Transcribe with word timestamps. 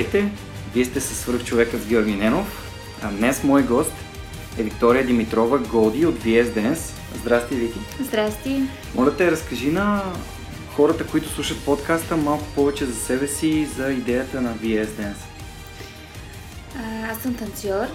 Здравейте! 0.00 0.32
Вие 0.74 0.84
сте 0.84 1.00
със 1.00 1.18
свръхчовекът 1.18 1.82
с 1.82 1.86
Георги 1.86 2.14
Ненов. 2.14 2.70
А 3.02 3.10
днес 3.10 3.44
мой 3.44 3.62
гост 3.62 3.92
е 4.58 4.62
Виктория 4.62 5.06
Димитрова 5.06 5.58
Годи 5.58 6.06
от 6.06 6.18
VS 6.18 6.44
Dance. 6.44 6.92
Здрасти, 7.20 7.54
Вики! 7.54 7.78
Здрасти! 8.00 8.62
Моля 8.94 9.16
те, 9.16 9.30
разкажи 9.30 9.70
на 9.70 10.02
хората, 10.76 11.06
които 11.06 11.28
слушат 11.28 11.64
подкаста, 11.64 12.16
малко 12.16 12.44
повече 12.54 12.84
за 12.84 12.94
себе 12.94 13.26
си 13.26 13.48
и 13.48 13.66
за 13.66 13.92
идеята 13.92 14.40
на 14.40 14.54
VS 14.54 14.86
Dance. 14.86 15.24
А, 16.76 17.12
аз 17.12 17.18
съм 17.18 17.34
танцор. 17.34 17.86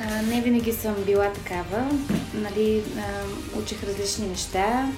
А, 0.00 0.22
не 0.22 0.42
винаги 0.42 0.72
съм 0.72 0.94
била 1.06 1.32
такава. 1.32 1.90
Нали, 2.34 2.82
а, 2.98 3.58
учих 3.58 3.82
различни 3.82 4.26
неща. 4.26 4.88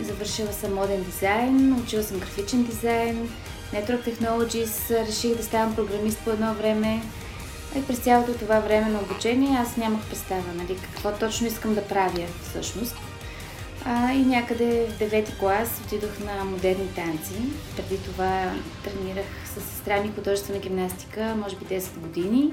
Завършила 0.00 0.52
съм 0.52 0.74
моден 0.74 1.02
дизайн, 1.02 1.76
учила 1.82 2.02
съм 2.02 2.18
графичен 2.18 2.64
дизайн, 2.64 3.28
Network 3.72 4.04
Technologies, 4.08 5.06
реших 5.06 5.36
да 5.36 5.42
ставам 5.42 5.74
програмист 5.74 6.18
по 6.24 6.30
едно 6.30 6.54
време. 6.54 7.02
И 7.78 7.82
през 7.82 7.98
цялото 7.98 8.32
това 8.32 8.60
време 8.60 8.90
на 8.90 9.00
обучение 9.00 9.58
аз 9.58 9.76
нямах 9.76 10.06
представа, 10.08 10.52
нали, 10.54 10.78
какво 10.82 11.12
точно 11.12 11.46
искам 11.46 11.74
да 11.74 11.84
правя 11.84 12.26
всъщност. 12.42 12.96
А, 13.84 14.12
и 14.12 14.22
някъде 14.22 14.86
в 14.86 14.98
9 14.98 15.38
клас 15.38 15.80
отидох 15.84 16.20
на 16.20 16.44
модерни 16.44 16.88
танци. 16.94 17.34
Преди 17.76 18.02
това 18.02 18.52
тренирах 18.84 19.26
с 19.46 19.60
сестра 19.60 20.02
ми 20.02 20.12
художествена 20.14 20.58
гимнастика, 20.58 21.34
може 21.42 21.56
би 21.56 21.64
10 21.64 21.98
години. 21.98 22.52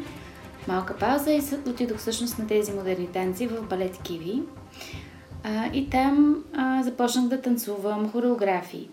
Малка 0.67 0.97
пауза 0.97 1.31
и 1.31 1.41
отидох 1.67 1.97
всъщност 1.97 2.39
на 2.39 2.47
тези 2.47 2.71
модерни 2.71 3.07
танци 3.07 3.47
в 3.47 3.61
балет 3.61 3.97
Киви. 4.03 4.41
А, 5.43 5.69
и 5.73 5.89
там 5.89 6.43
а, 6.53 6.83
започнах 6.83 7.25
да 7.25 7.41
танцувам 7.41 8.11
хореографии 8.11 8.89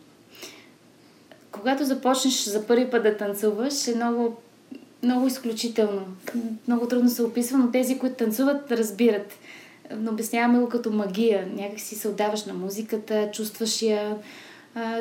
когато 1.60 1.84
започнеш 1.84 2.44
за 2.44 2.66
първи 2.66 2.90
път 2.90 3.02
да 3.02 3.16
танцуваш, 3.16 3.88
е 3.88 3.94
много, 3.94 4.36
много 5.02 5.26
изключително. 5.26 6.02
Много 6.66 6.88
трудно 6.88 7.10
се 7.10 7.22
описва, 7.22 7.58
но 7.58 7.70
тези, 7.70 7.98
които 7.98 8.16
танцуват, 8.16 8.72
разбират. 8.72 9.32
Но 9.96 10.10
обясняваме 10.10 10.58
го 10.58 10.68
като 10.68 10.90
магия. 10.90 11.48
Някак 11.56 11.80
си 11.80 11.94
се 11.94 12.08
отдаваш 12.08 12.44
на 12.44 12.54
музиката, 12.54 13.30
чувстваш 13.32 13.82
я, 13.82 14.16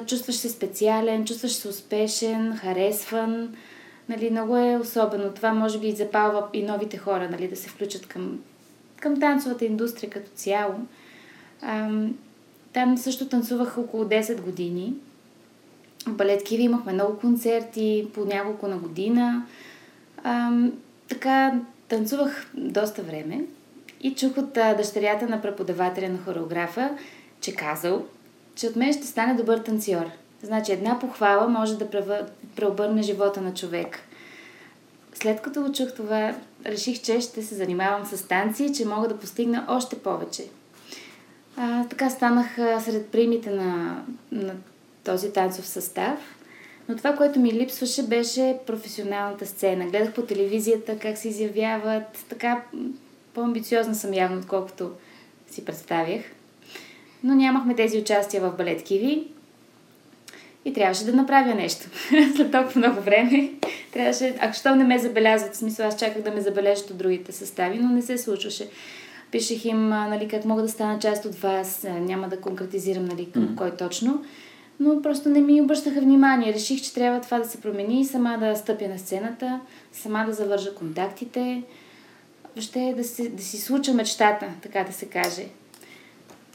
чувстваш 0.05 0.35
се 0.35 0.49
специален, 0.49 1.25
чувстваш 1.25 1.51
се 1.51 1.67
успешен, 1.67 2.55
харесван. 2.55 3.55
Нали, 4.09 4.29
много 4.29 4.57
е 4.57 4.77
особено. 4.77 5.33
Това 5.33 5.53
може 5.53 5.79
би 5.79 5.91
запалва 5.91 6.47
и 6.53 6.63
новите 6.63 6.97
хора 6.97 7.29
нали, 7.31 7.47
да 7.47 7.55
се 7.55 7.69
включат 7.69 8.05
към, 8.05 8.39
към 8.99 9.19
танцовата 9.19 9.65
индустрия 9.65 10.09
като 10.09 10.29
цяло. 10.35 10.73
там 12.73 12.97
също 12.97 13.29
танцувах 13.29 13.77
около 13.77 14.03
10 14.03 14.41
години 14.41 14.93
Балет 16.07 16.43
Киви 16.43 16.63
имахме 16.63 16.93
много 16.93 17.17
концерти, 17.17 18.07
по 18.13 18.25
няколко 18.25 18.67
на 18.67 18.77
година. 18.77 19.45
А, 20.23 20.51
така, 21.09 21.59
танцувах 21.87 22.47
доста 22.53 23.01
време 23.01 23.41
и 24.01 24.15
чух 24.15 24.37
от 24.37 24.57
а, 24.57 24.73
дъщерята 24.73 25.27
на 25.27 25.41
преподавателя 25.41 26.09
на 26.09 26.17
хореографа, 26.17 26.89
че 27.41 27.55
казал, 27.55 28.05
че 28.55 28.67
от 28.67 28.75
мен 28.75 28.93
ще 28.93 29.07
стане 29.07 29.33
добър 29.33 29.57
танцор. 29.57 30.05
Значи 30.43 30.71
една 30.71 30.99
похвала 30.99 31.47
може 31.47 31.77
да 31.77 31.89
преобърне 32.55 33.01
живота 33.01 33.41
на 33.41 33.53
човек. 33.53 33.99
След 35.13 35.41
като 35.41 35.65
учух 35.65 35.95
това, 35.95 36.35
реших, 36.65 37.01
че 37.01 37.21
ще 37.21 37.43
се 37.43 37.55
занимавам 37.55 38.05
с 38.05 38.27
танци, 38.27 38.73
че 38.73 38.85
мога 38.85 39.07
да 39.07 39.17
постигна 39.17 39.65
още 39.69 39.99
повече. 39.99 40.43
А, 41.57 41.85
така 41.87 42.09
станах 42.09 42.59
а, 42.59 42.79
сред 42.81 43.07
примите 43.07 43.49
на, 43.49 44.01
на 44.31 44.53
този 45.07 45.33
танцов 45.33 45.67
състав. 45.67 46.19
Но 46.89 46.97
това, 46.97 47.13
което 47.13 47.39
ми 47.39 47.53
липсваше, 47.53 48.03
беше 48.03 48.57
професионалната 48.65 49.45
сцена. 49.45 49.85
Гледах 49.85 50.13
по 50.13 50.21
телевизията 50.21 50.99
как 50.99 51.17
се 51.17 51.27
изявяват. 51.27 52.25
Така 52.29 52.63
по-амбициозна 53.33 53.95
съм 53.95 54.13
явно, 54.13 54.39
отколкото 54.39 54.91
си 55.51 55.65
представях. 55.65 56.21
Но 57.23 57.35
нямахме 57.35 57.75
тези 57.75 57.97
участия 57.97 58.41
в 58.41 58.57
балет 58.57 58.83
Киви. 58.83 59.27
И 60.65 60.73
трябваше 60.73 61.05
да 61.05 61.13
направя 61.13 61.55
нещо. 61.55 61.87
След 62.35 62.51
толкова 62.51 62.79
много 62.79 63.01
време. 63.01 63.51
Трябваше, 63.93 64.35
ако 64.39 64.53
що 64.53 64.75
не 64.75 64.83
ме 64.83 64.99
забелязват, 64.99 65.53
в 65.53 65.57
смисъл 65.57 65.87
аз 65.87 65.99
чаках 65.99 66.21
да 66.21 66.31
ме 66.31 66.41
забележат 66.41 66.89
от 66.89 66.97
другите 66.97 67.31
състави, 67.31 67.77
но 67.77 67.89
не 67.89 68.01
се 68.01 68.17
случваше. 68.17 68.69
Пишех 69.31 69.65
им, 69.65 69.89
нали, 69.89 70.27
как 70.27 70.45
мога 70.45 70.61
да 70.61 70.69
стана 70.69 70.99
част 70.99 71.25
от 71.25 71.35
вас, 71.35 71.85
няма 71.89 72.29
да 72.29 72.41
конкретизирам, 72.41 73.05
нали, 73.05 73.31
към 73.31 73.43
mm-hmm. 73.43 73.55
кой 73.55 73.71
точно 73.71 74.23
но 74.79 75.01
просто 75.01 75.29
не 75.29 75.41
ми 75.41 75.61
обръщаха 75.61 76.01
внимание. 76.01 76.53
Реших, 76.53 76.81
че 76.81 76.93
трябва 76.93 77.21
това 77.21 77.39
да 77.39 77.47
се 77.47 77.61
промени, 77.61 78.05
сама 78.05 78.37
да 78.39 78.55
стъпя 78.55 78.87
на 78.87 78.99
сцената, 78.99 79.59
сама 79.91 80.25
да 80.27 80.33
завържа 80.33 80.75
контактите, 80.75 81.63
въобще 82.55 82.93
да, 82.97 83.03
си, 83.03 83.29
да 83.29 83.43
си 83.43 83.57
случа 83.57 83.93
мечтата, 83.93 84.47
така 84.61 84.83
да 84.83 84.93
се 84.93 85.05
каже. 85.05 85.45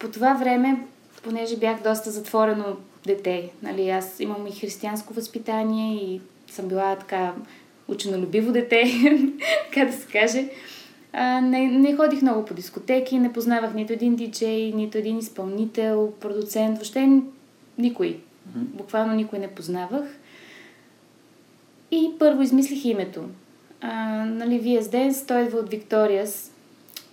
По 0.00 0.08
това 0.08 0.34
време, 0.34 0.86
понеже 1.22 1.56
бях 1.56 1.82
доста 1.82 2.10
затворено 2.10 2.76
дете, 3.06 3.50
нали, 3.62 3.90
аз 3.90 4.20
имам 4.20 4.46
и 4.46 4.52
християнско 4.52 5.14
възпитание 5.14 5.96
и 5.96 6.20
съм 6.50 6.68
била 6.68 6.96
така 6.96 7.34
ученолюбиво 7.88 8.52
дете, 8.52 8.84
така 9.72 9.86
да 9.86 9.92
се 9.92 10.06
каже. 10.06 10.48
А, 11.12 11.40
не, 11.40 11.66
не 11.66 11.96
ходих 11.96 12.22
много 12.22 12.44
по 12.44 12.54
дискотеки, 12.54 13.18
не 13.18 13.32
познавах 13.32 13.74
нито 13.74 13.92
един 13.92 14.16
диджей, 14.16 14.72
нито 14.72 14.98
един 14.98 15.18
изпълнител, 15.18 16.12
продуцент, 16.20 16.76
въобще 16.76 17.20
никой. 17.78 18.20
Буквално 18.54 19.14
никой 19.14 19.38
не 19.38 19.48
познавах. 19.48 20.18
И 21.90 22.10
първо 22.18 22.42
измислих 22.42 22.84
името. 22.84 23.24
А, 23.80 24.24
нали, 24.24 24.62
VS 24.62 24.80
Dance, 24.80 25.28
той 25.28 25.42
идва 25.42 25.58
от 25.58 25.70
Victorious. 25.70 26.50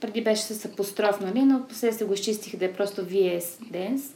Преди 0.01 0.23
беше 0.23 0.41
с 0.41 0.65
апостроф, 0.65 1.21
нали, 1.21 1.41
но 1.41 1.61
после 1.69 1.91
се 1.91 2.05
го 2.05 2.13
изчистих 2.13 2.57
да 2.57 2.65
е 2.65 2.73
просто 2.73 3.01
VS 3.01 3.41
Dance. 3.41 4.11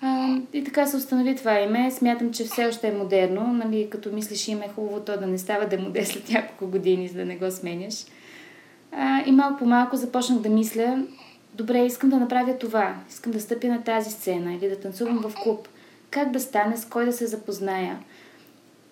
А, 0.00 0.36
и 0.52 0.64
така 0.64 0.86
се 0.86 0.96
установи 0.96 1.36
това 1.36 1.60
име. 1.60 1.90
Смятам, 1.90 2.32
че 2.32 2.44
все 2.44 2.66
още 2.66 2.88
е 2.88 2.92
модерно. 2.92 3.52
Нали, 3.52 3.90
като 3.90 4.12
мислиш 4.12 4.48
име, 4.48 4.64
е 4.64 4.68
хубаво 4.68 5.00
то 5.00 5.18
да 5.18 5.26
не 5.26 5.38
става 5.38 5.66
демоде 5.66 6.04
след 6.06 6.30
няколко 6.30 6.66
години, 6.66 7.08
за 7.08 7.14
да 7.14 7.24
не 7.24 7.36
го 7.36 7.50
сменяш. 7.50 7.94
А, 8.92 9.22
и 9.26 9.32
малко 9.32 9.58
по 9.58 9.66
малко 9.66 9.96
започнах 9.96 10.38
да 10.38 10.48
мисля 10.48 11.02
добре, 11.60 11.84
искам 11.84 12.10
да 12.10 12.16
направя 12.16 12.58
това, 12.58 12.94
искам 13.10 13.32
да 13.32 13.40
стъпя 13.40 13.66
на 13.66 13.82
тази 13.82 14.10
сцена 14.10 14.54
или 14.54 14.68
да 14.68 14.76
танцувам 14.76 15.18
в 15.18 15.34
клуб. 15.42 15.68
Как 16.10 16.30
да 16.30 16.40
стане, 16.40 16.76
с 16.76 16.84
кой 16.84 17.04
да 17.04 17.12
се 17.12 17.26
запозная? 17.26 17.98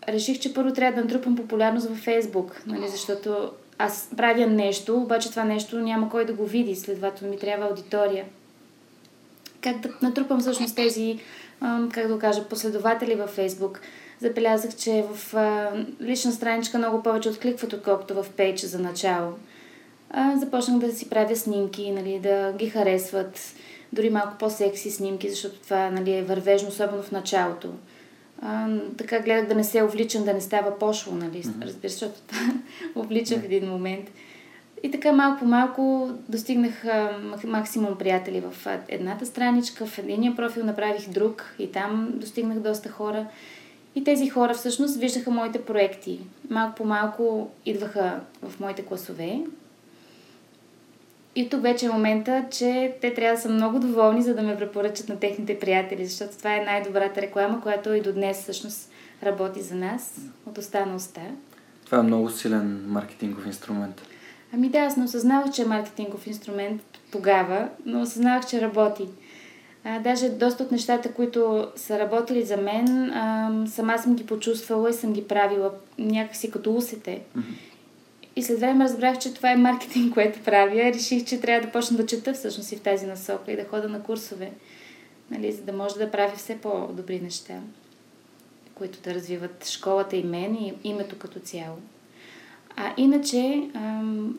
Реших, 0.09 0.39
че 0.39 0.55
първо 0.55 0.73
трябва 0.73 0.97
да 0.97 1.05
натрупам 1.05 1.37
популярност 1.37 1.89
във 1.89 1.99
Фейсбук, 1.99 2.63
нали, 2.67 2.89
защото 2.89 3.51
аз 3.79 4.09
правя 4.17 4.47
нещо, 4.47 4.97
обаче 4.97 5.31
това 5.31 5.45
нещо 5.45 5.79
няма 5.79 6.11
кой 6.11 6.25
да 6.25 6.33
го 6.33 6.47
види, 6.47 6.77
следователно 6.77 7.33
ми 7.33 7.39
трябва 7.39 7.67
аудитория. 7.67 8.25
Как 9.61 9.81
да 9.81 9.89
натрупам 10.03 10.41
всъщност 10.41 10.77
тези, 10.77 11.19
как 11.93 12.09
да 12.09 12.19
кажа, 12.19 12.45
последователи 12.45 13.15
във 13.15 13.31
Фейсбук? 13.31 13.81
Забелязах, 14.21 14.77
че 14.77 15.05
в 15.15 15.35
лична 16.01 16.33
страничка 16.33 16.79
много 16.79 17.03
повече 17.03 17.29
откликват, 17.29 17.73
отколкото 17.73 18.15
в 18.15 18.27
пейдж 18.37 18.61
за 18.61 18.79
начало 18.79 19.33
а, 20.11 20.37
започнах 20.37 20.79
да 20.79 20.93
си 20.93 21.11
правя 21.11 21.37
снимки, 21.37 21.91
нали, 21.91 22.19
да 22.19 22.55
ги 22.59 22.71
харесват. 22.71 23.55
дори 23.93 24.11
малко 24.11 24.39
по-секси 24.39 24.91
снимки, 24.91 25.31
защото 25.31 25.61
това 25.61 25.91
нали, 25.91 26.13
е 26.13 26.23
вървежно, 26.23 26.69
особено 26.69 27.03
в 27.03 27.13
началото. 27.13 27.69
А, 28.43 28.69
така 28.99 29.21
гледах 29.21 29.49
да 29.49 29.55
не 29.55 29.65
се 29.65 29.83
увличам, 29.83 30.25
да 30.25 30.35
не 30.35 30.41
става 30.41 30.79
пошло, 30.79 31.15
нали, 31.15 31.43
mm-hmm. 31.43 31.65
разбира 31.65 31.89
защото 31.89 32.21
това 32.27 32.41
увлича 33.03 33.39
в 33.39 33.45
един 33.45 33.69
момент. 33.69 34.11
И 34.83 34.91
така 34.91 35.13
малко 35.13 35.39
по 35.39 35.45
малко 35.45 36.11
достигнах 36.29 36.85
а, 36.85 37.19
максимум 37.45 37.99
приятели 37.99 38.41
в 38.41 38.67
едната 38.89 39.27
страничка, 39.27 39.87
в 39.87 39.99
единия 39.99 40.37
профил 40.37 40.65
направих 40.65 41.09
друг 41.09 41.55
и 41.59 41.73
там 41.73 42.11
достигнах 42.15 42.59
доста 42.59 42.89
хора. 42.89 43.27
И 43.95 44.05
тези 44.05 44.29
хора 44.29 44.55
всъщност 44.55 44.97
виждаха 44.97 45.31
моите 45.31 45.65
проекти. 45.65 46.21
Малко 46.51 46.75
по 46.75 46.85
малко 46.85 47.51
идваха 47.67 48.21
в 48.43 48.61
моите 48.61 48.83
класове. 48.83 49.41
И 51.37 51.49
тук 51.49 51.63
вече 51.63 51.87
е 51.87 51.91
момента, 51.91 52.45
че 52.51 52.97
те 53.01 53.15
трябва 53.15 53.37
да 53.37 53.43
са 53.43 53.49
много 53.49 53.79
доволни, 53.79 54.23
за 54.23 54.35
да 54.35 54.43
ме 54.43 54.57
препоръчат 54.57 55.09
на 55.09 55.21
техните 55.21 55.59
приятели, 55.59 56.07
защото 56.07 56.39
това 56.39 56.57
е 56.57 56.65
най-добрата 56.65 57.23
реклама, 57.23 57.61
която 57.61 57.95
и 57.95 58.01
до 58.01 58.13
днес 58.13 58.43
всъщност 58.43 58.91
работи 59.23 59.63
за 59.63 59.75
нас 59.75 60.17
от 60.47 60.59
уста 60.59 60.87
на 60.87 60.95
уста. 60.95 61.21
Това 61.85 61.99
е 61.99 62.03
много 62.03 62.31
силен 62.31 62.85
маркетингов 62.87 63.47
инструмент. 63.47 64.03
Ами 64.55 64.69
да, 64.69 64.79
аз 64.79 64.97
не 64.97 65.05
осъзнавах, 65.05 65.51
че 65.51 65.63
е 65.63 65.67
маркетингов 65.67 66.27
инструмент 66.27 66.83
тогава, 67.13 67.69
но 67.87 68.01
осъзнавах, 68.01 68.47
че 68.47 68.61
работи. 68.61 69.09
А, 69.85 69.99
даже 69.99 70.29
доста 70.29 70.63
от 70.63 70.73
нещата, 70.73 71.13
които 71.13 71.69
са 71.77 71.99
работили 71.99 72.45
за 72.45 72.57
мен, 72.57 73.11
а, 73.11 73.51
сама 73.67 73.99
съм 73.99 74.15
ги 74.15 74.27
почувствала 74.27 74.91
и 74.91 74.93
съм 74.93 75.13
ги 75.13 75.29
правила 75.29 75.71
някакси 75.99 76.51
като 76.51 76.75
усете. 76.75 77.21
Mm-hmm. 77.39 77.68
И 78.39 78.43
след 78.43 78.61
време 78.61 78.85
разбрах, 78.85 79.19
че 79.19 79.35
това 79.35 79.53
е 79.53 79.57
маркетинг, 79.57 80.15
което 80.15 80.41
правя. 80.41 80.93
Реших, 80.93 81.25
че 81.25 81.41
трябва 81.41 81.67
да 81.67 81.73
почна 81.73 81.97
да 81.97 82.07
чета 82.07 82.33
всъщност 82.33 82.73
и 82.73 82.77
в 82.77 82.81
тази 82.81 83.07
насока 83.07 83.53
и 83.53 83.57
да 83.57 83.65
хода 83.65 83.89
на 83.89 84.03
курсове, 84.03 84.51
нали, 85.31 85.53
за 85.53 85.63
да 85.63 85.73
може 85.73 85.95
да 85.95 86.11
правя 86.11 86.37
все 86.37 86.59
по-добри 86.59 87.21
неща, 87.21 87.55
които 88.75 89.01
да 89.03 89.15
развиват 89.15 89.69
школата 89.69 90.17
и 90.17 90.23
мен 90.23 90.55
и 90.55 90.75
името 90.85 91.19
като 91.19 91.41
цяло. 91.41 91.77
А 92.77 92.95
иначе, 92.97 93.63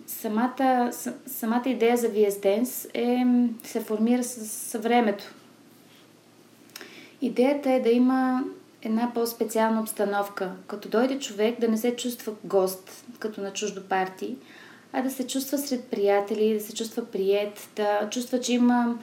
самата, 0.08 0.92
самата 1.28 1.64
идея 1.66 1.98
за 1.98 2.08
VS 2.08 2.30
Dance 2.30 2.90
е, 2.94 3.26
се 3.64 3.82
формира 3.82 4.24
с, 4.24 4.48
с 4.48 4.80
времето. 4.80 5.34
Идеята 7.22 7.72
е 7.72 7.80
да 7.80 7.90
има 7.90 8.44
една 8.82 9.12
по-специална 9.14 9.82
обстановка. 9.82 10.52
Като 10.68 10.90
дойде 10.90 11.20
човек 11.20 11.60
да 11.60 11.68
не 11.68 11.78
се 11.78 11.96
чувства 11.96 12.34
гост, 12.44 13.06
като 13.20 13.42
на 13.42 13.54
чуждо 13.54 13.84
парти, 13.84 14.36
а 14.94 15.02
да 15.02 15.12
се 15.12 15.28
чувства 15.28 15.58
сред 15.58 15.84
приятели, 15.86 16.54
да 16.54 16.60
се 16.60 16.76
чувства 16.76 17.06
прият, 17.06 17.70
да 17.76 18.10
чувства, 18.10 18.40
че 18.40 18.54
има 18.54 19.00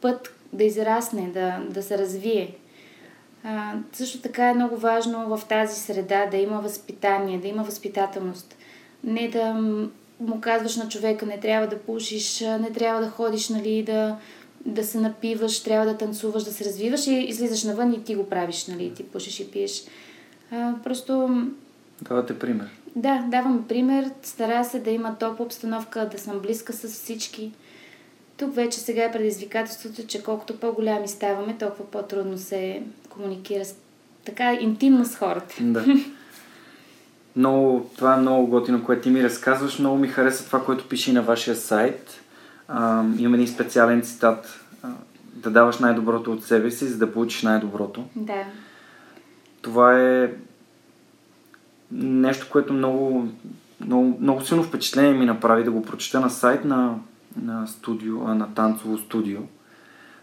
път 0.00 0.34
да 0.52 0.64
израсне, 0.64 1.30
да, 1.34 1.60
да 1.70 1.82
се 1.82 1.98
развие. 1.98 2.56
А, 3.44 3.74
също 3.92 4.20
така 4.20 4.50
е 4.50 4.54
много 4.54 4.76
важно 4.76 5.36
в 5.36 5.44
тази 5.48 5.80
среда 5.80 6.26
да 6.26 6.36
има 6.36 6.60
възпитание, 6.60 7.38
да 7.38 7.48
има 7.48 7.62
възпитателност 7.62 8.56
не 9.04 9.28
да 9.28 9.54
му 10.20 10.40
казваш 10.40 10.76
на 10.76 10.88
човека 10.88 11.26
не 11.26 11.40
трябва 11.40 11.66
да 11.66 11.78
пушиш, 11.78 12.40
не 12.40 12.72
трябва 12.72 13.00
да 13.00 13.10
ходиш, 13.10 13.48
нали, 13.48 13.82
да, 13.82 14.16
да 14.66 14.84
се 14.84 15.00
напиваш, 15.00 15.62
трябва 15.62 15.86
да 15.86 15.98
танцуваш, 15.98 16.44
да 16.44 16.52
се 16.52 16.64
развиваш 16.64 17.06
и 17.06 17.14
излизаш 17.14 17.64
навън 17.64 17.92
и 17.92 18.04
ти 18.04 18.14
го 18.14 18.28
правиш, 18.28 18.66
нали, 18.66 18.94
ти 18.94 19.04
пушиш 19.04 19.40
и 19.40 19.50
пиеш. 19.50 19.84
А, 20.50 20.74
просто... 20.84 21.42
Давате 22.02 22.38
пример. 22.38 22.68
Да, 22.96 23.24
давам 23.28 23.64
пример. 23.68 24.10
Стара 24.22 24.64
се 24.64 24.80
да 24.80 24.90
има 24.90 25.16
топ 25.18 25.40
обстановка, 25.40 26.08
да 26.12 26.18
съм 26.18 26.40
близка 26.40 26.72
с 26.72 26.88
всички. 26.88 27.52
Тук 28.36 28.54
вече 28.54 28.80
сега 28.80 29.04
е 29.04 29.12
предизвикателството, 29.12 30.06
че 30.06 30.22
колкото 30.22 30.60
по-голями 30.60 31.08
ставаме, 31.08 31.58
толкова 31.58 31.90
по-трудно 31.90 32.38
се 32.38 32.82
комуникира 33.08 33.64
с, 33.64 33.74
така 34.24 34.54
интимно 34.54 35.04
с 35.04 35.16
хората. 35.16 35.54
Да. 35.60 35.84
Много, 37.36 37.90
това 37.96 38.14
е 38.14 38.20
много 38.20 38.46
готино, 38.46 38.84
което 38.84 39.02
ти 39.02 39.10
ми 39.10 39.22
разказваш. 39.22 39.78
Много 39.78 39.96
ми 39.96 40.08
хареса 40.08 40.46
това, 40.46 40.64
което 40.64 40.88
пише 40.88 41.12
на 41.12 41.22
вашия 41.22 41.56
сайт. 41.56 42.21
А, 42.74 43.04
имам 43.18 43.34
един 43.34 43.48
специален 43.48 44.02
цитат. 44.02 44.60
Да 45.34 45.50
даваш 45.50 45.78
най-доброто 45.78 46.32
от 46.32 46.44
себе 46.44 46.70
си, 46.70 46.86
за 46.86 46.98
да 46.98 47.12
получиш 47.12 47.42
най-доброто. 47.42 48.04
Да. 48.16 48.44
Това 49.62 50.00
е 50.00 50.32
нещо, 51.92 52.46
което 52.50 52.72
много, 52.72 53.28
много, 53.80 54.18
много 54.20 54.40
силно 54.40 54.62
впечатление 54.62 55.12
ми 55.12 55.26
направи 55.26 55.64
да 55.64 55.70
го 55.70 55.82
прочета 55.82 56.20
на 56.20 56.30
сайт 56.30 56.64
на, 56.64 56.94
на, 57.42 57.66
студио, 57.66 58.18
на 58.18 58.54
танцово 58.54 58.98
студио. 58.98 59.40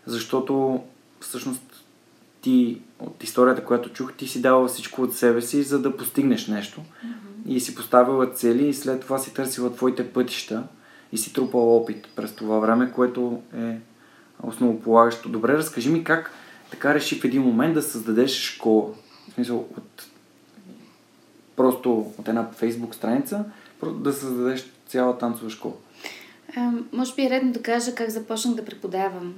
Защото 0.05 0.83
всъщност 1.19 1.85
ти, 2.41 2.81
от 2.99 3.23
историята, 3.23 3.65
която 3.65 3.89
чух, 3.89 4.13
ти 4.13 4.27
си 4.27 4.41
давала 4.41 4.67
всичко 4.67 5.01
от 5.01 5.13
себе 5.13 5.41
си, 5.41 5.63
за 5.63 5.81
да 5.81 5.97
постигнеш 5.97 6.47
нещо. 6.47 6.81
Mm-hmm. 6.81 7.51
И 7.51 7.59
си 7.59 7.75
поставила 7.75 8.31
цели 8.31 8.67
и 8.67 8.73
след 8.73 9.01
това 9.01 9.17
си 9.17 9.33
търсила 9.33 9.73
твоите 9.73 10.13
пътища 10.13 10.63
и 11.11 11.17
си 11.17 11.33
трупала 11.33 11.75
опит 11.75 12.07
през 12.15 12.35
това 12.35 12.59
време, 12.59 12.91
което 12.91 13.41
е 13.57 13.77
основополагащо. 14.43 15.29
Добре, 15.29 15.53
разкажи 15.53 15.89
ми 15.89 16.03
как 16.03 16.31
така 16.71 16.93
реши 16.93 17.19
в 17.19 17.23
един 17.23 17.41
момент 17.41 17.73
да 17.73 17.81
създадеш 17.81 18.31
школа. 18.31 18.89
В 19.29 19.33
смисъл, 19.33 19.57
от 19.77 20.07
просто 21.55 22.13
от 22.17 22.27
една 22.27 22.49
фейсбук 22.51 22.95
страница, 22.95 23.45
да 23.83 24.13
създадеш 24.13 24.71
цяла 24.87 25.17
танцова 25.17 25.49
школа. 25.49 25.73
А, 26.55 26.71
може 26.93 27.15
би 27.15 27.25
е 27.25 27.29
редно 27.29 27.51
да 27.51 27.61
кажа 27.61 27.95
как 27.95 28.09
започнах 28.09 28.55
да 28.55 28.65
преподавам 28.65 29.35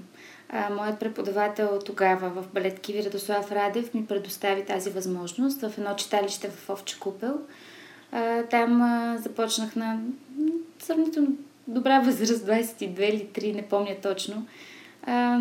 а, 0.49 0.69
моят 0.69 0.99
преподавател 0.99 1.79
тогава 1.85 2.29
в 2.29 2.47
балет 2.53 2.79
Киви 2.79 3.03
Радослав 3.03 3.51
Радев 3.51 3.93
ми 3.93 4.05
предостави 4.05 4.65
тази 4.65 4.89
възможност 4.89 5.61
в 5.61 5.77
едно 5.77 5.95
читалище 5.95 6.49
в 6.49 6.69
Овче 6.69 6.99
Купел. 6.99 7.39
А, 8.11 8.43
там 8.43 8.81
а, 8.81 9.17
започнах 9.17 9.75
на 9.75 9.99
сравнително 10.79 11.29
добра 11.71 11.99
възраст, 11.99 12.45
22 12.45 12.99
или 12.99 13.27
3, 13.33 13.55
не 13.55 13.61
помня 13.61 13.95
точно. 14.01 14.45
А, 15.03 15.39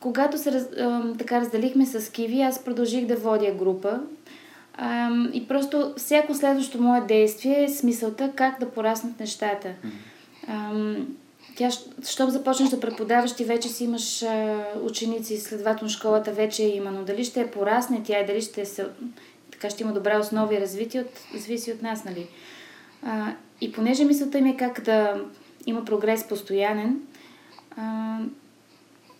когато 0.00 0.38
се 0.38 0.52
раз, 0.52 0.62
а, 0.80 1.14
така 1.18 1.40
разделихме 1.40 1.86
с 1.86 2.10
Киви, 2.10 2.42
аз 2.42 2.64
продължих 2.64 3.06
да 3.06 3.16
водя 3.16 3.52
група. 3.52 4.00
А, 4.74 5.10
и 5.32 5.48
просто 5.48 5.94
всяко 5.96 6.34
следващо 6.34 6.82
мое 6.82 7.00
действие 7.00 7.64
е 7.64 7.68
смисълта 7.68 8.32
как 8.36 8.60
да 8.60 8.70
пораснат 8.70 9.20
нещата. 9.20 9.68
А, 10.48 10.72
тя, 11.56 11.70
щом 12.06 12.30
започнеш 12.30 12.68
да 12.68 12.80
преподаваш, 12.80 13.36
ти 13.36 13.44
вече 13.44 13.68
си 13.68 13.84
имаш 13.84 14.22
а, 14.22 14.64
ученици, 14.82 15.40
следователно 15.40 15.90
школата 15.90 16.32
вече 16.32 16.62
е 16.64 16.76
има, 16.76 16.90
но 16.90 17.02
дали 17.02 17.24
ще 17.24 17.40
е 17.40 17.50
порасне 17.50 18.02
тя 18.04 18.20
и 18.20 18.26
дали 18.26 18.40
ще 18.40 18.64
се, 18.64 18.86
така 19.50 19.70
ще 19.70 19.82
има 19.82 19.92
добра 19.92 20.18
основа 20.18 20.54
и 20.54 20.60
развитие, 20.60 21.00
от, 21.00 21.40
зависи 21.40 21.72
от 21.72 21.82
нас, 21.82 22.04
нали? 22.04 22.26
А, 23.02 23.32
и 23.62 23.72
понеже 23.72 24.04
мисълта 24.04 24.40
ми 24.40 24.50
е 24.50 24.56
как 24.56 24.80
да 24.80 25.24
има 25.66 25.84
прогрес 25.84 26.28
постоянен, 26.28 27.00
а, 27.76 28.18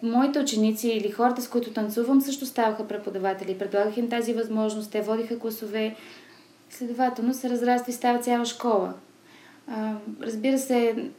моите 0.02 0.40
ученици 0.40 0.88
или 0.88 1.11
хората, 1.11 1.42
с 1.42 1.49
които 1.49 1.72
танцувам, 1.72 2.20
също 2.20 2.46
ставаха 2.46 2.88
преподаватели. 2.88 3.58
Предлагах 3.58 3.96
им 3.96 4.08
тази 4.08 4.32
възможност, 4.32 4.90
те 4.90 5.00
водиха 5.00 5.38
класове, 5.38 5.96
следователно 6.70 7.34
се 7.34 7.50
разраства 7.50 7.90
и 7.90 7.94
става 7.94 8.18
цяла 8.18 8.44
школа. 8.44 8.94
А, 9.66 9.94
разбира 10.22 10.58
се, 10.58 11.11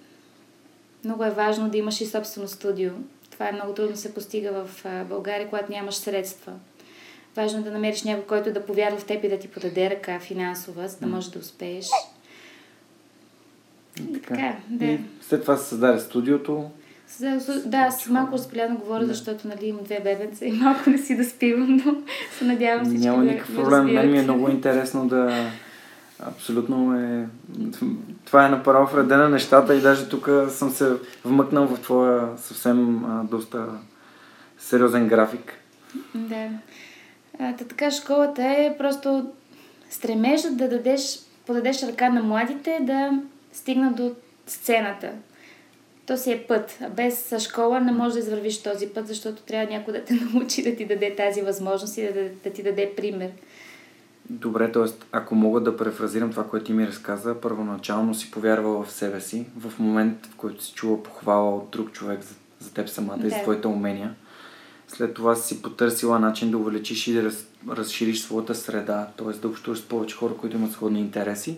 много 1.03 1.23
е 1.23 1.29
важно 1.29 1.69
да 1.69 1.77
имаш 1.77 2.01
и 2.01 2.05
собствено 2.05 2.47
студио. 2.47 2.91
Това 3.31 3.49
е 3.49 3.51
много 3.51 3.73
трудно 3.73 3.95
се 3.95 4.13
постига 4.13 4.65
в 4.65 4.85
България, 5.09 5.49
когато 5.49 5.71
нямаш 5.71 5.95
средства. 5.95 6.53
Важно 7.35 7.59
е 7.59 7.63
да 7.63 7.71
намериш 7.71 8.03
някой, 8.03 8.25
който 8.25 8.53
да 8.53 8.65
повярва 8.65 8.97
в 8.97 9.05
теб 9.05 9.23
и 9.23 9.29
да 9.29 9.39
ти 9.39 9.47
подаде 9.47 9.89
ръка 9.89 10.19
финансова, 10.19 10.87
за 10.87 10.97
да 10.97 11.07
можеш 11.07 11.29
да 11.29 11.39
успееш. 11.39 11.87
И 13.99 14.13
така, 14.13 14.35
така 14.35 14.53
да. 14.69 14.85
И 14.85 14.99
след 15.21 15.41
това 15.41 15.57
се 15.57 15.69
създаде 15.69 15.99
студиото. 15.99 16.69
Да, 17.65 17.91
с 17.91 18.09
малко 18.09 18.33
разпиляно 18.33 18.77
говоря, 18.77 18.99
да. 18.99 19.07
защото 19.07 19.47
нали, 19.47 19.65
имам 19.65 19.83
две 19.83 19.99
бебенца 20.03 20.45
и 20.45 20.51
малко 20.51 20.89
не 20.89 20.97
си 20.97 21.17
да 21.17 21.25
спивам, 21.25 21.81
но 21.85 21.95
се 22.37 22.45
надявам 22.45 22.85
всички 22.85 23.07
Няма 23.07 23.23
никакъв 23.23 23.55
проблем. 23.55 23.85
Мен 23.85 24.11
ми 24.11 24.19
е 24.19 24.23
много 24.23 24.49
интересно 24.49 25.07
да, 25.07 25.51
Абсолютно 26.27 26.99
е... 26.99 27.27
Това 28.25 28.45
е 28.45 28.49
направо 28.49 28.95
вреда 28.95 29.17
на 29.17 29.29
нещата 29.29 29.75
и 29.75 29.81
даже 29.81 30.09
тук 30.09 30.29
съм 30.49 30.69
се 30.69 30.93
вмъкнал 31.25 31.67
в 31.67 31.81
твоя 31.81 32.29
съвсем 32.37 33.05
а, 33.05 33.23
доста 33.23 33.65
сериозен 34.57 35.07
график. 35.07 35.53
Да. 36.15 36.49
А, 37.39 37.55
така 37.55 37.91
школата 37.91 38.43
е 38.43 38.75
просто 38.77 39.31
стремежът 39.89 40.57
да 40.57 40.69
дадеш, 40.69 41.19
подадеш 41.45 41.83
ръка 41.83 42.09
на 42.09 42.23
младите 42.23 42.79
да 42.81 43.11
стигнат 43.53 43.95
до 43.95 44.15
сцената. 44.47 45.11
То 46.05 46.17
си 46.17 46.31
е 46.31 46.45
път. 46.47 46.79
Без 46.95 47.33
школа 47.39 47.79
не 47.79 47.91
можеш 47.91 48.13
да 48.13 48.19
извървиш 48.19 48.63
този 48.63 48.87
път, 48.87 49.07
защото 49.07 49.41
трябва 49.41 49.73
някой 49.73 49.93
да 49.93 50.03
те 50.03 50.13
научи 50.33 50.63
да 50.63 50.75
ти 50.75 50.85
даде 50.85 51.15
тази 51.15 51.41
възможност 51.41 51.97
и 51.97 52.01
да, 52.01 52.13
да, 52.13 52.29
да 52.43 52.49
ти 52.49 52.63
даде 52.63 52.93
пример. 52.97 53.31
Добре, 54.29 54.71
т.е. 54.71 54.83
ако 55.11 55.35
мога 55.35 55.61
да 55.61 55.77
префразирам 55.77 56.31
това, 56.31 56.47
което 56.47 56.65
ти 56.65 56.73
ми 56.73 56.87
разказа, 56.87 57.41
първоначално 57.41 58.15
си 58.15 58.31
повярвала 58.31 58.83
в 58.83 58.91
себе 58.91 59.21
си, 59.21 59.45
в 59.57 59.79
момент, 59.79 60.25
в 60.25 60.35
който 60.35 60.63
си 60.63 60.73
чува 60.73 61.03
похвала 61.03 61.55
от 61.55 61.69
друг 61.71 61.91
човек 61.91 62.21
за, 62.21 62.35
за 62.59 62.73
теб 62.73 62.89
самата 62.89 63.17
Да. 63.17 63.27
и 63.27 63.29
за 63.29 63.41
твоите 63.41 63.67
умения. 63.67 64.15
След 64.87 65.13
това 65.13 65.35
си 65.35 65.61
потърсила 65.61 66.19
начин 66.19 66.51
да 66.51 66.57
увеличиш 66.57 67.07
и 67.07 67.13
да 67.13 67.23
раз, 67.23 67.47
разшириш 67.69 68.21
своята 68.21 68.55
среда, 68.55 69.07
т.е. 69.17 69.37
да 69.37 69.47
общуваш 69.47 69.79
с 69.79 69.87
повече 69.87 70.15
хора, 70.15 70.33
които 70.37 70.57
имат 70.57 70.71
сходни 70.71 70.99
интереси. 70.99 71.57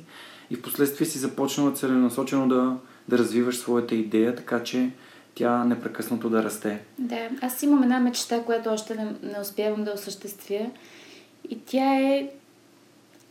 И 0.50 0.56
в 0.56 0.62
последствие 0.62 1.08
си 1.08 1.18
започнала 1.18 1.74
целенасочено 1.74 2.48
да, 2.48 2.78
да 3.08 3.18
развиваш 3.18 3.58
своята 3.58 3.96
идея, 3.96 4.36
така 4.36 4.64
че 4.64 4.90
тя 5.36 5.64
непрекъснато 5.64 6.30
да 6.30 6.44
расте. 6.44 6.80
Да, 7.00 7.30
аз 7.42 7.64
имам 7.64 7.84
една 7.84 8.00
мечта, 8.00 8.44
която 8.44 8.70
още 8.70 8.96
не, 8.96 9.32
не 9.32 9.40
успявам 9.42 9.84
да 9.84 9.92
осъществя. 9.92 10.70
И 11.50 11.60
тя 11.66 11.96
е, 11.96 12.30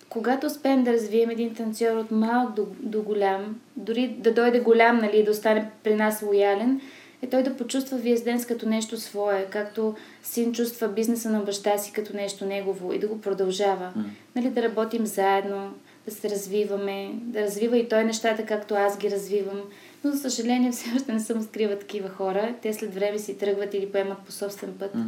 когато 0.08 0.46
успеем 0.46 0.84
да 0.84 0.92
развием 0.92 1.30
един 1.30 1.54
танцор 1.54 1.96
от 1.96 2.10
малък 2.10 2.54
до, 2.54 2.66
до 2.80 3.02
голям, 3.02 3.60
дори 3.76 4.08
да 4.08 4.34
дойде 4.34 4.60
голям, 4.60 4.96
нали, 4.96 5.24
да 5.24 5.30
остане 5.30 5.70
при 5.84 5.94
нас 5.94 6.22
лоялен, 6.22 6.80
е 7.22 7.26
той 7.26 7.42
да 7.42 7.56
почувства 7.56 7.98
Виезденс 7.98 8.46
като 8.46 8.68
нещо 8.68 8.96
свое, 8.96 9.46
както 9.50 9.94
син 10.22 10.52
чувства 10.52 10.88
бизнеса 10.88 11.30
на 11.30 11.40
баща 11.40 11.78
си 11.78 11.92
като 11.92 12.16
нещо 12.16 12.46
негово 12.46 12.92
и 12.92 12.98
да 12.98 13.08
го 13.08 13.20
продължава. 13.20 13.92
М. 13.96 14.04
Нали, 14.36 14.50
да 14.50 14.62
работим 14.62 15.06
заедно, 15.06 15.74
да 16.08 16.14
се 16.14 16.30
развиваме, 16.30 17.10
да 17.14 17.40
развива 17.40 17.78
и 17.78 17.88
той 17.88 18.04
нещата, 18.04 18.46
както 18.46 18.74
аз 18.74 18.98
ги 18.98 19.10
развивам. 19.10 19.60
Но, 20.04 20.10
за 20.10 20.18
съжаление, 20.18 20.72
все 20.72 20.90
още 20.96 21.12
не 21.12 21.20
съм 21.20 21.40
открива 21.40 21.78
такива 21.78 22.08
хора. 22.08 22.54
Те 22.62 22.74
след 22.74 22.94
време 22.94 23.18
си 23.18 23.38
тръгват 23.38 23.74
или 23.74 23.92
поемат 23.92 24.18
по 24.18 24.32
собствен 24.32 24.74
път. 24.78 24.94
М. 24.94 25.04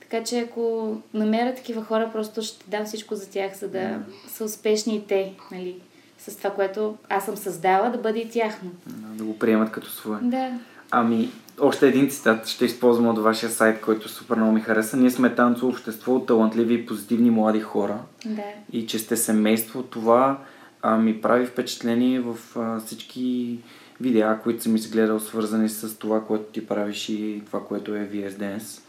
Така 0.00 0.24
че 0.24 0.38
ако 0.38 0.96
намеря 1.14 1.54
такива 1.54 1.84
хора, 1.84 2.10
просто 2.12 2.42
ще 2.42 2.70
дам 2.70 2.84
всичко 2.84 3.14
за 3.14 3.30
тях, 3.30 3.58
за 3.58 3.68
да 3.68 3.80
М. 3.88 4.04
са 4.28 4.44
успешни 4.44 4.96
и 4.96 5.06
те, 5.06 5.32
нали, 5.52 5.76
с 6.18 6.36
това, 6.36 6.50
което 6.50 6.96
аз 7.08 7.24
съм 7.24 7.36
създала, 7.36 7.90
да 7.90 7.98
бъде 7.98 8.18
и 8.18 8.30
тяхно. 8.30 8.70
Да 8.86 9.24
го 9.24 9.38
приемат 9.38 9.72
като 9.72 9.90
свое. 9.90 10.18
Да. 10.22 10.58
Ами, 10.90 11.30
още 11.60 11.88
един 11.88 12.10
цитат 12.10 12.46
ще 12.46 12.64
използвам 12.64 13.06
от 13.08 13.18
вашия 13.18 13.50
сайт, 13.50 13.80
който 13.80 14.08
супер 14.08 14.36
много 14.36 14.52
ми 14.52 14.60
хареса. 14.60 14.96
Ние 14.96 15.10
сме 15.10 15.34
танцово 15.34 15.72
общество 15.72 16.14
от 16.14 16.26
талантливи 16.26 16.74
и 16.74 16.86
позитивни 16.86 17.30
млади 17.30 17.60
хора 17.60 17.98
Да. 18.26 18.42
и 18.72 18.86
че 18.86 18.98
сте 18.98 19.16
семейство. 19.16 19.82
Това 19.82 20.38
а, 20.82 20.96
ми 20.96 21.20
прави 21.20 21.46
впечатление 21.46 22.20
в 22.20 22.36
а, 22.56 22.80
всички 22.80 23.58
видеа, 24.00 24.38
които 24.42 24.62
съм 24.62 24.76
изгледал, 24.76 25.20
свързани 25.20 25.68
с 25.68 25.98
това, 25.98 26.24
което 26.24 26.44
ти 26.44 26.66
правиш 26.66 27.08
и 27.08 27.42
това, 27.46 27.64
което 27.64 27.94
е 27.94 28.08
VS 28.12 28.30
Dance. 28.30 28.80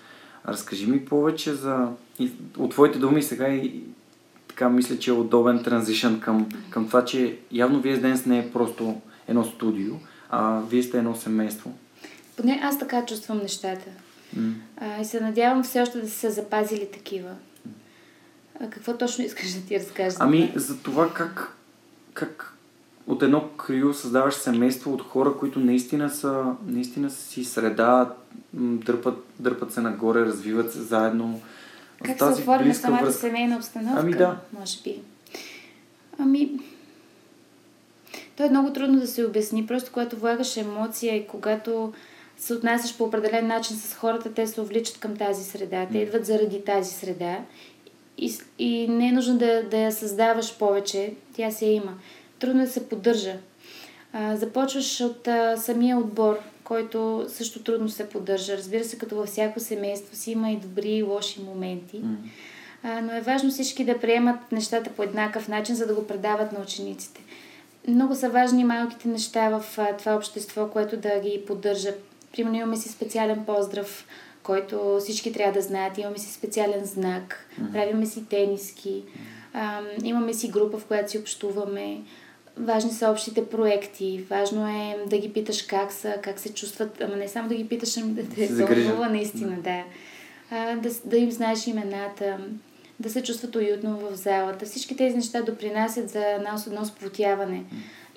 Разкажи 0.47 0.87
ми 0.87 1.05
повече 1.05 1.53
за... 1.53 1.87
И, 2.19 2.31
от 2.57 2.71
твоите 2.71 2.99
думи 2.99 3.23
сега 3.23 3.47
и 3.47 3.83
така 4.47 4.69
мисля, 4.69 4.97
че 4.99 5.09
е 5.09 5.13
удобен 5.13 5.63
транзишън 5.63 6.19
към, 6.19 6.49
към 6.69 6.87
това, 6.87 7.05
че 7.05 7.37
явно 7.51 7.81
VS 7.83 7.99
Dance 8.01 8.27
не 8.27 8.39
е 8.39 8.51
просто 8.51 9.01
едно 9.27 9.43
студио, 9.43 9.93
а 10.29 10.59
вие 10.69 10.83
сте 10.83 10.97
едно 10.97 11.15
семейство. 11.15 11.71
Поне 12.41 12.59
аз 12.63 12.79
така 12.79 13.05
чувствам 13.05 13.37
нещата. 13.37 13.85
М. 14.35 14.53
А, 14.77 15.01
и 15.01 15.05
се 15.05 15.19
надявам 15.19 15.63
все 15.63 15.81
още 15.81 16.01
да 16.01 16.09
са 16.09 16.31
запазили 16.31 16.89
такива. 16.93 17.29
А, 18.59 18.69
какво 18.69 18.97
точно 18.97 19.23
искаш 19.25 19.53
да 19.53 19.61
ти 19.61 19.79
разкажа? 19.79 20.17
Ами, 20.19 20.53
за 20.55 20.77
това 20.77 21.13
как, 21.13 21.57
как 22.13 22.53
от 23.07 23.23
едно 23.23 23.49
крил 23.49 23.93
създаваш 23.93 24.33
семейство 24.33 24.93
от 24.93 25.01
хора, 25.01 25.33
които 25.39 25.59
наистина 25.59 26.09
са, 26.09 26.45
наистина 26.67 27.09
са 27.09 27.21
си 27.21 27.43
среда, 27.43 28.13
дърпат, 28.53 29.23
дърпат 29.39 29.73
се 29.73 29.81
нагоре, 29.81 30.19
развиват 30.19 30.73
се 30.73 30.81
заедно. 30.81 31.41
Как 32.03 32.17
Тази 32.17 32.35
се 32.35 32.41
оформя 32.41 32.75
самата 32.75 33.01
връзка. 33.01 33.21
семейна 33.21 33.57
обстановка? 33.57 33.99
Ами 34.01 34.11
да. 34.11 34.37
Може 34.59 34.81
би. 34.83 35.01
Ами, 36.19 36.59
то 38.35 38.43
е 38.43 38.49
много 38.49 38.73
трудно 38.73 38.99
да 38.99 39.07
се 39.07 39.25
обясни. 39.25 39.67
Просто 39.67 39.91
когато 39.93 40.15
влагаш 40.15 40.57
емоция 40.57 41.15
и 41.15 41.27
когато 41.27 41.93
се 42.41 42.53
отнасяш 42.53 42.97
по 42.97 43.03
определен 43.03 43.47
начин 43.47 43.77
с 43.77 43.93
хората, 43.93 44.33
те 44.33 44.47
се 44.47 44.61
увличат 44.61 44.97
към 44.97 45.17
тази 45.17 45.43
среда. 45.43 45.87
Те 45.91 45.97
идват 45.97 46.25
заради 46.25 46.63
тази 46.63 46.93
среда. 46.93 47.39
И, 48.17 48.33
и 48.59 48.87
не 48.87 49.07
е 49.07 49.11
нужно 49.11 49.37
да, 49.37 49.63
да 49.63 49.77
я 49.77 49.91
създаваш 49.91 50.57
повече. 50.57 51.13
Тя 51.33 51.51
се 51.51 51.65
има. 51.65 51.93
Трудно 52.39 52.61
е 52.61 52.65
да 52.65 52.71
се 52.71 52.89
поддържа. 52.89 53.33
А, 54.13 54.35
започваш 54.35 55.01
от 55.01 55.27
а, 55.27 55.57
самия 55.57 55.97
отбор, 55.97 56.39
който 56.63 57.25
също 57.29 57.63
трудно 57.63 57.89
се 57.89 58.09
поддържа. 58.09 58.57
Разбира 58.57 58.83
се, 58.83 58.97
като 58.97 59.15
във 59.15 59.27
всяко 59.27 59.59
семейство 59.59 60.15
си 60.15 60.31
има 60.31 60.51
и 60.51 60.57
добри 60.57 60.91
и 60.91 61.03
лоши 61.03 61.41
моменти. 61.41 62.01
А, 62.83 63.01
но 63.01 63.15
е 63.15 63.21
важно 63.21 63.49
всички 63.49 63.85
да 63.85 63.99
приемат 63.99 64.51
нещата 64.51 64.89
по 64.89 65.03
еднакъв 65.03 65.47
начин, 65.47 65.75
за 65.75 65.87
да 65.87 65.93
го 65.93 66.07
предават 66.07 66.51
на 66.51 66.59
учениците. 66.59 67.21
Много 67.87 68.15
са 68.15 68.29
важни 68.29 68.63
малките 68.63 69.07
неща 69.07 69.49
в 69.49 69.77
а, 69.77 69.97
това 69.97 70.15
общество, 70.15 70.67
което 70.67 70.97
да 70.97 71.19
ги 71.19 71.43
поддържа. 71.47 71.93
Примерно 72.31 72.57
имаме 72.57 72.77
си 72.77 72.89
специален 72.89 73.45
поздрав, 73.45 74.05
който 74.43 74.97
всички 74.99 75.33
трябва 75.33 75.53
да 75.53 75.61
знаят. 75.61 75.97
Имаме 75.97 76.17
си 76.17 76.33
специален 76.33 76.85
знак, 76.85 77.47
правиме 77.73 78.05
си 78.05 78.25
тениски, 78.25 79.03
а, 79.53 79.81
имаме 80.03 80.33
си 80.33 80.47
група, 80.47 80.77
в 80.77 80.85
която 80.85 81.11
си 81.11 81.17
общуваме. 81.17 82.01
Важни 82.57 82.91
са 82.91 83.09
общите 83.09 83.45
проекти. 83.45 84.25
Важно 84.29 84.67
е 84.67 85.05
да 85.07 85.17
ги 85.17 85.33
питаш 85.33 85.61
как 85.61 85.91
са, 85.91 86.15
как 86.21 86.39
се 86.39 86.53
чувстват. 86.53 87.01
Ама 87.01 87.15
не 87.15 87.27
само 87.27 87.49
да 87.49 87.55
ги 87.55 87.67
питаш, 87.67 87.97
ами 87.97 88.13
да 88.13 88.29
те 88.29 88.47
вълнува 88.47 89.09
наистина, 89.09 89.57
да. 89.61 89.83
А, 90.51 90.75
да, 90.75 90.89
да 91.05 91.17
им 91.17 91.31
знаеш 91.31 91.67
имената, 91.67 92.37
да 92.99 93.09
се 93.09 93.23
чувстват 93.23 93.55
уютно 93.55 93.97
в 93.97 94.15
залата. 94.15 94.65
Всички 94.65 94.97
тези 94.97 95.15
неща 95.15 95.41
допринасят 95.41 96.09
за 96.09 96.27
едно, 96.27 96.49
едно 96.67 96.85
сплотяване. 96.85 97.63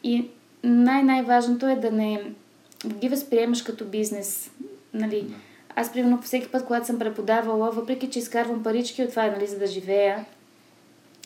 И 0.03 0.29
най-най-важното 0.65 1.69
е 1.69 1.77
да 1.77 1.91
не 1.91 2.23
ги 2.89 3.09
възприемаш 3.09 3.63
като 3.63 3.85
бизнес. 3.85 4.51
Нали? 4.95 5.35
Аз, 5.77 5.93
примерно, 5.93 6.23
всеки 6.23 6.49
път, 6.49 6.65
когато 6.65 6.87
съм 6.87 6.99
преподавала, 6.99 7.71
въпреки 7.71 8.11
че 8.11 8.19
изкарвам 8.19 8.63
парички 8.63 9.03
от 9.03 9.11
това, 9.11 9.27
нали, 9.27 9.47
за 9.47 9.59
да 9.59 9.67
живея, 9.67 10.25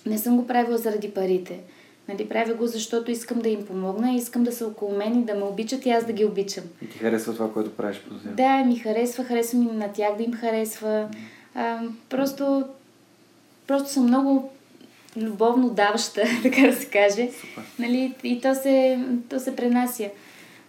не 0.06 0.18
съм 0.18 0.36
го 0.36 0.46
правила 0.46 0.78
заради 0.78 1.10
парите. 1.10 1.60
Нали, 2.08 2.28
правя 2.28 2.54
го, 2.54 2.66
защото 2.66 3.10
искам 3.10 3.38
да 3.38 3.48
им 3.48 3.66
помогна, 3.66 4.14
искам 4.14 4.44
да 4.44 4.52
са 4.52 4.66
около 4.66 4.96
мен 4.96 5.20
и 5.20 5.24
да 5.24 5.34
ме 5.34 5.44
обичат 5.44 5.86
и 5.86 5.90
аз 5.90 6.06
да 6.06 6.12
ги 6.12 6.24
обичам. 6.24 6.64
И 6.82 6.88
ти 6.88 6.98
харесва 6.98 7.34
това, 7.34 7.52
което 7.52 7.76
правиш 7.76 8.00
по. 8.08 8.14
Да, 8.30 8.64
ми 8.64 8.76
харесва, 8.76 9.24
харесва 9.24 9.58
ми 9.58 9.64
на 9.64 9.92
тях 9.92 10.16
да 10.16 10.22
им 10.22 10.32
харесва. 10.32 11.08
А, 11.54 11.80
просто, 12.08 12.64
просто 13.66 13.90
съм 13.90 14.02
много 14.02 14.50
любовно 15.16 15.70
даваща, 15.70 16.22
така 16.42 16.62
да 16.62 16.72
се 16.72 16.86
каже. 16.86 17.30
Супер. 17.40 17.64
Нали, 17.78 18.14
и 18.22 18.40
то 18.40 18.54
се, 18.54 19.04
то 19.30 19.40
се 19.40 19.56
пренася. 19.56 20.10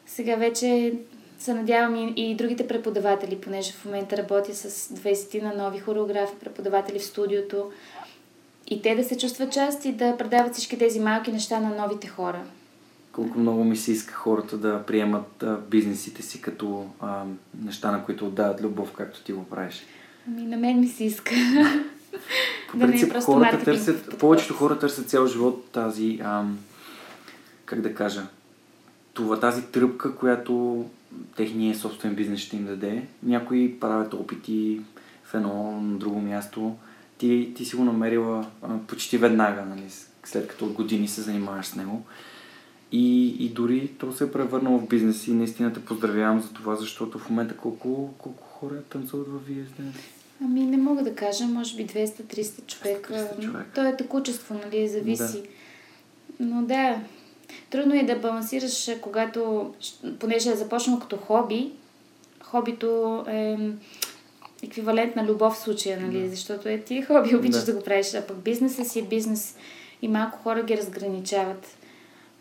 Сега 0.10 0.36
вече 0.36 0.94
се 1.39 1.54
надявам 1.54 1.96
и, 1.96 2.13
и 2.16 2.36
другите 2.36 2.68
преподаватели, 2.68 3.42
понеже 3.42 3.72
в 3.72 3.86
момента 3.86 4.18
работя 4.18 4.56
с 4.56 4.88
20 4.94 5.42
на 5.42 5.63
нови 5.63 5.80
хореографи, 5.80 6.34
преподаватели 6.39 7.00
в 7.00 7.06
студиото. 7.06 7.72
И 8.68 8.82
те 8.82 8.96
да 8.96 9.04
се 9.04 9.18
чувстват 9.18 9.51
част 9.51 9.86
и 9.86 9.92
да 9.92 10.18
предават 10.18 10.54
всички 10.54 10.78
тези 10.78 11.00
малки 11.00 11.32
неща 11.32 11.60
на 11.60 11.75
новите 11.75 12.08
хора. 12.08 12.42
Колко 13.12 13.39
много 13.39 13.63
ми 13.63 13.75
се 13.78 13.92
иска 13.92 14.13
хората 14.13 14.58
да 14.58 14.84
приемат 14.86 15.44
а, 15.44 15.58
бизнесите 15.70 16.22
си 16.22 16.42
като 16.42 16.86
а, 17.00 17.24
неща, 17.63 17.92
на 17.92 18.06
които 18.06 18.28
отдават 18.28 18.62
любов, 18.62 18.92
както 18.92 19.24
ти 19.24 19.32
го 19.32 19.44
правиш. 19.44 19.84
Ами 20.28 20.42
на 20.42 20.58
мен 20.58 20.80
ми 20.80 20.88
се 20.88 21.04
иска. 21.04 21.36
По 22.72 22.78
Да 22.78 22.88
не 22.88 22.89
е 22.89 22.92
принцип, 22.92 23.12
просто 23.12 23.32
хората 23.32 23.46
маркетинг 23.46 23.86
търсят, 23.86 24.20
повечето 24.20 24.54
хора 24.54 24.80
търсят 24.80 25.10
цял 25.10 25.28
живот 25.28 25.72
тази, 25.72 26.20
ам, 26.24 26.60
как 27.66 27.82
да 27.82 27.96
кажа, 27.96 28.28
това, 29.23 29.39
тази 29.39 29.61
тръпка, 29.61 30.15
която 30.15 30.85
техния 31.35 31.75
собствен 31.75 32.15
бизнес 32.15 32.39
ще 32.39 32.55
им 32.55 32.65
даде. 32.65 33.03
Някои 33.23 33.79
правят 33.79 34.13
опити 34.13 34.81
в 35.23 35.33
едно, 35.33 35.81
на 35.81 35.97
друго 35.97 36.21
място. 36.21 36.75
Ти, 37.17 37.51
ти 37.55 37.65
си 37.65 37.75
го 37.75 37.83
намерила 37.83 38.47
а, 38.61 38.77
почти 38.88 39.17
веднага, 39.17 39.65
нали, 39.65 39.83
след 40.23 40.47
като 40.47 40.65
от 40.65 40.73
години 40.73 41.07
се 41.07 41.21
занимаваш 41.21 41.65
с 41.65 41.75
него. 41.75 42.01
И, 42.91 43.27
и 43.45 43.49
дори 43.49 43.91
то 43.99 44.11
се 44.11 44.23
е 44.23 44.31
превърнало 44.31 44.79
в 44.79 44.88
бизнес 44.88 45.27
и 45.27 45.33
наистина 45.33 45.73
те 45.73 45.85
поздравявам 45.85 46.39
за 46.41 46.53
това, 46.53 46.75
защото 46.75 47.19
в 47.19 47.29
момента 47.29 47.57
колко, 47.57 48.13
колко 48.17 48.43
хора 48.43 48.75
танцуват 48.89 49.27
в 49.27 49.49
VSD? 49.49 49.81
Ами 50.43 50.65
не 50.65 50.77
мога 50.77 51.03
да 51.03 51.15
кажа, 51.15 51.45
може 51.45 51.75
би 51.75 51.88
200-300 51.88 52.65
човека. 52.65 53.13
200-300 53.13 53.39
човека. 53.39 53.71
То 53.75 53.85
е 53.85 53.97
текучество, 53.97 54.59
нали, 54.65 54.88
зависи. 54.88 55.43
Но 56.39 56.63
да, 56.63 57.01
трудно 57.70 57.96
е 57.96 58.03
да 58.03 58.15
балансираш, 58.15 58.89
когато, 59.01 59.74
понеже 60.20 60.50
е 60.50 60.56
започнало 60.56 61.00
като 61.00 61.18
хоби, 61.18 61.72
хобито 62.44 63.24
е 63.27 63.58
еквивалент 64.63 65.15
на 65.15 65.25
любов 65.25 65.53
в 65.53 65.60
случая, 65.60 66.01
нали, 66.01 66.22
Да. 66.22 66.29
защото 66.29 66.70
е 66.70 66.77
ти 66.77 67.01
хоби, 67.01 67.36
обичаш 67.36 67.63
Да. 67.63 67.72
да. 67.72 67.77
го 67.77 67.84
правиш, 67.84 68.13
а 68.13 68.22
пък 68.27 68.38
бизнеса 68.38 68.86
си 68.86 69.00
е 69.00 69.03
бизнес 69.03 69.56
и 70.01 70.08
малко 70.08 70.38
хора 70.44 70.63
ги 70.63 70.77
разграничават. 70.77 71.65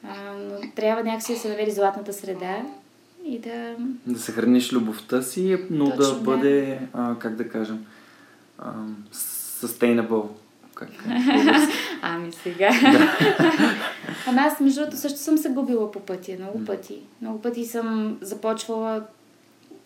А, 0.04 0.32
но 0.32 0.70
трябва 0.76 1.04
някакси 1.04 1.32
да 1.34 1.38
се 1.38 1.48
намери 1.48 1.70
златната 1.70 2.12
среда 2.12 2.62
и 3.24 3.38
да... 3.38 3.76
Да 4.06 4.18
съхраниш 4.18 4.72
любовта 4.72 5.22
си, 5.22 5.58
но 5.70 5.84
Точно, 5.84 5.98
да 6.02 6.14
да. 6.14 6.20
бъде, 6.20 6.80
а, 6.92 7.18
как 7.18 7.36
да 7.36 7.48
кажем, 7.48 7.86
а, 8.58 8.72
sustainable. 9.62 10.26
Как? 10.78 10.88
Ами 12.02 12.32
сега. 12.32 12.70
Ама 14.26 14.40
аз, 14.40 14.60
между 14.60 14.80
другото, 14.80 14.96
също 14.96 15.18
съм 15.18 15.38
се 15.38 15.48
губила 15.48 15.92
по 15.92 16.00
пътя, 16.00 16.32
много 16.38 16.64
пъти. 16.64 16.98
Много 17.22 17.42
пъти 17.42 17.64
съм 17.64 18.18
започвала 18.20 19.02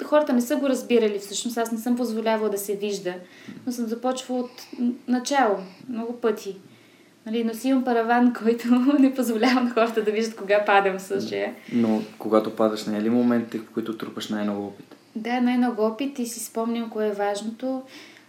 хората 0.04 0.32
не 0.32 0.40
са 0.40 0.56
го 0.56 0.68
разбирали 0.68 1.18
всъщност. 1.18 1.58
Аз 1.58 1.72
не 1.72 1.78
съм 1.78 1.96
позволявала 1.96 2.50
да 2.50 2.58
се 2.58 2.76
вижда, 2.76 3.14
но 3.66 3.72
съм 3.72 3.86
започвала 3.86 4.40
от 4.40 4.50
начало, 5.08 5.56
много 5.88 6.12
пъти. 6.12 6.56
Нали, 7.26 7.44
но 7.44 7.54
си 7.54 7.68
имам 7.68 7.84
параван, 7.84 8.32
който 8.42 8.68
не 8.98 9.14
позволява 9.14 9.60
на 9.60 9.70
хората 9.70 10.02
да 10.02 10.10
виждат 10.10 10.36
кога 10.36 10.64
падам 10.64 11.00
случая. 11.00 11.54
Но 11.72 12.02
когато 12.18 12.56
падаш, 12.56 12.86
не 12.86 12.98
е 12.98 13.02
ли 13.02 13.10
моментите, 13.10 13.58
в 13.58 13.70
които 13.74 13.96
трупаш 13.96 14.28
най-много 14.28 14.66
опит? 14.66 14.96
Да, 15.16 15.40
най-много 15.40 15.82
опит 15.82 16.18
и 16.18 16.26
си 16.26 16.40
спомням 16.40 16.90
кое 16.90 17.06
е 17.06 17.12
важното. 17.12 17.82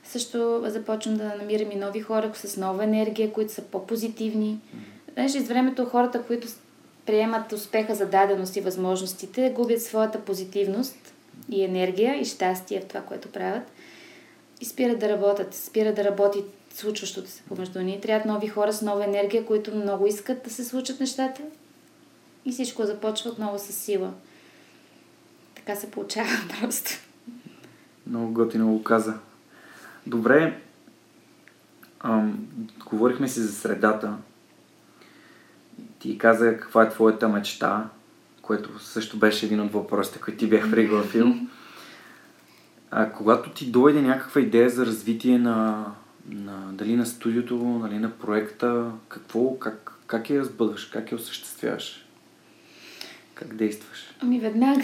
Също 0.04 0.64
започвам 0.66 1.18
да 1.18 1.36
намирам 1.36 1.72
и 1.72 1.76
нови 1.76 2.02
хора 2.02 2.32
с 2.34 2.58
нова 2.58 2.84
енергия, 2.84 3.34
които 3.34 3.54
са 3.54 3.62
по-позитивни. 3.62 4.60
Знаеш, 5.14 5.36
из 5.36 5.48
времето 5.48 5.86
хората, 5.86 6.24
които 6.24 6.48
приемат 7.06 7.52
успеха 7.52 7.96
за 7.96 8.06
даденост 8.06 8.56
и 8.56 8.62
възможностите, 8.62 9.54
губят 9.56 9.82
своята 9.82 10.20
позитивност 10.20 11.14
и 11.50 11.64
енергия 11.64 12.22
и 12.22 12.26
щастие 12.26 12.82
в 12.82 12.86
това, 12.86 13.02
което 13.02 13.32
правят 13.32 13.64
и 14.62 14.66
спират 14.66 15.00
да 15.00 15.10
работят, 15.10 15.54
спират 15.54 15.96
да 15.96 16.04
работи 16.04 16.44
случващото 16.74 17.30
се 17.30 17.44
помежду 17.44 17.82
ни. 17.82 18.02
Трябват 18.02 18.26
нови 18.26 18.48
хора 18.48 18.74
с 18.74 18.82
нова 18.82 19.04
енергия, 19.04 19.46
които 19.46 19.76
много 19.76 20.08
искат 20.08 20.44
да 20.44 20.50
се 20.50 20.66
случат 20.66 21.00
нещата 21.00 21.42
и 22.46 22.52
всичко 22.52 22.86
започва 22.86 23.30
отново 23.30 23.60
с 23.60 23.64
сила. 23.64 24.14
Така 25.56 25.76
се 25.76 25.92
получава 25.92 26.30
просто. 26.60 26.92
Много 28.08 28.34
готино 28.34 28.74
го 28.74 28.84
каза. 28.84 29.14
Добре, 30.08 30.62
ам, 32.00 32.48
говорихме 32.86 33.28
си 33.28 33.40
за 33.40 33.54
средата. 33.54 34.18
Ти 36.00 36.18
каза 36.18 36.58
каква 36.58 36.84
е 36.84 36.90
твоята 36.90 37.30
мечта, 37.30 37.90
което 38.42 38.80
също 38.80 39.18
беше 39.18 39.46
един 39.46 39.62
от 39.62 39.72
въпросите, 39.72 40.20
които 40.20 40.40
ти 40.40 40.48
бях 40.48 40.72
приготвил. 40.72 41.36
А 42.92 43.10
когато 43.10 43.50
ти 43.50 43.72
дойде 43.72 44.02
някаква 44.02 44.42
идея 44.42 44.70
за 44.70 44.86
развитие 44.86 45.38
на, 45.38 45.86
на 46.30 46.72
дали 46.74 46.96
на 46.96 47.06
студиото, 47.06 47.80
дали 47.84 48.00
на 48.00 48.12
проекта, 48.12 48.92
какво, 49.08 49.60
как, 49.60 49.92
как 50.08 50.30
я 50.30 50.40
разбъдваш, 50.40 50.86
как 50.86 51.12
я 51.12 51.16
осъществяваш? 51.16 52.06
Как 53.34 53.56
действаш? 53.56 54.16
Ами 54.20 54.40
веднага. 54.40 54.84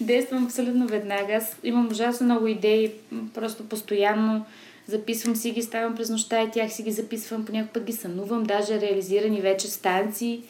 Действам 0.00 0.44
абсолютно 0.44 0.86
веднага. 0.86 1.32
Аз 1.32 1.56
имам 1.64 1.88
ужасно 1.90 2.24
много 2.24 2.46
идеи, 2.46 2.92
просто 3.34 3.68
постоянно 3.68 4.44
записвам 4.86 5.36
си 5.36 5.50
ги, 5.50 5.62
ставам 5.62 5.94
през 5.94 6.10
нощта 6.10 6.42
и 6.42 6.50
тях 6.50 6.72
си 6.72 6.82
ги 6.82 6.92
записвам, 6.92 7.44
понякога 7.44 7.72
път 7.72 7.84
ги 7.84 7.92
сънувам, 7.92 8.42
даже 8.42 8.80
реализирани 8.80 9.40
вече 9.40 9.68
станции. 9.68 10.42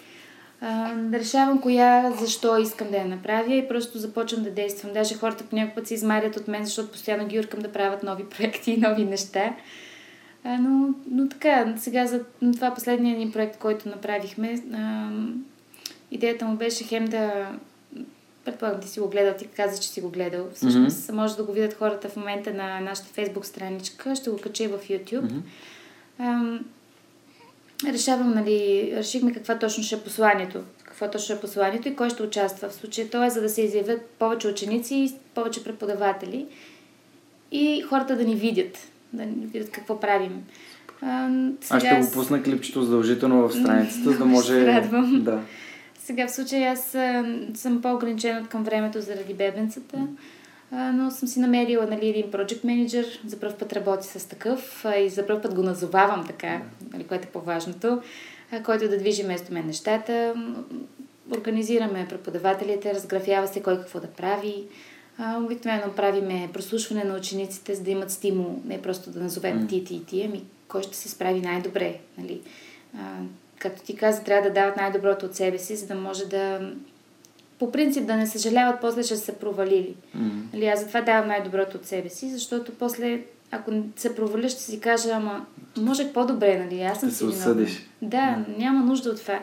А, 0.61 0.95
решавам 1.13 1.61
коя, 1.61 2.13
защо 2.21 2.59
искам 2.59 2.91
да 2.91 2.97
я 2.97 3.07
направя 3.07 3.55
и 3.55 3.69
просто 3.69 3.99
започвам 3.99 4.43
да 4.43 4.51
действам. 4.51 4.93
Даже 4.93 5.15
хората 5.15 5.45
понякога 5.45 5.75
път 5.75 5.87
се 5.87 5.95
измарят 5.95 6.37
от 6.37 6.49
мен, 6.49 6.65
защото 6.65 6.93
постоянно 6.93 7.27
ги 7.27 7.39
уркам 7.39 7.61
да 7.61 7.73
правят 7.73 8.03
нови 8.03 8.25
проекти 8.25 8.71
и 8.71 8.77
нови 8.77 9.05
неща. 9.05 9.55
А, 10.45 10.59
но, 10.59 10.95
но 11.11 11.29
така, 11.29 11.75
сега 11.77 12.07
за 12.07 12.25
това 12.55 12.75
последния 12.75 13.19
ни 13.19 13.33
проект, 13.33 13.59
който 13.59 13.89
направихме, 13.89 14.63
а, 14.75 15.11
идеята 16.11 16.45
му 16.45 16.57
беше 16.57 16.85
хем 16.85 17.05
да 17.05 17.51
Предполагам, 18.47 18.81
ти 18.81 18.89
си 18.89 19.01
го 19.01 19.09
гледал, 19.09 19.35
ти 19.35 19.47
каза, 19.47 19.83
че 19.83 19.89
си 19.89 20.01
го 20.01 20.11
гледал. 20.11 20.49
Всъщност, 20.55 20.97
mm-hmm. 20.97 21.13
може 21.13 21.37
да 21.37 21.45
го 21.45 21.53
видят 21.53 21.75
хората 21.75 22.09
в 22.09 22.17
момента 22.17 22.55
на 22.55 22.81
нашата 22.81 23.09
фейсбук 23.09 23.47
страничка. 23.47 24.17
Ще 24.17 24.31
го 24.31 24.39
кача 24.39 24.65
и 24.65 24.69
в 24.69 24.79
YouTube. 24.79 25.23
Mm-hmm. 25.23 25.41
Ам, 26.19 26.65
решавам, 27.85 28.35
нали, 28.35 28.93
решихме 28.97 29.33
каква 29.33 29.59
точно 29.59 29.85
ще 29.85 29.95
е 29.95 30.01
посланието. 30.01 30.63
Какво 30.85 31.11
точно 31.11 31.35
е 31.35 31.41
посланието 31.41 31.89
и 31.89 31.97
кой 31.97 32.11
ще 32.11 32.23
участва. 32.23 32.69
В 32.69 32.75
случая 32.75 33.11
то 33.11 33.25
е 33.25 33.31
за 33.31 33.41
да 33.41 33.49
се 33.49 33.63
изявят 33.63 34.07
повече 34.19 34.49
ученици 34.49 34.95
и 34.95 35.13
повече 35.35 35.65
преподаватели 35.65 36.47
и 37.53 37.83
хората 37.89 38.17
да 38.17 38.25
ни 38.25 38.35
видят, 38.35 38.79
да 39.13 39.27
ни 39.27 39.47
видят 39.47 39.71
какво 39.71 40.01
правим. 40.01 40.45
А, 41.03 41.31
сега... 41.61 41.77
Аз 41.77 41.83
ще 41.83 41.97
го 41.97 42.13
пусна 42.13 42.43
клипчето 42.43 42.83
задължително 42.83 43.49
в 43.49 43.53
страницата, 43.53 44.11
за 44.11 44.19
да 44.19 44.25
може... 44.25 44.67
Радвам. 44.67 45.23
Да. 45.25 45.41
Сега 46.07 46.27
в 46.27 46.31
случая 46.31 46.73
аз 46.73 46.97
съм 47.61 47.83
по-ограничена 47.83 48.47
към 48.49 48.65
времето 48.65 49.01
заради 49.01 49.35
бебенцата, 49.35 50.07
но 50.73 51.11
съм 51.11 51.29
си 51.29 51.41
намерила 51.41 51.87
нали, 51.87 52.09
един 52.09 52.31
project 52.31 52.65
менеджер, 52.65 53.21
за 53.27 53.41
първ 53.41 53.55
път 53.59 53.73
работи 53.73 54.07
с 54.07 54.29
такъв 54.29 54.87
и 54.99 55.09
за 55.09 55.27
първ 55.27 55.43
път 55.43 55.55
го 55.55 55.63
назовавам 55.63 56.27
така, 56.27 56.63
нали, 56.93 57.05
което 57.05 57.29
е 57.29 57.31
по-важното, 57.31 58.03
който 58.65 58.89
да 58.89 58.99
движи 58.99 59.23
вместо 59.23 59.53
мен 59.53 59.67
нещата. 59.67 60.35
Организираме 61.39 62.07
преподавателите, 62.09 62.95
разграфява 62.95 63.49
се 63.49 63.63
кой 63.63 63.79
какво 63.79 64.01
да 64.01 64.07
прави. 64.07 64.65
Обикновено 65.37 65.93
правиме 65.93 66.51
прослушване 66.53 67.05
на 67.05 67.17
учениците, 67.17 67.75
за 67.75 67.83
да 67.83 67.91
имат 67.91 68.11
стимул, 68.11 68.61
не 68.65 68.83
просто 68.83 69.11
да 69.11 69.21
назовем 69.21 69.67
ти, 69.69 69.85
ти 69.85 69.95
и 69.95 70.05
ти, 70.05 70.23
ами 70.23 70.43
кой 70.69 70.83
ще 70.83 70.97
се 70.97 71.09
справи 71.09 71.41
най-добре. 71.41 71.99
Нали? 72.19 72.41
Както 73.59 73.83
ти 73.83 73.97
каза, 73.97 74.23
трябва 74.23 74.49
да 74.49 74.55
дават 74.55 74.77
най-доброто 74.77 75.27
от 75.27 75.35
себе 75.35 75.59
си, 75.59 75.77
за 75.77 75.87
да 75.87 75.95
може 75.95 76.27
да 76.27 76.73
по 77.59 77.73
принцип 77.73 78.07
да 78.07 78.17
не 78.17 78.27
съжаляват 78.27 78.81
после, 78.81 79.03
че 79.03 79.17
са 79.17 79.25
се 79.25 79.39
провалили. 79.39 79.95
Mm-hmm. 80.17 80.55
Нали, 80.55 80.67
аз 80.67 80.81
затова 80.81 81.01
давам 81.01 81.29
най-доброто 81.29 81.77
от 81.77 81.87
себе 81.87 82.09
си, 82.09 82.31
защото 82.31 82.73
после, 82.79 83.21
ако 83.51 83.73
се 83.97 84.15
проваля, 84.15 84.49
ще 84.49 84.63
си 84.63 84.81
кажа, 84.81 85.11
ама 85.13 85.47
може 85.79 86.13
по-добре, 86.13 86.65
нали? 86.65 86.83
Аз 86.83 87.01
съм 87.01 87.11
си 87.11 87.17
се 87.17 87.25
осъдиш. 87.25 87.87
Да, 88.03 88.17
mm-hmm. 88.17 88.59
няма 88.59 88.85
нужда 88.85 89.11
от 89.11 89.21
това. 89.21 89.43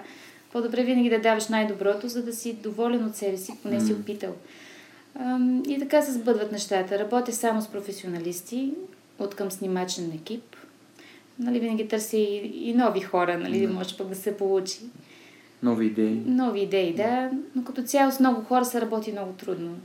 По-добре 0.52 0.84
винаги 0.84 1.10
да 1.10 1.20
даваш 1.20 1.48
най-доброто, 1.48 2.08
за 2.08 2.24
да 2.24 2.34
си 2.34 2.54
доволен 2.54 3.06
от 3.06 3.16
себе 3.16 3.38
си, 3.38 3.54
поне 3.64 3.80
mm-hmm. 3.80 3.86
си 3.86 3.94
опитал. 3.94 4.34
И 5.68 5.80
така 5.80 6.02
се 6.02 6.12
сбъдват 6.12 6.52
нещата. 6.52 7.00
Работя 7.00 7.34
само 7.34 7.62
с 7.62 7.68
професионалисти 7.68 8.74
от 9.20 9.36
към 9.36 9.52
снимачен 9.52 10.12
екип 10.16 10.53
нали, 11.40 11.60
винаги 11.60 11.88
търси 11.88 12.18
и, 12.18 12.70
и 12.70 12.74
нови 12.74 13.02
хора, 13.02 13.38
нали, 13.38 13.68
да. 13.68 13.74
може 13.74 13.98
пък 13.98 14.08
да 14.08 14.16
се 14.16 14.38
получи. 14.38 14.80
Нови 15.64 15.86
идеи. 15.86 16.22
Нови 16.26 16.62
идеи, 16.62 16.94
да. 16.94 17.32
Но 17.56 17.64
като 17.64 17.84
цяло 17.84 18.12
с 18.12 18.20
много 18.20 18.42
хора 18.42 18.66
се 18.66 18.82
работи 18.82 19.12
много 19.12 19.34
трудно. 19.34 19.78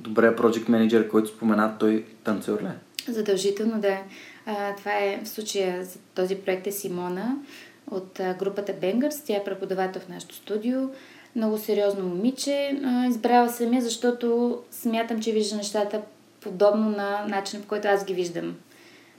Добре, 0.00 0.36
проект 0.36 0.68
менеджер, 0.68 1.08
който 1.08 1.28
спомена, 1.28 1.76
той 1.78 2.04
танцор 2.24 2.62
ли? 2.62 2.66
Е? 2.66 3.12
Задължително, 3.12 3.80
да. 3.80 3.98
А, 4.46 4.76
това 4.76 4.92
е 4.92 5.20
в 5.24 5.28
случая 5.28 5.84
за 5.84 5.98
този 6.14 6.34
проект 6.36 6.66
е 6.66 6.72
Симона 6.72 7.36
от 7.90 8.20
а, 8.20 8.34
групата 8.34 8.74
Бенгърс. 8.80 9.20
Тя 9.20 9.36
е 9.36 9.44
преподавател 9.44 10.02
в 10.02 10.08
нашото 10.08 10.34
студио. 10.34 10.78
Много 11.36 11.58
сериозно 11.58 12.04
момиче. 12.04 12.80
А, 12.84 13.06
избрала 13.06 13.48
съм 13.48 13.72
я, 13.72 13.82
защото 13.82 14.58
смятам, 14.70 15.22
че 15.22 15.32
вижда 15.32 15.56
нещата 15.56 16.02
подобно 16.40 16.90
на 16.90 17.26
начина, 17.28 17.62
по 17.62 17.68
който 17.68 17.88
аз 17.88 18.04
ги 18.04 18.14
виждам. 18.14 18.54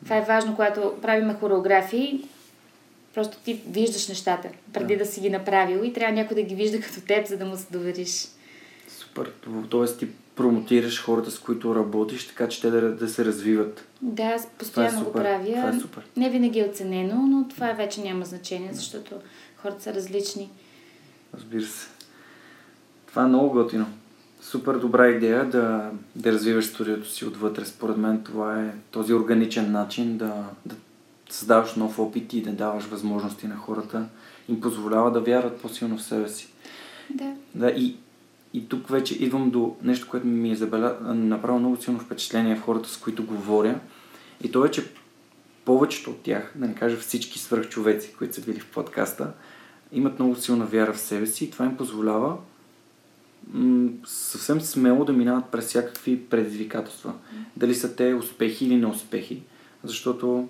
Това 0.03 0.17
е 0.17 0.21
важно, 0.21 0.55
когато 0.55 0.93
правиме 1.01 1.33
хореографии. 1.33 2.23
Просто 3.13 3.37
ти 3.45 3.61
виждаш 3.67 4.07
нещата, 4.07 4.49
преди 4.73 4.95
да. 4.95 5.03
да 5.03 5.11
си 5.11 5.21
ги 5.21 5.29
направил 5.29 5.83
и 5.83 5.93
трябва 5.93 6.15
някой 6.15 6.35
да 6.35 6.43
ги 6.43 6.55
вижда 6.55 6.81
като 6.81 7.01
теб, 7.01 7.27
за 7.27 7.37
да 7.37 7.45
му 7.45 7.57
се 7.57 7.65
довериш. 7.71 8.27
Супер. 8.87 9.31
Тоест 9.69 9.99
ти 9.99 10.07
промотираш 10.35 11.03
хората, 11.03 11.31
с 11.31 11.39
които 11.39 11.75
работиш, 11.75 12.27
така 12.27 12.47
че 12.47 12.61
те 12.61 12.69
да, 12.69 12.95
да 12.95 13.09
се 13.09 13.25
развиват. 13.25 13.87
Да, 14.01 14.23
аз 14.23 14.47
постоянно 14.57 15.01
е 15.01 15.03
го 15.03 15.13
правя. 15.13 15.45
Това 15.45 15.69
е 15.69 15.79
супер. 15.79 16.03
Не 16.17 16.29
винаги 16.29 16.59
е 16.59 16.65
оценено, 16.65 17.15
но 17.15 17.47
това 17.47 17.71
вече 17.71 18.01
няма 18.01 18.25
значение, 18.25 18.69
защото 18.73 19.15
хората 19.57 19.83
са 19.83 19.93
различни. 19.93 20.49
Разбира 21.33 21.63
се. 21.63 21.87
Това 23.07 23.23
е 23.23 23.27
много 23.27 23.51
готино 23.51 23.85
супер 24.41 24.75
добра 24.75 25.07
идея 25.07 25.49
да, 25.49 25.91
да 26.15 26.31
развиваш 26.31 26.65
студиото 26.65 27.09
си 27.09 27.25
отвътре. 27.25 27.65
Според 27.65 27.97
мен 27.97 28.23
това 28.23 28.61
е 28.61 28.73
този 28.91 29.13
органичен 29.13 29.71
начин 29.71 30.17
да, 30.17 30.45
да 30.65 30.75
създаваш 31.29 31.75
нов 31.75 31.99
опит 31.99 32.33
и 32.33 32.41
да 32.41 32.51
даваш 32.51 32.83
възможности 32.83 33.47
на 33.47 33.55
хората. 33.55 34.05
Им 34.49 34.61
позволява 34.61 35.11
да 35.11 35.19
вярват 35.19 35.61
по-силно 35.61 35.97
в 35.97 36.03
себе 36.03 36.29
си. 36.29 36.47
Да. 37.09 37.33
да 37.55 37.69
и, 37.69 37.95
и 38.53 38.69
тук 38.69 38.87
вече 38.87 39.23
идвам 39.23 39.49
до 39.49 39.75
нещо, 39.83 40.07
което 40.09 40.27
ми 40.27 40.51
е 40.51 40.55
забеля... 40.55 40.97
направо 41.13 41.59
много 41.59 41.81
силно 41.81 41.99
впечатление 41.99 42.55
в 42.55 42.61
хората, 42.61 42.89
с 42.89 42.97
които 42.97 43.25
говоря. 43.25 43.79
И 44.43 44.51
то 44.51 44.65
е, 44.65 44.71
че 44.71 44.91
повечето 45.65 46.09
от 46.09 46.21
тях, 46.21 46.51
да 46.55 46.67
не 46.67 46.75
кажа 46.75 46.97
всички 46.97 47.39
свръхчовеци, 47.39 48.13
които 48.17 48.35
са 48.35 48.41
били 48.41 48.59
в 48.59 48.71
подкаста, 48.71 49.31
имат 49.91 50.19
много 50.19 50.35
силна 50.35 50.65
вяра 50.65 50.93
в 50.93 50.99
себе 50.99 51.25
си 51.25 51.45
и 51.45 51.51
това 51.51 51.65
им 51.65 51.77
позволява 51.77 52.37
съвсем 54.05 54.61
смело 54.61 55.05
да 55.05 55.13
минават 55.13 55.45
през 55.45 55.65
всякакви 55.65 56.25
предизвикателства. 56.25 57.13
Дали 57.57 57.75
са 57.75 57.95
те 57.95 58.13
успехи 58.13 58.65
или 58.65 58.75
неуспехи, 58.75 59.41
защото 59.83 60.47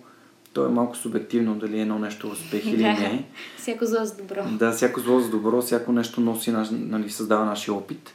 то 0.53 0.65
е 0.65 0.69
малко 0.69 0.97
субективно 0.97 1.55
дали 1.55 1.81
едно 1.81 1.99
нещо 1.99 2.27
е 2.27 2.31
успех 2.31 2.65
или 2.65 2.83
не. 2.83 3.25
всяко 3.57 3.85
зло 3.85 4.05
за 4.05 4.15
добро. 4.15 4.43
Да, 4.59 4.71
всяко 4.71 4.99
зло 4.99 5.19
за 5.19 5.29
добро, 5.29 5.61
всяко 5.61 5.91
нещо 5.91 6.21
носи, 6.21 6.51
нали, 6.71 7.09
създава 7.09 7.45
нашия 7.45 7.73
опит. 7.73 8.13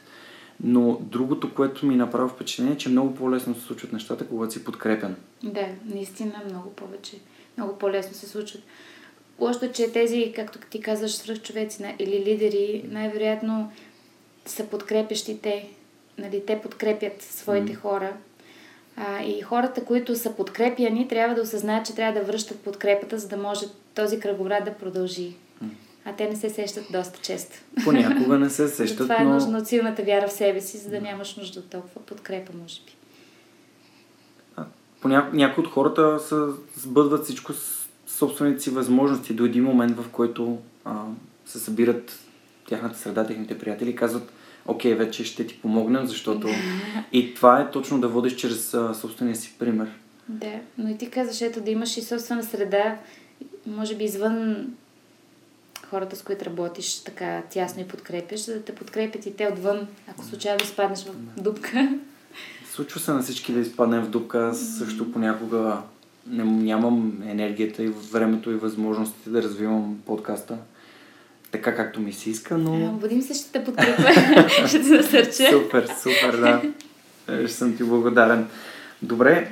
Но 0.63 0.99
другото, 1.01 1.53
което 1.53 1.85
ми 1.85 1.95
направи 1.95 2.29
впечатление, 2.29 2.73
е, 2.73 2.77
че 2.77 2.89
много 2.89 3.15
по-лесно 3.15 3.55
се 3.55 3.61
случват 3.61 3.93
нещата, 3.93 4.27
когато 4.27 4.53
си 4.53 4.63
подкрепен. 4.63 5.15
Да, 5.43 5.67
наистина 5.85 6.33
много 6.49 6.69
повече. 6.69 7.17
Много 7.57 7.77
по-лесно 7.77 8.13
се 8.13 8.27
случват. 8.27 8.63
Още, 9.39 9.71
че 9.71 9.91
тези, 9.91 10.33
както 10.35 10.59
ти 10.69 10.81
казваш, 10.81 11.15
свръхчовеци 11.15 11.95
или 11.99 12.25
лидери, 12.25 12.85
най-вероятно 12.91 13.71
са 14.47 14.65
подкрепящи 14.65 15.39
те. 15.41 15.67
нали, 16.17 16.43
те 16.45 16.61
подкрепят 16.61 17.21
своите 17.21 17.73
mm. 17.73 17.75
хора. 17.75 18.13
А, 18.97 19.23
и 19.23 19.41
хората, 19.41 19.85
които 19.85 20.15
са 20.15 20.35
подкрепяни, 20.35 21.07
трябва 21.07 21.35
да 21.35 21.41
осъзнаят, 21.41 21.85
че 21.85 21.95
трябва 21.95 22.19
да 22.19 22.25
връщат 22.25 22.59
подкрепата, 22.59 23.17
за 23.17 23.27
да 23.27 23.37
може 23.37 23.65
този 23.95 24.19
кръговрат 24.19 24.65
да 24.65 24.73
продължи. 24.73 25.35
Mm. 25.63 25.69
А 26.05 26.13
те 26.13 26.29
не 26.29 26.35
се 26.35 26.49
сещат 26.49 26.85
доста 26.91 27.19
често. 27.21 27.55
Понякога 27.83 28.39
не 28.39 28.49
се 28.49 28.67
сещат, 28.77 28.97
Това 28.97 29.21
е 29.21 29.25
но... 29.25 29.33
нужно 29.33 29.57
от 29.57 29.67
силната 29.67 30.03
вяра 30.03 30.27
в 30.27 30.33
себе 30.33 30.61
си, 30.61 30.77
за 30.77 30.89
да 30.89 31.01
нямаш 31.01 31.35
нужда 31.35 31.59
от 31.59 31.69
толкова 31.69 32.01
подкрепа, 32.01 32.51
може 32.61 32.81
би. 32.85 32.97
Понякога 35.01 35.37
някои 35.37 35.63
от 35.63 35.71
хората 35.71 36.19
са, 36.19 36.47
сбъдват 36.75 37.23
всичко 37.23 37.53
с 37.53 37.87
собствените 38.07 38.61
си 38.61 38.69
възможности 38.69 39.33
до 39.33 39.45
един 39.45 39.63
момент, 39.63 39.97
в 39.97 40.09
който 40.09 40.57
а, 40.85 41.03
се 41.45 41.59
събират 41.59 42.19
тяхната 42.69 42.97
среда, 42.97 43.27
техните 43.27 43.59
приятели 43.59 43.95
казват, 43.95 44.31
окей, 44.67 44.93
вече 44.95 45.23
ще 45.23 45.47
ти 45.47 45.61
помогнем, 45.61 46.07
защото... 46.07 46.47
и 47.13 47.33
това 47.33 47.61
е 47.61 47.71
точно 47.71 47.99
да 48.01 48.07
водиш 48.07 48.35
чрез 48.35 48.73
а, 48.73 48.93
собствения 48.93 49.35
си 49.35 49.55
пример. 49.59 49.87
Да, 50.29 50.59
но 50.77 50.89
и 50.89 50.97
ти 50.97 51.09
казваш, 51.09 51.41
ето 51.41 51.61
да 51.61 51.71
имаш 51.71 51.97
и 51.97 52.01
собствена 52.01 52.43
среда, 52.43 52.97
може 53.67 53.95
би 53.95 54.03
извън 54.03 54.67
хората, 55.89 56.15
с 56.15 56.21
които 56.21 56.45
работиш 56.45 56.99
така 56.99 57.41
тясно 57.49 57.81
и 57.81 57.87
подкрепяш, 57.87 58.39
за 58.39 58.53
да 58.53 58.61
те 58.61 58.75
подкрепят 58.75 59.25
и 59.25 59.35
те 59.35 59.47
отвън, 59.47 59.87
ако 60.07 60.25
случайно 60.25 60.59
изпаднеш 60.63 61.05
в 61.05 61.41
дупка. 61.41 61.89
Случва 62.71 62.99
се 62.99 63.11
на 63.11 63.21
всички 63.21 63.53
да 63.53 63.59
изпаднем 63.59 64.03
в 64.03 64.09
дупка. 64.09 64.39
Аз 64.39 64.77
също 64.77 65.11
понякога 65.11 65.77
не, 66.27 66.43
нямам 66.43 67.23
енергията 67.25 67.83
и 67.83 67.87
времето 67.87 68.51
и 68.51 68.55
възможностите 68.55 69.29
да 69.29 69.43
развивам 69.43 69.99
подкаста 70.05 70.57
така 71.57 71.75
както 71.75 71.99
ми 71.99 72.13
се 72.13 72.29
иска, 72.29 72.57
но... 72.57 72.91
Будим 72.91 73.21
се, 73.21 73.33
ще 73.33 73.51
те 73.51 73.63
подкрепя, 73.63 74.09
ще 74.67 74.81
те 74.81 74.89
насърча. 74.89 75.49
Супер, 75.51 75.89
супер, 76.01 76.37
да. 76.37 76.61
Ще 77.47 77.55
съм 77.55 77.77
ти 77.77 77.83
благодарен. 77.83 78.47
Добре. 79.01 79.51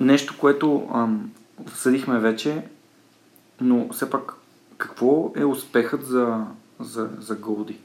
Нещо, 0.00 0.34
което 0.38 0.88
ам, 0.94 1.30
обсъдихме 1.58 2.18
вече, 2.18 2.62
но 3.60 3.88
все 3.92 4.10
пак 4.10 4.32
какво 4.78 5.32
е 5.36 5.44
успехът 5.44 6.06
за, 6.06 6.44
за, 6.80 7.08
за 7.18 7.34
Голди? 7.34 7.78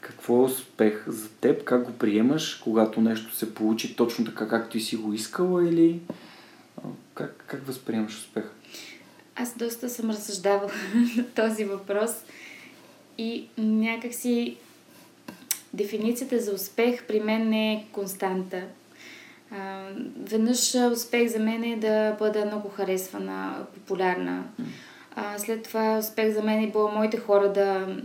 Какво 0.00 0.36
е 0.36 0.44
успех 0.44 1.04
за 1.06 1.28
теб? 1.28 1.64
Как 1.64 1.82
го 1.82 1.92
приемаш, 1.92 2.54
когато 2.64 3.00
нещо 3.00 3.34
се 3.34 3.54
получи 3.54 3.96
точно 3.96 4.24
така, 4.24 4.48
както 4.48 4.70
ти 4.70 4.80
си 4.80 4.96
го 4.96 5.12
искала 5.12 5.68
или 5.68 6.00
как, 7.14 7.44
как 7.46 7.66
възприемаш 7.66 8.18
успеха? 8.18 8.48
Аз 9.42 9.56
доста 9.56 9.88
съм 9.88 10.10
разсъждавала 10.10 10.70
този 11.34 11.64
въпрос 11.64 12.10
и 13.18 13.48
някакси 13.58 14.56
дефиницията 15.72 16.38
за 16.38 16.52
успех 16.52 17.06
при 17.06 17.20
мен 17.20 17.48
не 17.48 17.72
е 17.72 17.84
константа. 17.92 18.62
А, 19.50 19.88
веднъж 20.16 20.74
успех 20.92 21.28
за 21.28 21.38
мен 21.38 21.64
е 21.64 21.76
да 21.76 22.16
бъда 22.18 22.44
много 22.44 22.68
харесвана, 22.68 23.66
популярна. 23.74 24.44
А, 25.16 25.38
след 25.38 25.62
това 25.62 25.98
успех 25.98 26.34
за 26.34 26.42
мен 26.42 26.64
е 26.64 26.70
било 26.70 26.90
моите 26.90 27.16
хора 27.16 27.52
да 27.52 27.96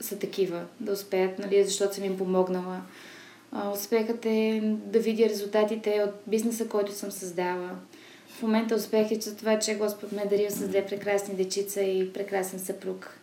са 0.00 0.18
такива, 0.18 0.64
да 0.80 0.92
успеят, 0.92 1.38
нали, 1.38 1.64
защото 1.64 1.94
съм 1.94 2.04
им 2.04 2.18
помогнала. 2.18 2.80
А, 3.52 3.70
успехът 3.70 4.26
е 4.26 4.60
да 4.64 4.98
видя 4.98 5.28
резултатите 5.28 6.04
от 6.06 6.14
бизнеса, 6.26 6.68
който 6.68 6.92
съм 6.92 7.10
създала 7.10 7.70
в 8.38 8.42
момента 8.42 8.74
успех 8.74 9.10
е 9.10 9.18
че 9.18 9.30
това, 9.30 9.58
че 9.58 9.74
Господ 9.74 10.12
ме 10.12 10.22
е 10.22 10.26
дарил 10.26 10.50
с 10.50 10.68
две 10.68 10.86
прекрасни 10.86 11.34
дечица 11.34 11.82
и 11.82 12.12
прекрасен 12.12 12.58
съпруг. 12.58 13.18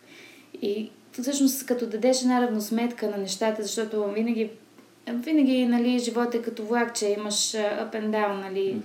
И 0.62 0.90
всъщност 1.12 1.66
като 1.66 1.86
дадеш 1.86 2.22
една 2.22 2.42
равносметка 2.42 3.10
на 3.10 3.16
нещата, 3.16 3.62
защото 3.62 4.04
винаги, 4.12 4.50
винаги 5.08 5.66
нали, 5.66 5.98
живота 5.98 6.36
е 6.36 6.42
като 6.42 6.64
влак, 6.64 6.94
че 6.94 7.08
имаш 7.08 7.34
up 7.54 7.92
and 7.92 8.10
down, 8.10 8.40
нали, 8.40 8.76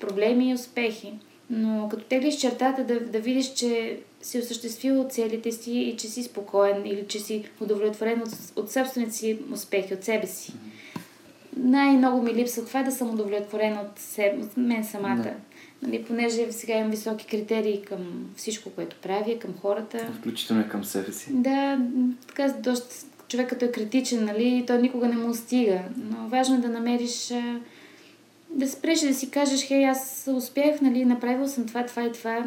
проблеми 0.00 0.50
и 0.50 0.54
успехи. 0.54 1.12
Но 1.50 1.88
като 1.88 2.04
теглиш 2.04 2.36
чертата 2.36 2.84
да, 2.84 3.00
да 3.00 3.20
видиш, 3.20 3.52
че 3.52 4.00
си 4.22 4.38
осъществил 4.38 5.06
целите 5.10 5.52
си 5.52 5.72
и 5.72 5.96
че 5.96 6.08
си 6.08 6.22
спокоен 6.22 6.86
или 6.86 7.06
че 7.08 7.18
си 7.18 7.44
удовлетворен 7.60 8.22
от, 8.22 8.28
от 8.56 8.72
собствените 8.72 9.12
си 9.12 9.38
успехи, 9.52 9.94
от 9.94 10.04
себе 10.04 10.26
си. 10.26 10.52
Най-много 11.56 12.22
ми 12.22 12.34
липсва 12.34 12.64
това 12.64 12.80
е 12.80 12.84
да 12.84 12.92
съм 12.92 13.10
удовлетворен 13.10 13.78
от, 13.78 13.98
себе, 13.98 14.42
от 14.42 14.56
мен 14.56 14.84
самата. 14.84 15.16
Не. 15.16 15.36
Нали, 15.82 16.04
понеже 16.04 16.52
сега 16.52 16.74
имам 16.74 16.90
високи 16.90 17.26
критерии 17.26 17.82
към 17.82 18.30
всичко, 18.36 18.70
което 18.70 18.96
правя, 19.02 19.38
към 19.38 19.54
хората. 19.60 20.12
Включително 20.18 20.62
и 20.62 20.68
към 20.68 20.84
себе 20.84 21.12
си. 21.12 21.30
Да, 21.32 21.78
така 22.26 22.48
доста 22.48 23.06
човек 23.28 23.48
като 23.48 23.64
е 23.64 23.72
критичен, 23.72 24.24
нали, 24.24 24.64
той 24.66 24.78
никога 24.78 25.08
не 25.08 25.16
му 25.16 25.34
стига. 25.34 25.80
Но 25.96 26.28
важно 26.28 26.56
е 26.56 26.60
да 26.60 26.68
намериш 26.68 27.32
да 28.50 28.68
спреш 28.68 29.00
да 29.00 29.14
си 29.14 29.30
кажеш, 29.30 29.66
хей, 29.66 29.86
аз 29.86 30.28
успях, 30.36 30.80
нали, 30.80 31.04
направил 31.04 31.48
съм 31.48 31.66
това, 31.66 31.86
това 31.86 32.04
и 32.04 32.12
това 32.12 32.44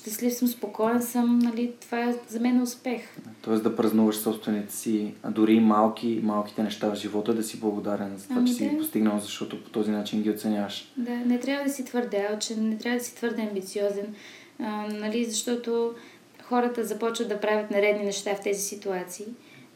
щастлив 0.00 0.34
съм, 0.34 0.48
спокоен 0.48 1.02
съм, 1.02 1.38
нали, 1.38 1.72
това 1.80 2.00
е 2.00 2.14
за 2.28 2.40
мен 2.40 2.62
успех. 2.62 3.02
Тоест 3.42 3.62
да 3.62 3.76
празнуваш 3.76 4.16
собствените 4.16 4.74
си, 4.74 5.14
а 5.22 5.30
дори 5.30 5.60
малки, 5.60 6.20
малките 6.22 6.62
неща 6.62 6.90
в 6.90 6.94
живота, 6.94 7.34
да 7.34 7.42
си 7.42 7.60
благодарен 7.60 8.16
за 8.16 8.24
това, 8.24 8.36
ами 8.36 8.46
че 8.46 8.52
да. 8.52 8.58
си 8.58 8.68
ги 8.68 8.78
постигнал, 8.78 9.18
защото 9.18 9.64
по 9.64 9.70
този 9.70 9.90
начин 9.90 10.22
ги 10.22 10.30
оценяваш. 10.30 10.92
Да, 10.96 11.16
не 11.16 11.40
трябва 11.40 11.64
да 11.64 11.70
си 11.70 11.84
твърде 11.84 12.28
че 12.40 12.56
не 12.56 12.78
трябва 12.78 12.98
да 12.98 13.04
си 13.04 13.14
твърде 13.14 13.42
амбициозен, 13.42 14.14
а, 14.58 14.86
нали, 14.92 15.24
защото 15.24 15.94
хората 16.42 16.84
започват 16.84 17.28
да 17.28 17.40
правят 17.40 17.70
наредни 17.70 18.04
неща 18.04 18.34
в 18.34 18.42
тези 18.42 18.62
ситуации. 18.62 19.26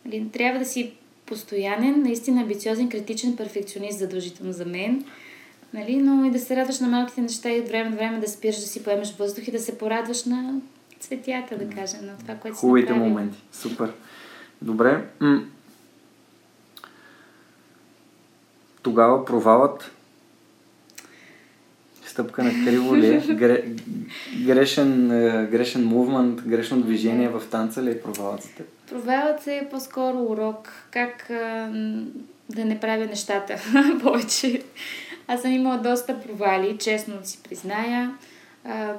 Нали, 0.05 0.29
трябва 0.33 0.59
да 0.59 0.67
си 0.67 0.93
постоянен, 1.27 2.03
наистина 2.03 2.41
амбициозен, 2.41 2.89
критичен 2.89 3.37
перфекционист, 3.37 3.99
задължително 3.99 4.53
за 4.53 4.65
мен 4.65 5.05
Нали? 5.75 5.97
Но 5.97 6.25
и 6.25 6.31
да 6.31 6.39
се 6.39 6.57
радваш 6.57 6.81
на 6.81 6.89
малките 6.89 7.21
неща 7.21 7.51
и 7.51 7.61
от 7.61 7.69
време 7.69 7.91
на 7.91 7.97
време 7.97 8.19
да 8.19 8.29
спираш 8.29 8.57
да 8.57 8.67
си 8.67 8.85
поемеш 8.85 9.17
въздух 9.17 9.49
и 9.49 9.53
да 9.53 9.59
се 9.59 9.79
порадваш 9.79 10.25
на 10.25 10.55
цветята, 11.01 11.59
да 11.59 11.75
кажем, 11.75 12.07
на 12.07 12.19
това, 12.19 12.35
което 12.35 12.57
си 12.57 12.61
Хубавите 12.61 12.93
моменти. 12.93 13.39
Супер. 13.53 13.93
Добре. 14.63 15.05
М- 15.21 15.43
Тогава 18.83 19.25
провалът 19.25 19.91
стъпка 22.07 22.45
на 22.45 22.51
криво 22.51 22.97
ли 22.97 23.07
е? 23.07 23.21
Гре, 23.35 23.65
грешен, 24.47 25.11
е, 25.11 25.47
грешен 25.47 25.85
мувмент, 25.85 26.43
грешно 26.43 26.81
движение 26.81 27.29
в 27.29 27.43
танца 27.51 27.83
ли 27.83 27.91
е 27.91 28.03
провалът 28.03 28.43
за 28.43 28.49
теб? 28.49 28.67
Провалът 28.91 29.47
е 29.47 29.69
по-скоро 29.71 30.23
урок 30.23 30.73
как 30.91 31.31
а, 31.31 31.69
да 32.51 32.65
не 32.65 32.81
правя 32.81 33.07
нещата 33.07 33.57
повече. 34.03 34.63
Аз 35.33 35.43
съм 35.43 35.53
имала 35.53 35.79
доста 35.79 36.21
провали, 36.21 36.79
честно 36.79 37.17
да 37.19 37.27
си 37.27 37.39
призная, 37.49 38.15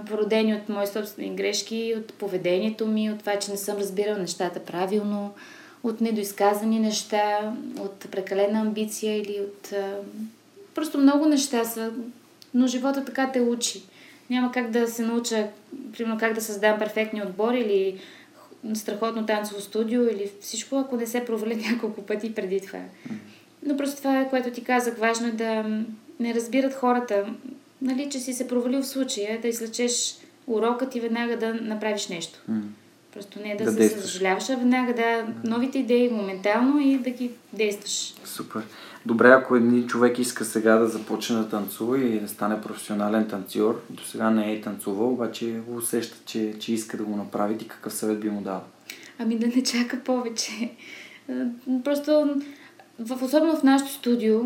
породени 0.08 0.56
от 0.56 0.70
мои 0.70 0.88
собствени 0.88 1.36
грешки, 1.36 1.94
от 1.98 2.14
поведението 2.14 2.88
ми, 2.88 3.12
от 3.12 3.20
това, 3.20 3.40
че 3.40 3.52
не 3.52 3.58
съм 3.58 3.78
разбирала 3.78 4.18
нещата 4.18 4.60
правилно, 4.60 5.34
от 5.84 6.02
недоизказани 6.02 6.80
неща, 6.80 7.54
от 7.80 8.12
прекалена 8.12 8.60
амбиция 8.60 9.18
или 9.18 9.40
от... 9.42 9.74
Просто 10.76 10.98
много 10.98 11.26
неща 11.26 11.66
са, 11.66 11.92
но 12.54 12.68
живота 12.68 13.06
така 13.06 13.32
те 13.32 13.42
учи. 13.42 13.84
Няма 14.30 14.52
как 14.52 14.70
да 14.70 14.88
се 14.88 15.02
науча, 15.02 15.48
примерно 15.98 16.20
как 16.20 16.34
да 16.34 16.42
създам 16.42 16.80
перфектни 16.80 17.22
отбори 17.22 17.60
или 17.60 18.00
страхотно 18.76 19.26
танцово 19.26 19.62
студио 19.62 20.04
или 20.04 20.32
всичко, 20.42 20.76
ако 20.76 20.96
не 20.96 21.08
се 21.08 21.26
проваля 21.26 21.56
няколко 21.72 22.02
пъти 22.02 22.36
преди 22.36 22.62
това. 22.62 22.80
Но 23.66 23.78
просто 23.78 23.98
това 23.98 24.28
което 24.30 24.52
ти 24.52 24.64
казах. 24.64 24.98
Важно 24.98 25.28
е 25.28 25.32
да 25.32 25.66
не 26.22 26.34
разбират 26.34 26.74
хората, 26.74 27.26
нали, 27.82 28.10
че 28.10 28.20
си 28.20 28.34
се 28.34 28.48
провалил 28.48 28.82
в 28.82 28.88
случая, 28.88 29.42
да 29.42 29.48
излечеш 29.48 30.16
урокът 30.48 30.96
и 30.96 31.00
веднага 31.00 31.38
да 31.38 31.54
направиш 31.54 32.08
нещо. 32.08 32.40
Mm. 32.52 32.62
Просто 33.14 33.40
не 33.40 33.56
да, 33.56 33.66
да 33.66 33.72
се 33.72 33.90
съжаляваш, 33.90 34.50
а 34.50 34.56
веднага 34.56 34.94
да 34.94 35.26
новите 35.44 35.80
идеи 35.80 36.10
моментално 36.10 36.80
и 36.80 36.98
да 36.98 37.10
ги 37.10 37.32
действаш. 37.54 38.14
Супер. 38.26 38.62
Добре, 39.06 39.30
ако 39.30 39.56
един 39.56 39.88
човек 39.88 40.20
иска 40.20 40.46
сега 40.46 40.76
да 40.76 40.88
започне 40.88 41.36
да 41.36 41.50
танцува 41.50 42.00
и 42.00 42.20
да 42.20 42.28
стане 42.28 42.62
професионален 42.62 43.28
танцор, 43.28 43.82
до 43.90 44.04
сега 44.04 44.30
не 44.30 44.54
е 44.54 44.62
танцувал, 44.62 45.14
обаче 45.14 45.46
го 45.46 45.76
усеща, 45.76 46.18
че, 46.26 46.54
че 46.60 46.74
иска 46.74 46.98
да 46.98 47.04
го 47.04 47.16
направи, 47.16 47.58
ти 47.58 47.68
какъв 47.68 47.94
съвет 47.94 48.20
би 48.20 48.30
му 48.30 48.42
дал? 48.42 48.64
Ами 49.20 49.40
да 49.40 49.48
не 49.48 49.64
чака 49.64 50.00
повече. 50.06 50.72
Просто, 51.84 52.36
в, 53.00 53.24
особено 53.24 53.56
в 53.56 53.64
нашото 53.64 53.92
студио, 53.92 54.42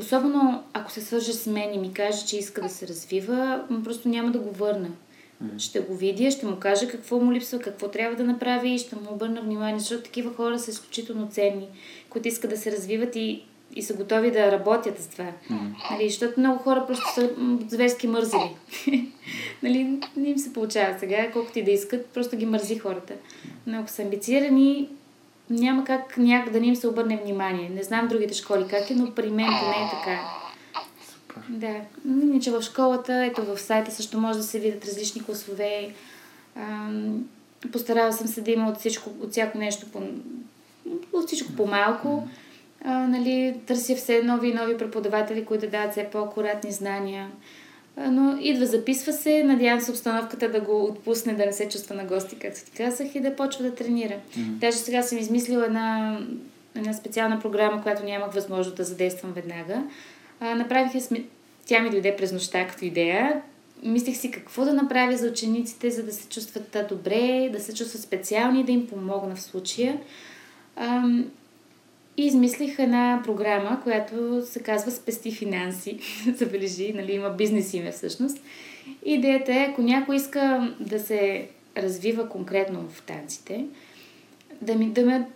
Особено 0.00 0.62
ако 0.72 0.92
се 0.92 1.00
свърже 1.00 1.32
с 1.32 1.46
мен 1.46 1.74
и 1.74 1.78
ми 1.78 1.92
каже, 1.92 2.26
че 2.26 2.36
иска 2.38 2.60
да 2.60 2.68
се 2.68 2.88
развива, 2.88 3.64
просто 3.84 4.08
няма 4.08 4.30
да 4.30 4.38
го 4.38 4.50
върна. 4.50 4.88
Mm. 5.44 5.58
Ще 5.58 5.80
го 5.80 5.94
видя, 5.94 6.30
ще 6.30 6.46
му 6.46 6.56
кажа 6.56 6.88
какво 6.88 7.18
му 7.18 7.32
липсва, 7.32 7.58
какво 7.58 7.88
трябва 7.88 8.16
да 8.16 8.24
направи 8.24 8.70
и 8.70 8.78
ще 8.78 8.96
му 8.96 9.02
обърна 9.10 9.42
внимание, 9.42 9.78
защото 9.80 10.02
такива 10.02 10.34
хора 10.34 10.58
са 10.58 10.70
изключително 10.70 11.28
ценни, 11.28 11.68
които 12.10 12.28
искат 12.28 12.50
да 12.50 12.56
се 12.56 12.72
развиват 12.72 13.16
и, 13.16 13.42
и 13.74 13.82
са 13.82 13.94
готови 13.94 14.30
да 14.30 14.52
работят 14.52 14.98
с 14.98 15.08
това. 15.08 15.32
Mm. 15.50 15.72
Нали, 15.90 16.10
защото 16.10 16.40
много 16.40 16.58
хора 16.58 16.84
просто 16.86 17.14
са 17.14 17.30
зверски 17.68 18.06
мързели. 18.06 18.56
нали, 19.62 20.00
не 20.16 20.28
им 20.28 20.38
се 20.38 20.52
получава 20.52 20.98
сега, 20.98 21.30
колкото 21.32 21.58
и 21.58 21.64
да 21.64 21.70
искат, 21.70 22.06
просто 22.06 22.36
ги 22.36 22.46
мързи 22.46 22.78
хората. 22.78 23.14
Но 23.66 23.78
ако 23.78 23.90
са 23.90 24.02
амбицирани, 24.02 24.88
няма 25.50 25.84
как 25.84 26.16
някак 26.16 26.52
да 26.52 26.60
не 26.60 26.66
им 26.66 26.76
се 26.76 26.88
обърне 26.88 27.16
внимание. 27.16 27.68
Не 27.68 27.82
знам 27.82 28.08
другите 28.08 28.34
школи 28.34 28.64
как 28.70 28.90
е, 28.90 28.94
но 28.94 29.14
при 29.14 29.30
мен 29.30 29.46
поне 29.46 29.86
е 29.86 29.90
така. 29.90 30.20
Супер. 31.04 31.42
Да. 31.48 31.80
Иначе 32.06 32.50
в 32.50 32.62
школата, 32.62 33.24
ето 33.24 33.44
в 33.44 33.58
сайта 33.58 33.90
също 33.90 34.20
може 34.20 34.38
да 34.38 34.44
се 34.44 34.58
видят 34.58 34.84
различни 34.84 35.24
класове. 35.24 35.94
Ам, 36.56 37.24
Постарала 37.72 38.12
съм 38.12 38.26
се 38.26 38.40
да 38.40 38.50
има 38.50 38.68
от, 38.68 38.78
всичко, 38.78 39.10
от 39.20 39.30
всяко 39.30 39.58
нещо 39.58 39.86
по, 39.92 40.02
от 41.12 41.26
всичко 41.26 41.52
по-малко. 41.52 42.28
А, 42.84 42.98
нали, 42.98 43.60
търся 43.66 43.96
все 43.96 44.22
нови 44.22 44.48
и 44.48 44.54
нови 44.54 44.78
преподаватели, 44.78 45.44
които 45.44 45.70
дават 45.70 45.92
все 45.92 46.10
по-акуратни 46.12 46.72
знания. 46.72 47.30
Но 48.08 48.38
идва, 48.40 48.66
записва 48.66 49.12
се, 49.12 49.44
надявам 49.44 49.80
се 49.80 49.90
обстановката 49.90 50.48
да 50.48 50.60
го 50.60 50.84
отпусне, 50.84 51.34
да 51.34 51.46
не 51.46 51.52
се 51.52 51.68
чувства 51.68 51.94
на 51.94 52.04
гости, 52.04 52.36
както 52.36 52.64
ти 52.64 52.70
казах, 52.70 53.14
и 53.14 53.20
да 53.20 53.36
почва 53.36 53.64
да 53.64 53.74
тренира. 53.74 54.16
Даже 54.36 54.76
сега 54.76 55.02
съм 55.02 55.18
измислила 55.18 55.66
една, 55.66 56.18
една 56.74 56.92
специална 56.92 57.40
програма, 57.40 57.82
която 57.82 58.04
нямах 58.04 58.32
възможност 58.34 58.76
да 58.76 58.84
задействам 58.84 59.32
веднага. 59.32 59.82
А, 60.40 60.54
направих 60.54 60.94
я, 60.94 61.00
сме- 61.00 61.24
тя 61.66 61.80
ми 61.80 61.90
дойде 61.90 62.16
през 62.16 62.32
нощта 62.32 62.66
като 62.66 62.84
идея. 62.84 63.42
Мислех 63.82 64.16
си 64.16 64.30
какво 64.30 64.64
да 64.64 64.72
направя 64.72 65.16
за 65.16 65.28
учениците, 65.28 65.90
за 65.90 66.02
да 66.02 66.12
се 66.12 66.28
чувстват 66.28 66.76
добре, 66.88 67.50
да 67.52 67.60
се 67.60 67.74
чувстват 67.74 68.02
специални, 68.02 68.64
да 68.64 68.72
им 68.72 68.86
помогна 68.86 69.34
в 69.36 69.42
случая. 69.42 69.98
Ам, 70.76 71.30
и 72.16 72.26
измислих 72.26 72.78
една 72.78 73.20
програма, 73.24 73.80
която 73.82 74.42
се 74.46 74.62
казва 74.62 74.90
Спести 74.90 75.32
финанси. 75.32 75.98
Забележи, 76.36 76.92
нали, 76.92 77.12
има 77.12 77.30
бизнес 77.30 77.74
име 77.74 77.92
всъщност. 77.92 78.38
Идеята 79.04 79.52
е, 79.52 79.68
ако 79.70 79.82
някой 79.82 80.16
иска 80.16 80.74
да 80.80 81.00
се 81.00 81.48
развива 81.76 82.28
конкретно 82.28 82.88
в 82.88 83.02
танците, 83.02 83.64
да, 84.62 84.74
ми, 84.74 84.90
да, 84.90 85.06
ме, 85.06 85.28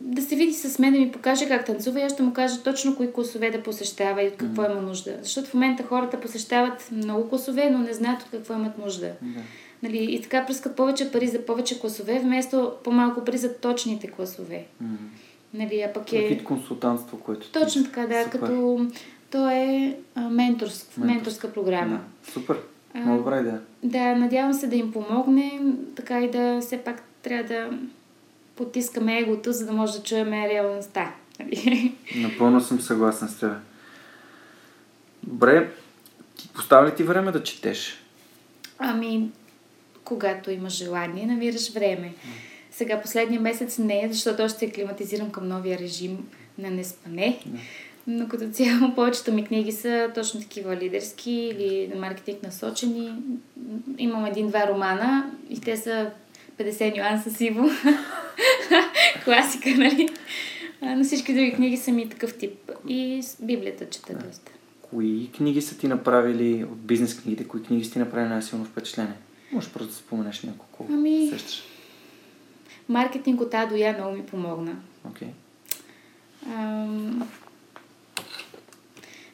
да 0.00 0.22
се 0.22 0.36
види 0.36 0.52
с 0.52 0.78
мен, 0.78 0.92
да 0.92 0.98
ми 0.98 1.12
покаже 1.12 1.48
как 1.48 1.66
танцува 1.66 2.00
и 2.00 2.02
аз 2.02 2.12
ще 2.12 2.22
му 2.22 2.32
кажа 2.32 2.62
точно 2.62 2.96
кои 2.96 3.12
класове 3.12 3.50
да 3.50 3.62
посещава 3.62 4.22
и 4.22 4.28
от 4.28 4.36
какво 4.36 4.64
има 4.64 4.82
нужда. 4.82 5.18
Защото 5.22 5.50
в 5.50 5.54
момента 5.54 5.82
хората 5.82 6.20
посещават 6.20 6.88
много 6.92 7.28
класове, 7.28 7.70
но 7.70 7.78
не 7.78 7.92
знаят 7.92 8.22
от 8.22 8.30
какво 8.30 8.54
имат 8.54 8.78
нужда. 8.78 9.12
Да. 9.22 9.40
Нали, 9.82 10.14
и 10.14 10.22
така 10.22 10.46
пръскат 10.46 10.76
повече 10.76 11.12
пари 11.12 11.26
за 11.26 11.46
повече 11.46 11.80
класове, 11.80 12.18
вместо 12.18 12.72
по-малко 12.84 13.24
пари 13.24 13.38
за 13.38 13.54
точните 13.54 14.06
класове. 14.06 14.64
М. 14.80 14.88
Нали, 15.56 15.82
а 15.82 15.92
пък 15.92 16.12
Е... 16.12 16.18
Вид 16.28 16.44
консултантство, 16.44 17.20
което... 17.20 17.50
Точно 17.52 17.84
така, 17.84 18.06
да, 18.06 18.24
Супер. 18.24 18.40
като 18.40 18.86
то 19.30 19.48
е 19.50 19.96
менторск, 20.16 20.86
Менторска. 20.96 21.00
менторска 21.00 21.52
програма. 21.52 22.00
Да. 22.26 22.32
Супер. 22.32 22.56
Много 22.94 23.18
добра 23.18 23.40
идея. 23.40 23.60
Да, 23.82 24.14
надявам 24.14 24.52
се 24.52 24.66
да 24.66 24.76
им 24.76 24.92
помогне, 24.92 25.60
така 25.96 26.20
и 26.20 26.30
да 26.30 26.60
все 26.60 26.78
пак 26.78 27.02
трябва 27.22 27.44
да 27.44 27.70
потискаме 28.56 29.18
егото, 29.18 29.52
за 29.52 29.66
да 29.66 29.72
може 29.72 29.92
да 29.92 30.02
чуем 30.02 30.32
реалността. 30.32 31.14
нали? 31.40 31.94
Напълно 32.16 32.60
съм 32.60 32.80
съгласен 32.80 33.28
с 33.28 33.38
теб. 33.40 33.52
Добре, 35.22 35.70
ти 36.36 36.48
поставя 36.54 36.86
ли 36.88 36.94
ти 36.94 37.02
време 37.02 37.32
да 37.32 37.42
четеш? 37.42 38.02
Ами, 38.78 39.30
когато 40.04 40.50
имаш 40.50 40.72
желание, 40.72 41.26
намираш 41.26 41.72
време. 41.72 42.14
Сега 42.76 43.02
последния 43.02 43.40
месец 43.40 43.78
не, 43.78 44.08
защото 44.12 44.42
още 44.42 44.58
се 44.58 44.70
климатизирам 44.70 45.30
към 45.30 45.48
новия 45.48 45.78
режим 45.78 46.28
на 46.58 46.70
неспане. 46.70 47.38
Но 48.06 48.28
като 48.28 48.50
цяло 48.50 48.94
повечето 48.94 49.32
ми 49.32 49.44
книги 49.44 49.72
са 49.72 50.10
точно 50.14 50.40
такива 50.40 50.76
лидерски 50.76 51.30
или 51.30 51.88
на 51.94 52.00
маркетинг 52.00 52.42
насочени. 52.42 53.12
Имам 53.98 54.24
един-два 54.26 54.66
романа 54.68 55.30
и 55.50 55.60
те 55.60 55.76
са 55.76 56.10
50 56.58 56.96
нюанса 56.98 57.30
сиво. 57.30 57.64
Класика, 59.24 59.70
нали? 59.70 60.08
Но 60.82 61.04
всички 61.04 61.34
други 61.34 61.52
книги 61.52 61.76
са 61.76 61.92
ми 61.92 62.08
такъв 62.08 62.38
тип. 62.38 62.70
И 62.88 63.22
с 63.22 63.36
Библията 63.42 63.90
чета 63.90 64.14
доста. 64.14 64.52
Кои 64.82 65.30
книги 65.36 65.62
са 65.62 65.78
ти 65.78 65.88
направили 65.88 66.64
от 66.64 66.78
бизнес 66.78 67.20
книгите? 67.20 67.48
Кои 67.48 67.62
книги 67.62 67.84
са 67.84 67.92
ти 67.92 67.98
направили 67.98 68.28
най-силно 68.28 68.64
впечатление? 68.64 69.14
Може 69.52 69.68
просто 69.68 69.88
да 69.88 69.94
споменеш 69.94 70.42
няколко. 70.42 70.86
Ами- 70.90 71.28
Сещаш. 71.32 71.62
Маркетинг 72.88 73.40
от 73.40 73.54
А 73.54 73.66
до 73.66 73.74
Я 73.76 73.92
много 73.92 74.16
ми 74.16 74.26
помогна. 74.26 74.76
Окей. 75.04 75.28
Ам, 76.46 77.28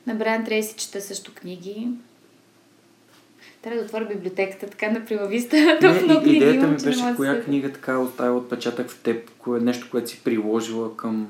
На 0.06 0.14
Брайан 0.14 0.44
Трейси 0.44 0.74
чета 0.76 1.00
също 1.00 1.34
книги. 1.34 1.88
Трябва 3.62 3.80
да 3.80 3.86
отворя 3.86 4.04
библиотеката, 4.04 4.66
така 4.66 4.90
на 4.90 5.04
много 6.04 6.26
Не, 6.26 6.32
и- 6.32 6.36
идеята 6.36 6.66
ми 6.66 6.76
беше 6.76 6.98
да 6.98 7.16
коя 7.16 7.44
книга 7.44 7.72
така 7.72 7.98
оставя 7.98 8.36
отпечатък 8.36 8.90
в 8.90 8.98
теб, 9.02 9.30
кое 9.30 9.60
нещо, 9.60 9.88
което 9.90 10.10
си 10.10 10.20
приложила 10.24 10.96
към 10.96 11.28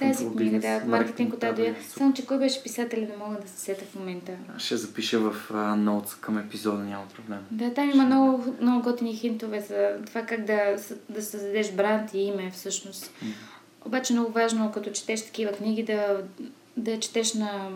Тази 0.00 0.30
книга, 0.36 0.60
да, 0.60 0.82
маркетинг 0.86 1.34
от 1.34 1.44
А 1.44 1.52
до 1.52 1.62
Я. 1.62 1.74
Супер. 1.74 1.98
Само, 1.98 2.12
че 2.12 2.26
кой 2.26 2.38
беше 2.38 2.62
писателя, 2.62 3.00
не 3.00 3.16
мога 3.16 3.36
да 3.42 3.48
се 3.48 3.60
сета 3.60 3.84
в 3.84 3.94
момента. 3.94 4.32
Ще 4.58 4.76
запиша 4.76 5.18
в 5.18 5.50
ноутс 5.76 6.14
към 6.14 6.38
епизода, 6.38 6.82
няма 6.82 7.06
проблем. 7.16 7.38
Да, 7.50 7.74
там 7.74 7.90
има 7.90 8.04
много, 8.04 8.54
много 8.60 8.82
готини 8.82 9.16
хинтове 9.16 9.60
за 9.60 10.06
това 10.06 10.22
как 10.22 10.44
да, 10.44 10.76
да 11.08 11.22
създадеш 11.22 11.72
бранд 11.72 12.14
и 12.14 12.18
име 12.18 12.50
всъщност. 12.50 13.12
Обаче 13.84 14.12
много 14.12 14.32
важно, 14.32 14.72
като 14.72 14.90
четеш 14.90 15.24
такива 15.24 15.52
книги, 15.52 15.82
да, 15.82 16.22
да 16.76 17.00
четеш 17.00 17.34
на 17.34 17.68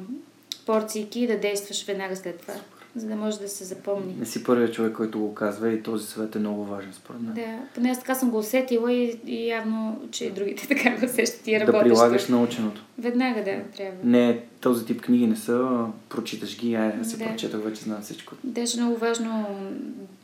порцийки 0.67 1.21
и 1.21 1.27
да 1.27 1.41
действаш 1.41 1.85
веднага 1.85 2.17
след 2.17 2.41
това, 2.41 2.55
за 2.97 3.07
да 3.07 3.17
може 3.17 3.39
да 3.39 3.49
се 3.49 3.65
запомни. 3.65 4.15
Не 4.19 4.27
си 4.27 4.45
първият 4.45 4.75
човек, 4.75 4.93
който 4.93 5.19
го 5.19 5.35
казва 5.35 5.73
и 5.73 5.83
този 5.83 6.07
съвет 6.07 6.37
е 6.37 6.39
много 6.39 6.65
важен 6.65 6.93
според 6.93 7.21
мен. 7.21 7.35
Да, 7.35 7.59
поне 7.75 7.91
аз 7.91 7.99
така 7.99 8.15
съм 8.15 8.31
го 8.31 8.39
усетила 8.39 8.93
и, 8.93 9.19
и 9.27 9.49
явно, 9.49 10.09
че 10.11 10.25
и 10.25 10.31
другите 10.31 10.69
така 10.77 10.91
го 10.91 11.07
усещат 11.07 11.47
и 11.47 11.53
да 11.53 11.61
работещи. 11.61 11.85
прилагаш 11.85 12.29
наученото. 12.29 12.83
Веднага 12.99 13.45
да, 13.45 13.63
трябва. 13.77 13.97
Не, 14.05 14.41
този 14.61 14.87
тип 14.87 15.03
книги 15.03 15.27
не 15.27 15.37
са, 15.37 15.53
а, 15.53 15.87
прочиташ 16.09 16.59
ги, 16.59 16.75
аз 16.75 17.11
се 17.11 17.17
Да. 17.17 17.25
прочетах, 17.27 17.61
вече 17.61 17.83
знам 17.83 18.03
всичко. 18.03 18.35
Беше 18.45 18.81
много 18.81 18.97
важно 18.97 19.47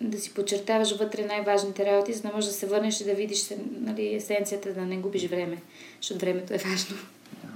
да 0.01 0.19
си 0.19 0.35
подчертаваш 0.35 0.97
вътре 0.99 1.27
най-важните 1.27 1.93
работи, 1.93 2.13
за 2.13 2.23
да 2.23 2.31
можеш 2.35 2.49
да 2.51 2.57
се 2.57 2.67
върнеш 2.67 3.01
и 3.01 3.05
да 3.05 3.15
видиш 3.15 3.49
нали, 3.81 4.15
есенцията, 4.15 4.73
да 4.75 4.81
не 4.81 4.97
губиш 4.97 5.29
време, 5.29 5.57
защото 6.01 6.21
времето 6.21 6.55
е 6.55 6.59
важно. 6.59 6.97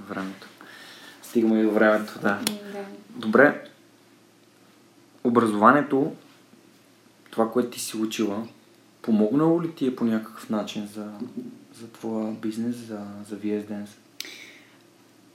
Времето. 0.09 0.47
Стигаме 1.23 1.59
и 1.59 1.63
до 1.63 1.71
времето, 1.71 2.13
да. 2.21 2.39
Да. 2.73 2.85
Добре. 3.15 3.61
Образованието, 5.25 6.11
това, 7.31 7.51
което 7.51 7.69
ти 7.69 7.79
си 7.79 7.97
учила, 7.97 8.47
помогнало 9.01 9.61
ли 9.61 9.75
ти 9.75 9.87
е 9.87 9.95
по 9.95 10.03
някакъв 10.03 10.49
начин 10.49 10.87
за, 10.93 11.07
за 11.73 11.87
твоя 11.91 12.31
бизнес, 12.31 12.75
за, 12.75 12.99
за 13.29 13.35
VS 13.35 13.63
Dance? 13.63 13.89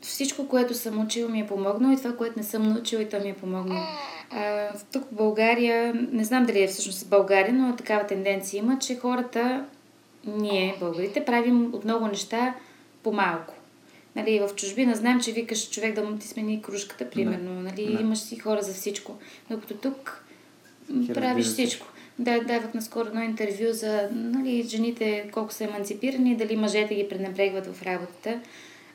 Всичко, 0.00 0.48
което 0.48 0.74
съм 0.74 1.04
учила, 1.04 1.30
ми 1.30 1.40
е 1.40 1.46
помогнало 1.46 1.94
и 1.94 1.96
това, 1.96 2.16
което 2.16 2.38
не 2.38 2.44
съм 2.44 2.62
научила, 2.62 3.02
и 3.02 3.08
то 3.08 3.20
ми 3.20 3.28
е 3.28 3.34
помогнало. 3.34 3.86
Тук 4.92 5.04
в 5.04 5.14
България, 5.14 5.94
не 6.12 6.24
знам 6.24 6.46
дали 6.46 6.62
е 6.62 6.66
всъщност 6.66 7.10
България, 7.10 7.54
но 7.54 7.76
такава 7.76 8.06
тенденция 8.06 8.58
има, 8.58 8.78
че 8.78 8.98
хората, 8.98 9.64
ние, 10.26 10.76
българите, 10.80 11.24
правим 11.24 11.74
от 11.74 11.84
много 11.84 12.06
неща 12.06 12.54
по-малко. 13.02 13.54
Нали, 14.16 14.40
в 14.40 14.54
чужбина 14.56 14.94
знам, 14.94 15.20
че 15.20 15.32
викаш 15.32 15.70
човек 15.70 15.94
да 15.94 16.02
му 16.02 16.18
ти 16.18 16.28
смени 16.28 16.62
кружката, 16.62 17.10
примерно. 17.10 17.60
Нали, 17.60 17.96
Да. 17.96 18.02
Имаш 18.02 18.18
си 18.18 18.38
хора 18.38 18.62
за 18.62 18.72
всичко. 18.72 19.18
Но 19.50 19.60
като 19.60 19.74
тук 19.74 20.24
Всеки 20.86 21.12
правиш 21.12 21.46
всичко. 21.46 21.86
Да, 22.18 22.40
давах 22.40 22.74
наскоро 22.74 23.08
едно 23.08 23.22
интервю 23.22 23.72
за 23.72 24.08
нали, 24.12 24.62
жените 24.62 25.30
колко 25.32 25.52
са 25.52 25.64
емансипирани, 25.64 26.36
дали 26.36 26.56
мъжете 26.56 26.94
ги 26.94 27.08
пренебрегват 27.08 27.66
в 27.66 27.82
работата. 27.82 28.40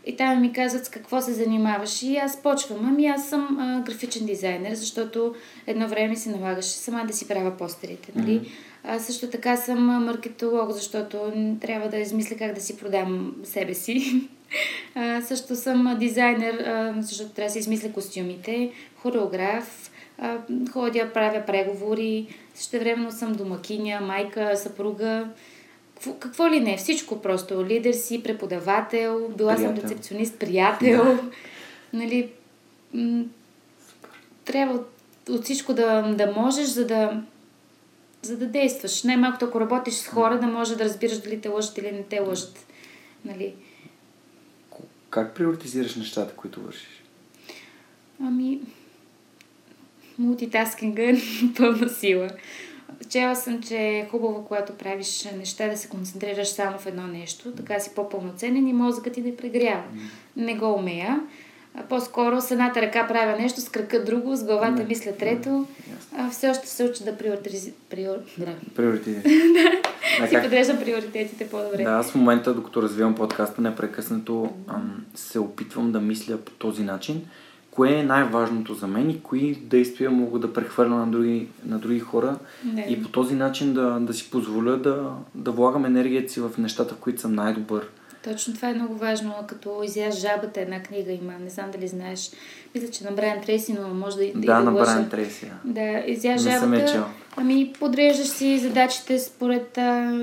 И 0.05 0.15
там 0.15 0.41
ми 0.41 0.53
казват 0.53 0.85
с 0.85 0.89
какво 0.89 1.21
се 1.21 1.33
занимаваш. 1.33 2.03
И 2.03 2.17
аз 2.17 2.43
почвам. 2.43 2.85
Ами 2.87 3.05
аз 3.07 3.29
съм 3.29 3.57
а, 3.59 3.83
графичен 3.85 4.25
дизайнер, 4.25 4.75
защото 4.75 5.35
едно 5.67 5.87
време 5.87 6.15
се 6.15 6.29
налагаше 6.29 6.69
сама 6.69 7.05
да 7.07 7.13
си 7.13 7.27
правя 7.27 7.57
постерите. 7.57 8.11
Нали? 8.15 8.35
Мгм. 8.35 8.45
А, 8.87 8.99
също 8.99 9.29
така 9.29 9.57
съм 9.57 10.05
маркетолог, 10.05 10.71
защото 10.71 11.31
трябва 11.61 11.89
да 11.89 11.97
измисля 11.97 12.35
как 12.35 12.53
да 12.53 12.61
си 12.61 12.77
продам 12.77 13.35
себе 13.43 13.73
си. 13.73 14.21
А, 14.95 15.21
също 15.21 15.55
съм 15.55 15.95
дизайнер, 15.99 16.53
а, 16.53 17.01
защото 17.01 17.29
трябва 17.29 17.47
да 17.47 17.51
си 17.51 17.59
измисля 17.59 17.91
костюмите, 17.91 18.71
хореограф, 18.95 19.91
а, 20.17 20.37
ходя, 20.71 21.13
правя 21.13 21.43
преговори, 21.45 22.27
също 22.55 22.79
времено 22.79 23.11
съм 23.11 23.33
домакиня, 23.33 24.01
майка, 24.01 24.57
съпруга. 24.57 25.27
Какво, 25.93 26.13
какво 26.13 26.49
ли 26.49 26.59
не, 26.59 26.77
всичко 26.77 27.21
просто. 27.21 27.65
Лидер 27.65 27.93
си, 27.93 28.23
преподавател, 28.23 29.29
била 29.37 29.55
съм 29.55 29.65
Приятел. 29.65 29.83
рецепционист, 29.83 30.39
приятел. 30.39 31.19
Нали, 31.93 32.29
м, 32.93 33.23
трябва 34.45 34.75
от, 34.75 34.87
от 35.29 35.43
всичко 35.43 35.73
да, 35.73 36.01
да 36.01 36.31
можеш, 36.31 36.67
за 36.67 36.87
да, 36.87 37.21
за 38.25 38.37
да 38.37 38.47
действаш. 38.47 39.03
Най-малкото, 39.03 39.45
ако 39.45 39.59
работиш 39.59 39.93
с 39.93 40.07
хора, 40.07 40.39
да 40.39 40.47
може 40.47 40.75
да 40.75 40.85
разбираш 40.85 41.19
дали 41.19 41.41
те 41.41 41.49
лъжат 41.49 41.77
или 41.77 41.91
не 41.91 42.03
те 42.03 42.19
лъжат. 42.19 42.65
Нали? 43.25 43.53
Как 45.09 45.35
приоритизираш 45.35 45.95
нещата, 45.95 46.33
които 46.35 46.61
вършиш? 46.61 47.03
Ами, 48.21 48.61
мултитаскинга 50.17 51.03
е 51.03 51.15
пълна 51.57 51.89
сила. 51.89 52.29
Чела 53.09 53.35
съм, 53.35 53.63
че 53.63 53.77
е 53.77 54.07
хубаво, 54.11 54.45
когато 54.45 54.73
правиш 54.73 55.23
неща, 55.37 55.67
да 55.67 55.77
се 55.77 55.89
концентрираш 55.89 56.47
само 56.47 56.77
в 56.77 56.85
едно 56.85 57.07
нещо, 57.07 57.51
така 57.51 57.79
си 57.79 57.91
по-пълноценен 57.95 58.67
и 58.67 58.73
мозъкът 58.73 59.13
ти 59.13 59.21
да 59.21 59.37
прегрява. 59.37 59.83
Не 60.35 60.55
го 60.55 60.73
умея. 60.73 61.21
А 61.75 61.83
по-скоро 61.83 62.41
с 62.41 62.51
едната 62.51 62.81
ръка 62.81 63.07
правя 63.07 63.37
нещо, 63.39 63.61
с 63.61 63.69
крака 63.69 64.03
друго, 64.03 64.35
с 64.35 64.43
главата 64.43 64.71
Не, 64.71 64.83
мисля 64.83 65.17
трето. 65.17 65.67
А, 66.17 66.29
все 66.29 66.49
още 66.49 66.67
се 66.67 66.83
уча 66.83 67.03
да 67.03 67.17
приоритизи... 67.17 67.73
Приор... 67.89 68.15
да. 68.37 68.51
Си 70.29 70.37
подреждам 70.43 70.77
приоритетите 70.77 71.49
по-добре. 71.49 71.83
Да, 71.83 71.89
аз 71.91 72.11
в 72.11 72.15
момента, 72.15 72.53
докато 72.53 72.81
развивам 72.81 73.15
подкаста, 73.15 73.61
непрекъснато 73.61 74.53
ам, 74.67 75.05
се 75.15 75.39
опитвам 75.39 75.91
да 75.91 75.99
мисля 75.99 76.37
по 76.37 76.51
този 76.51 76.83
начин. 76.83 77.21
Кое 77.71 77.93
е 77.99 78.03
най-важното 78.03 78.73
за 78.73 78.87
мен 78.87 79.09
и 79.09 79.21
кои 79.21 79.55
действия 79.55 80.11
мога 80.11 80.39
да 80.39 80.53
прехвърля 80.53 80.95
на 80.95 81.07
други, 81.07 81.47
на 81.65 81.79
други 81.79 81.99
хора 81.99 82.35
Да. 82.63 82.81
и 82.81 83.03
по 83.03 83.09
този 83.09 83.35
начин 83.35 83.73
да, 83.73 83.99
да 83.99 84.13
си 84.13 84.31
позволя 84.31 84.77
да, 84.77 85.09
да 85.35 85.51
влагам 85.51 85.85
енергията 85.85 86.33
си 86.33 86.39
в 86.39 86.51
нещата, 86.57 86.95
в 86.95 86.97
които 86.97 87.21
съм 87.21 87.35
най-добър. 87.35 87.87
Точно 88.25 88.53
това 88.53 88.69
е 88.69 88.73
много 88.73 88.95
важно, 88.95 89.33
като 89.47 89.83
изяж 89.83 90.15
жабата 90.15 90.61
една 90.61 90.83
книга 90.83 91.11
има, 91.11 91.33
не 91.39 91.49
знам 91.49 91.71
дали 91.71 91.87
знаеш. 91.87 92.31
Мисля, 92.75 92.89
че 92.89 93.03
на 93.03 93.11
Брайан 93.11 93.41
Трейси, 93.41 93.73
но 93.73 93.87
може 93.87 94.17
да, 94.17 94.31
да, 94.35 94.39
Да, 94.39 94.59
на. 94.59 94.71
Брайан 94.71 95.09
Трейси. 95.09 95.51
да. 95.65 96.03
Изяж 96.07 96.43
Не 96.43 96.51
жабата. 96.51 97.05
Ами, 97.35 97.73
подреждаш 97.79 98.27
си 98.27 98.59
задачите 98.59 99.19
според... 99.19 99.77
А, 99.77 100.19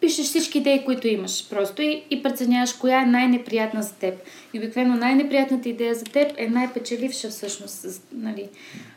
пишеш 0.00 0.26
всички 0.26 0.58
идеи, 0.58 0.84
които 0.84 1.08
имаш 1.08 1.48
просто 1.50 1.82
и, 1.82 2.04
и 2.10 2.22
преценяваш 2.22 2.72
коя 2.72 3.02
е 3.02 3.06
най-неприятна 3.06 3.82
за 3.82 3.92
теб. 3.92 4.14
И 4.54 4.58
обикновено 4.58 4.96
най-неприятната 4.96 5.68
идея 5.68 5.94
за 5.94 6.04
теб 6.04 6.32
е 6.36 6.48
най-печеливша 6.48 7.28
всъщност. 7.28 8.02
Нали? 8.12 8.48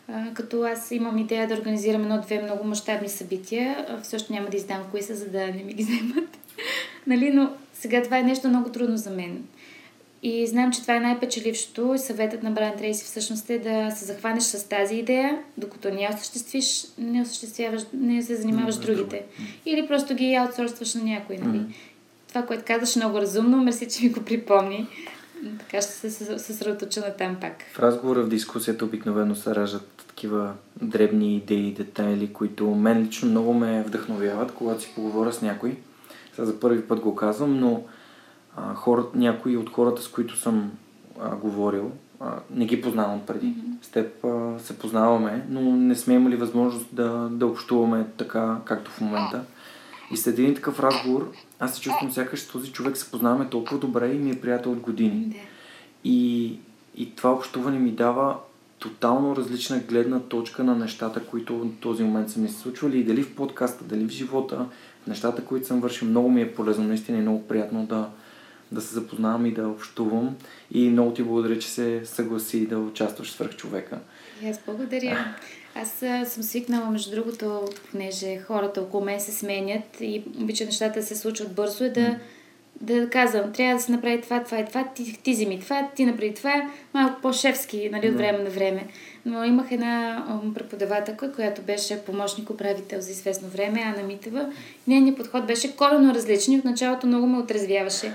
А, 0.07 0.33
като 0.33 0.63
аз 0.63 0.91
имам 0.91 1.17
идея 1.17 1.47
да 1.47 1.53
организирам 1.53 2.01
едно-две 2.01 2.41
много 2.41 2.63
мащабни 2.63 3.09
събития, 3.09 3.85
още 4.15 4.33
няма 4.33 4.49
да 4.49 4.57
издам 4.57 4.83
кои 4.91 5.01
са, 5.01 5.15
за 5.15 5.25
да 5.25 5.47
не 5.47 5.63
ми 5.65 5.73
ги 5.73 5.83
вземат. 5.83 6.37
нали? 7.07 7.31
Но 7.31 7.49
сега 7.85 8.03
това 8.03 8.17
е 8.17 8.23
нещо 8.23 8.47
много 8.47 8.69
трудно 8.69 8.97
за 8.97 9.09
мен. 9.09 9.43
И 10.23 10.47
знам, 10.47 10.71
че 10.71 10.81
това 10.81 10.95
е 10.95 10.99
най-печелившото 10.99 11.93
и 11.95 11.99
съветът 11.99 12.43
на 12.43 12.51
Брайан 12.51 12.77
Трейси 12.77 13.03
всъщност 13.03 13.49
е 13.49 13.59
да 13.59 13.91
се 13.95 14.05
захванеш 14.05 14.43
с 14.43 14.69
тази 14.69 14.95
идея, 14.95 15.37
докато 15.57 15.89
не 15.89 16.09
осъществиш, 16.13 16.85
не 16.97 17.21
осъществяваш, 17.21 17.81
не 17.93 18.21
се 18.23 18.35
занимаваш 18.35 18.75
с 18.75 18.79
другите. 18.79 19.23
Или 19.65 19.87
просто 19.87 20.15
ги 20.15 20.35
аутсорстваш 20.35 20.93
на 20.93 21.03
някой, 21.03 21.37
нали? 21.37 21.61
Това, 22.27 22.41
което 22.41 22.63
казваш, 22.67 22.95
е 22.95 22.99
много 22.99 23.17
разумно, 23.17 23.63
мерси, 23.63 23.87
че 23.89 24.03
ми 24.03 24.09
го 24.09 24.21
припомни. 24.21 24.87
Така 25.59 25.81
ще 25.81 25.91
се 25.91 26.11
със- 26.11 26.45
съсредоточа 26.45 26.99
на 26.99 27.13
там 27.13 27.37
пак. 27.41 27.63
В 27.73 27.79
разговора, 27.79 28.23
в 28.23 28.29
дискусията 28.29 28.85
обикновено 28.85 29.35
се 29.35 29.55
раждат 29.55 30.03
такива 30.07 30.53
дребни 30.81 31.35
идеи, 31.35 31.71
детайли, 31.71 32.33
които 32.33 32.69
мен 32.69 33.03
лично 33.03 33.29
много 33.29 33.53
ме 33.53 33.83
вдъхновяват, 33.83 34.51
когато 34.51 34.81
си 34.81 34.91
поговоря 34.95 35.33
с 35.33 35.41
някой. 35.41 35.75
Сега 36.35 36.45
за 36.45 36.59
първи 36.59 36.81
път 36.81 36.99
го 36.99 37.15
казвам, 37.15 37.59
но 37.59 37.83
а, 38.55 38.73
хората, 38.73 39.17
някои 39.17 39.57
от 39.57 39.69
хората, 39.69 40.01
с 40.01 40.07
които 40.07 40.37
съм 40.37 40.71
а, 41.21 41.35
говорил, 41.35 41.91
а, 42.19 42.33
не 42.51 42.65
ги 42.65 42.81
познавам 42.81 43.21
преди. 43.27 43.53
С 43.81 43.89
теб 43.89 44.25
а, 44.25 44.59
се 44.59 44.79
познаваме, 44.79 45.45
но 45.49 45.61
не 45.61 45.95
сме 45.95 46.13
имали 46.13 46.35
възможност 46.35 46.85
да, 46.91 47.29
да 47.31 47.45
общуваме 47.45 48.05
така, 48.17 48.57
както 48.65 48.91
в 48.91 49.01
момента. 49.01 49.43
И 50.11 50.17
след 50.17 50.39
един 50.39 50.55
такъв 50.55 50.79
разговор, 50.79 51.31
аз 51.59 51.75
се 51.75 51.81
чувствам 51.81 52.11
сякаш 52.11 52.47
този 52.47 52.71
човек 52.71 52.97
се 52.97 53.11
познаваме 53.11 53.49
толкова 53.49 53.77
добре 53.77 54.11
и 54.11 54.19
ми 54.19 54.31
е 54.31 54.41
приятел 54.41 54.71
от 54.71 54.79
години. 54.79 55.25
Да. 55.25 55.35
И, 56.03 56.45
и 56.95 57.15
това 57.15 57.31
общуване 57.31 57.79
ми 57.79 57.91
дава 57.91 58.37
тотално 58.79 59.35
различна 59.35 59.79
гледна 59.79 60.19
точка 60.19 60.63
на 60.63 60.75
нещата, 60.75 61.25
които 61.25 61.59
в 61.59 61.67
този 61.79 62.03
момент 62.03 62.29
са 62.29 62.39
ми 62.39 62.49
се 62.49 62.59
случвали 62.59 62.99
и 62.99 63.03
дали 63.03 63.23
в 63.23 63.35
подкаста, 63.35 63.83
дали 63.83 64.05
в 64.05 64.11
живота, 64.11 64.65
нещата, 65.07 65.45
които 65.45 65.67
съм 65.67 65.81
вършил, 65.81 66.07
много 66.07 66.29
ми 66.29 66.41
е 66.41 66.53
полезно, 66.53 66.87
наистина 66.87 67.17
е 67.17 67.21
много 67.21 67.47
приятно 67.47 67.85
да, 67.85 68.09
да 68.71 68.81
се 68.81 68.93
запознавам 68.93 69.45
и 69.45 69.53
да 69.53 69.67
общувам. 69.67 70.35
И 70.71 70.89
много 70.89 71.13
ти 71.13 71.23
благодаря, 71.23 71.59
че 71.59 71.69
се 71.69 72.01
съгласи 72.05 72.67
да 72.67 72.79
участваш 72.79 73.31
свърх 73.31 73.55
човека. 73.55 73.99
И 74.43 74.49
аз 74.49 74.59
благодаря. 74.65 75.35
Аз 75.75 75.91
съм 76.33 76.43
свикнала, 76.43 76.89
между 76.89 77.11
другото, 77.11 77.65
понеже 77.91 78.37
хората 78.37 78.81
около 78.81 79.05
мен 79.05 79.19
се 79.19 79.31
сменят 79.31 80.01
и 80.01 80.23
обича 80.41 80.65
нещата 80.65 81.03
се 81.03 81.15
случват 81.15 81.55
бързо, 81.55 81.83
е 81.83 81.89
да, 81.89 82.19
да 82.81 83.09
казвам, 83.09 83.53
трябва 83.53 83.75
да 83.75 83.81
се 83.81 83.91
направи 83.91 84.21
това, 84.21 84.43
това 84.43 84.59
и 84.59 84.65
това, 84.65 84.87
ти, 84.95 85.19
ти 85.23 85.31
вземи 85.31 85.59
това, 85.59 85.89
ти 85.95 86.05
направи 86.05 86.33
това, 86.33 86.69
малко 86.93 87.21
по-шефски, 87.21 87.89
нали, 87.91 88.09
от 88.09 88.17
време 88.17 88.37
на 88.37 88.49
време. 88.49 88.87
Но 89.25 89.43
имах 89.43 89.71
една 89.71 90.25
преподавателка, 90.55 91.33
която 91.33 91.61
беше 91.61 92.05
помощник 92.05 92.49
управител 92.49 93.01
за 93.01 93.11
известно 93.11 93.47
време, 93.47 93.81
Ана 93.81 94.07
Митева. 94.07 94.53
Нейният 94.87 95.17
подход 95.17 95.47
беше 95.47 95.75
коренно 95.75 96.13
различен 96.13 96.53
и 96.53 96.57
от 96.57 96.65
началото 96.65 97.07
много 97.07 97.27
ме 97.27 97.37
отрезвяваше. 97.37 98.13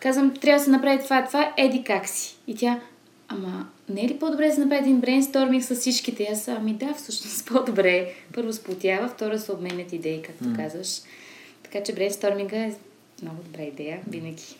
Казвам, 0.00 0.34
трябва 0.34 0.58
да 0.58 0.64
се 0.64 0.70
направи 0.70 1.04
това, 1.04 1.24
това, 1.24 1.52
еди 1.56 1.84
как 1.84 2.08
си. 2.08 2.36
И 2.46 2.56
тя, 2.56 2.80
ама 3.28 3.66
не 3.88 4.04
е 4.04 4.08
ли 4.08 4.18
по-добре 4.18 4.48
да 4.48 4.54
се 4.54 4.60
направи 4.60 4.82
един 4.82 5.00
брейнсторминг 5.00 5.64
с 5.64 5.74
всичките? 5.74 6.22
И 6.22 6.26
Аз, 6.32 6.48
ами 6.48 6.74
да, 6.74 6.94
всъщност 6.94 7.46
по-добре. 7.52 8.14
Първо 8.34 8.52
сплотява, 8.52 9.08
второ 9.08 9.38
се 9.38 9.52
обменят 9.52 9.92
идеи, 9.92 10.22
както 10.22 10.44
М. 10.44 10.56
казваш. 10.56 11.00
Така 11.62 11.82
че 11.84 11.94
брейнсторминга 11.94 12.56
е 12.56 12.74
много 13.22 13.42
добра 13.42 13.62
идея, 13.62 14.00
винаги. 14.08 14.56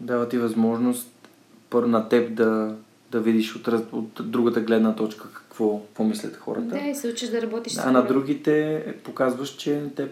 Дава 0.00 0.28
ти 0.28 0.38
възможност 0.38 1.28
първо 1.70 1.88
на 1.88 2.08
теб 2.08 2.34
да, 2.34 2.76
да 3.10 3.20
видиш 3.20 3.56
от, 3.56 3.68
раз- 3.68 3.92
от 3.92 4.30
другата 4.30 4.60
гледна 4.60 4.94
точка 4.94 5.32
какво, 5.32 5.78
какво 5.78 6.04
мислят 6.04 6.36
хората. 6.36 6.66
Да, 6.66 6.78
и 6.78 6.94
се 6.94 7.08
учиш 7.08 7.28
да 7.28 7.42
работиш 7.42 7.72
А 7.72 7.80
с 7.80 7.84
на 7.86 7.92
хора. 7.92 8.08
другите 8.08 8.84
показваш, 9.04 9.56
че 9.56 9.82
те, 9.96 10.08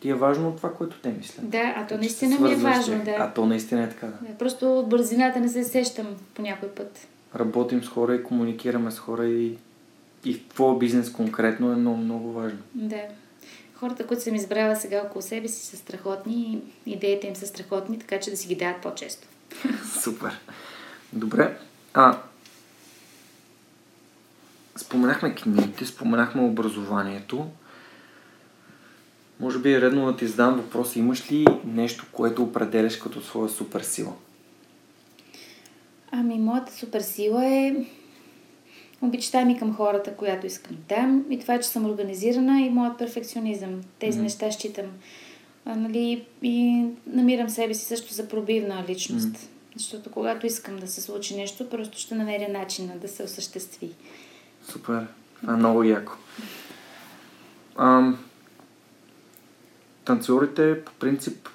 ти 0.00 0.08
е 0.08 0.14
важно 0.14 0.56
това, 0.56 0.72
което 0.72 0.96
те 1.02 1.08
мислят. 1.12 1.50
Да, 1.50 1.72
а 1.76 1.86
то 1.86 1.98
наистина 1.98 2.40
ми 2.40 2.52
е 2.52 2.56
важно, 2.56 3.04
да. 3.04 3.10
А 3.18 3.32
то 3.34 3.46
наистина 3.46 3.82
е 3.82 3.88
така, 3.88 4.06
да. 4.06 4.28
да. 4.28 4.38
Просто 4.38 4.78
от 4.78 4.88
бързината 4.88 5.40
не 5.40 5.48
се 5.48 5.64
сещам 5.64 6.06
по 6.34 6.42
някой 6.42 6.68
път. 6.68 7.06
Работим 7.36 7.84
с 7.84 7.88
хора 7.88 8.14
и 8.14 8.22
комуникираме 8.24 8.90
с 8.90 8.98
хора 8.98 9.26
и, 9.26 9.58
и 10.24 10.34
в 10.34 10.48
твоя 10.48 10.78
бизнес 10.78 11.12
конкретно 11.12 11.72
е 11.72 11.76
много, 11.76 11.96
много 11.96 12.32
важно. 12.32 12.58
Да. 12.74 13.00
Хората, 13.74 14.06
които 14.06 14.22
съм 14.22 14.34
избрала 14.34 14.76
сега 14.76 15.02
около 15.06 15.22
себе 15.22 15.48
си, 15.48 15.66
са 15.66 15.76
страхотни 15.76 16.62
идеите 16.86 17.26
им 17.26 17.36
са 17.36 17.46
страхотни, 17.46 17.98
така 17.98 18.20
че 18.20 18.30
да 18.30 18.36
си 18.36 18.48
ги 18.48 18.54
дават 18.54 18.82
по-често. 18.82 19.28
Супер. 20.02 20.40
Добре. 21.12 21.56
А, 21.94 22.18
споменахме 24.76 25.34
книгите, 25.34 25.86
споменахме 25.86 26.42
образованието. 26.42 27.46
Може 29.40 29.58
би 29.58 29.72
е 29.72 29.80
редно 29.80 30.06
да 30.06 30.16
ти 30.16 30.26
задам 30.26 30.54
въпрос. 30.54 30.96
Имаш 30.96 31.32
ли 31.32 31.46
нещо, 31.64 32.06
което 32.12 32.42
определяш 32.42 32.96
като 32.96 33.22
своя 33.22 33.48
суперсила? 33.48 34.12
Ами, 36.10 36.38
моята 36.38 36.72
суперсила 36.72 37.46
е 37.46 37.74
обичта 39.02 39.44
ми 39.44 39.58
към 39.58 39.74
хората, 39.74 40.14
която 40.14 40.46
искам 40.46 40.76
да 40.76 40.96
дам 40.96 41.24
и 41.30 41.38
това, 41.38 41.58
че 41.60 41.68
съм 41.68 41.86
организирана 41.86 42.60
и 42.60 42.70
моят 42.70 42.98
перфекционизъм. 42.98 43.80
Тези 43.98 44.18
Мгм. 44.18 44.22
неща 44.22 44.52
считам. 44.52 44.86
А, 45.64 45.76
нали, 45.76 46.24
и 46.42 46.86
намирам 47.06 47.48
себе 47.48 47.74
си 47.74 47.84
също 47.84 48.14
за 48.14 48.28
пробивна 48.28 48.84
личност. 48.88 49.28
Мгм. 49.28 49.38
Защото 49.76 50.10
когато 50.10 50.46
искам 50.46 50.76
да 50.76 50.86
се 50.86 51.00
случи 51.00 51.36
нещо, 51.36 51.70
просто 51.70 51.98
ще 51.98 52.14
намеря 52.14 52.48
начина 52.48 52.96
да 52.96 53.08
се 53.08 53.22
осъществи. 53.22 53.90
Супер. 54.62 55.06
Това 55.40 55.52
е 55.52 55.56
много 55.56 55.82
яко. 55.82 56.12
Ам, 57.76 58.18
танцорите 60.04 60.80
по 60.80 60.92
принцип 60.92 61.48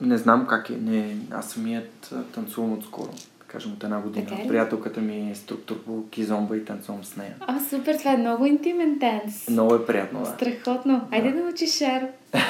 не 0.00 0.18
знам 0.18 0.46
как 0.46 0.70
е. 0.70 0.72
Не, 0.74 1.16
аз 1.30 1.50
самият 1.50 2.10
танцувам 2.34 2.72
отскоро. 2.72 3.10
Да 3.38 3.44
кажем 3.48 3.72
от 3.72 3.84
една 3.84 4.00
година. 4.00 4.26
Така 4.26 4.42
ли? 4.42 4.48
Приятелката 4.48 5.00
ми 5.00 5.12
е 5.12 5.18
инструктор 5.18 5.78
по 5.78 6.08
кизомба 6.08 6.56
и 6.56 6.64
танцувам 6.64 7.04
с 7.04 7.16
нея. 7.16 7.34
А, 7.40 7.60
супер, 7.60 7.94
това 7.94 8.12
е 8.12 8.16
много 8.16 8.46
интимен 8.46 8.98
танц. 8.98 9.48
Много 9.48 9.74
е 9.74 9.86
приятно, 9.86 10.20
да. 10.20 10.26
Страхотно. 10.26 11.08
Айде 11.10 11.32
да 11.32 11.40
научиш 11.40 11.70
шар. 11.70 12.02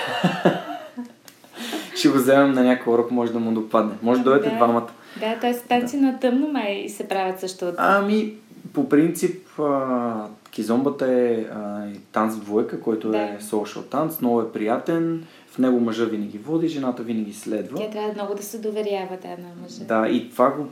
Ще 1.97 2.09
го 2.09 2.15
вземем 2.15 2.53
на 2.53 2.65
някой 2.65 2.95
урок, 2.95 3.11
може 3.11 3.33
да 3.33 3.39
му 3.39 3.53
допадне. 3.53 3.93
Може 4.03 4.21
да 4.21 4.25
дойдете 4.25 4.51
Да. 4.51 4.57
двамата. 4.57 4.89
Да, 5.17 5.37
т.е. 5.37 5.59
танци 5.59 5.97
на 5.97 6.21
тъмно 6.21 6.49
май 6.49 6.89
се 6.89 7.09
правят 7.09 7.41
също. 7.41 7.65
от- 7.65 7.75
Ами, 7.79 8.35
по 8.73 8.89
принцип, 8.89 9.61
а, 9.61 10.27
кизомбата 10.51 11.07
е 11.07 11.47
а, 11.55 11.87
и 11.89 11.99
танц 12.13 12.35
в 12.35 12.41
двойка, 12.41 12.81
който 12.81 13.11
Да. 13.11 13.19
е 13.19 13.39
social 13.41 13.83
танц, 13.83 14.21
много 14.21 14.41
е 14.41 14.53
приятен. 14.53 15.25
В 15.51 15.59
него 15.59 15.81
мъжа 15.81 16.05
винаги 16.05 16.39
води, 16.39 16.69
жената 16.69 17.03
винаги 17.03 17.33
следва. 17.33 17.79
Тя 17.79 17.91
трябва 17.91 18.13
много 18.13 18.35
да 18.35 18.43
се 18.43 18.59
доверява, 18.59 19.19
да, 19.23 19.29
на 19.29 19.49
мъжа. 19.63 19.85
Да, 19.85 20.09
и 20.09 20.31
това 20.31 20.51
го 20.51 20.67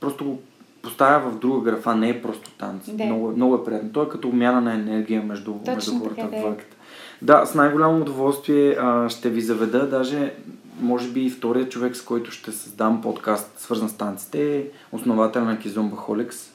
просто 0.00 0.24
го 0.24 0.38
поставя 0.82 1.30
в 1.30 1.38
друга 1.38 1.70
графа, 1.70 1.94
не 1.96 2.08
е 2.08 2.22
просто 2.22 2.50
танц. 2.50 2.82
Да. 2.88 3.04
Много, 3.04 3.30
е- 3.30 3.34
много 3.34 3.54
е 3.54 3.64
приятно. 3.64 3.92
Той 3.92 4.06
е 4.06 4.08
като 4.08 4.28
обмяна 4.28 4.60
на 4.60 4.74
енергия 4.74 5.22
между, 5.22 5.54
Точно 5.54 5.74
между 5.74 5.92
хората 5.98 6.14
така, 6.16 6.28
да 6.28 6.36
е. 6.36 6.40
двойката. 6.40 6.76
Да, 7.22 7.46
с 7.46 7.54
най-голямо 7.54 8.00
удоволствие 8.00 8.76
а, 8.80 9.08
ще 9.08 9.30
ви 9.30 9.40
заведа, 9.40 9.88
даже 9.88 10.34
може 10.80 11.08
би 11.08 11.24
и 11.24 11.30
вторият 11.30 11.70
човек, 11.70 11.96
с 11.96 12.02
който 12.02 12.30
ще 12.30 12.52
създам 12.52 13.02
подкаст, 13.02 13.58
свързан 13.58 13.88
с 13.88 13.92
танците, 13.92 14.56
е 14.58 14.64
основател 14.92 15.44
на 15.44 15.58
Кизомба 15.58 15.96
Холекс, 15.96 16.50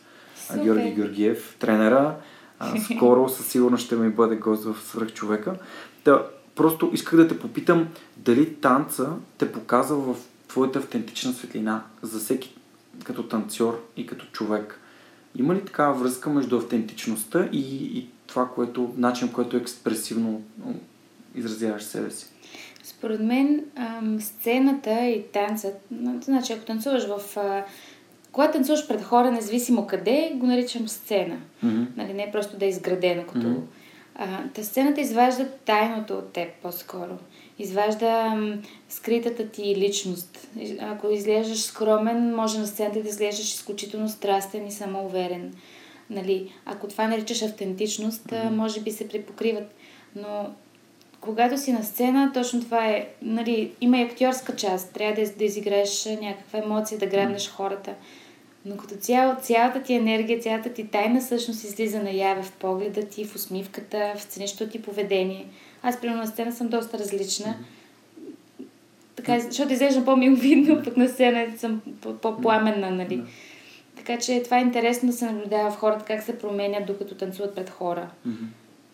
Супер. 0.48 0.64
Георги 0.64 0.92
Георгиев, 0.92 1.56
тренера. 1.60 2.16
А, 2.60 2.80
скоро 2.96 3.30
със 3.30 3.48
сигурност 3.48 3.86
ще 3.86 3.96
ми 3.96 4.10
бъде 4.10 4.36
гост 4.36 4.64
в 4.64 4.76
Свръхчовека. 4.84 5.56
Да, 6.06 6.28
просто 6.56 6.90
исках 6.94 7.16
да 7.16 7.28
те 7.28 7.40
попитам 7.40 7.88
дали 8.18 8.56
танца 8.56 9.10
те 9.38 9.52
показва 9.52 10.14
в 10.14 10.18
твоята 10.48 10.80
автентична 10.80 11.34
светлина 11.34 11.84
за 12.02 12.20
всеки 12.20 12.56
като 13.04 13.24
танцор 13.24 13.84
и 13.98 14.08
като 14.08 14.26
човек. 14.26 14.80
Има 15.36 15.56
ли 15.56 15.66
такава 15.66 15.94
връзка 15.94 16.30
между 16.30 16.58
автентичността 16.58 17.50
и, 17.52 17.60
и 17.98 18.10
това, 18.28 18.50
което, 18.50 18.94
начин, 18.98 19.32
който 19.32 19.58
е 19.58 19.60
експресивно 19.60 20.42
изразяваш 21.36 21.84
себе 21.84 22.12
си? 22.12 22.28
Според 22.84 23.20
мен 23.20 23.66
ам, 23.76 24.22
сцената 24.22 25.06
и 25.06 25.24
танцът, 25.34 25.74
значи 26.22 26.54
ако 26.54 26.66
танцуваш 26.66 27.04
в... 27.08 27.38
А, 27.38 27.66
когато 28.32 28.54
танцуваш 28.54 28.88
пред 28.88 29.02
хора, 29.02 29.32
независимо 29.32 29.88
къде, 29.88 30.32
го 30.36 30.46
наричам 30.46 30.88
сцена. 30.88 31.38
Mm-hmm. 31.66 31.86
Нали, 31.98 32.14
не 32.14 32.24
е 32.24 32.32
просто 32.32 32.58
да 32.58 32.66
е 32.66 32.70
изградено 32.70 33.24
като... 33.24 33.48
Мгм. 33.48 33.62
А, 34.16 34.28
та 34.54 34.64
сцената 34.64 35.02
изважда 35.02 35.48
тайното 35.66 36.14
от 36.14 36.34
теб 36.34 36.50
по-скоро. 36.62 37.18
Изважда 37.60 38.36
м, 38.36 38.58
скритата 38.90 39.48
ти 39.48 39.76
личност. 39.76 40.48
Ако 40.80 41.10
изглеждаш 41.10 41.62
скромен, 41.62 42.36
може 42.36 42.60
на 42.60 42.68
сцената 42.68 43.02
да 43.02 43.10
изглеждаш 43.10 43.54
изключително 43.54 44.10
страстен 44.10 44.68
и 44.68 44.72
самоуверен. 44.72 45.54
Нали, 46.10 46.54
ако 46.66 46.88
това 46.88 47.08
наричаш 47.08 47.42
автентичност, 47.42 48.32
а, 48.32 48.50
може 48.50 48.82
би 48.82 48.92
се 48.92 49.08
припокриват. 49.08 49.74
Но 50.16 50.50
когато 51.22 51.58
си 51.58 51.72
на 51.72 51.84
сцена, 51.84 52.32
точно 52.34 52.62
това 52.62 52.88
е. 52.88 53.08
Нали, 53.22 53.72
има 53.82 53.98
и 53.98 54.04
актьорска 54.04 54.56
част. 54.56 54.94
Трябва 54.94 55.24
да, 55.24 55.32
да 55.32 55.44
изиграеш 55.44 56.06
някаква 56.22 56.60
емоция, 56.60 57.00
да 57.00 57.06
грабнеш 57.06 57.50
хората. 57.50 57.94
Но 58.66 58.78
като 58.78 58.96
цяло, 58.96 59.36
цялата 59.42 59.82
ти 59.82 59.94
енергия, 59.94 60.40
цялата 60.40 60.70
ти 60.70 60.88
тайна 60.88 61.22
всъщност 61.22 61.64
излиза 61.64 62.04
наяве 62.04 62.44
в 62.44 62.52
погледа 62.52 63.04
ти, 63.04 63.26
в 63.26 63.36
усмивката, 63.36 64.14
в 64.18 64.22
сценичното 64.22 64.72
ти 64.72 64.82
поведение. 64.82 65.46
Аз, 65.84 66.02
примерно, 66.02 66.22
на 66.22 66.28
сцена 66.28 66.52
съм 66.52 66.68
доста 66.68 67.00
различна. 67.00 67.56
Така, 69.16 69.40
защото 69.40 69.74
изглеждам 69.74 70.06
по-миловидно, 70.06 70.84
пък 70.84 70.98
на 70.98 71.08
сцена 71.08 71.58
съм 71.58 71.82
по- 72.02 72.14
по-пламенна, 72.14 72.92
нали? 72.92 73.24
Така 73.96 74.18
че 74.18 74.44
това 74.44 74.58
е 74.58 74.62
интересно 74.62 75.10
да 75.10 75.16
се 75.16 75.26
наблюдава 75.26 75.72
в 75.72 75.78
хората 75.78 76.06
как 76.06 76.24
се 76.24 76.40
променят 76.40 76.86
докато 76.86 77.16
танцуват 77.16 77.56
пред 77.56 77.70
хора. 77.70 78.10
Мгм. 78.26 78.46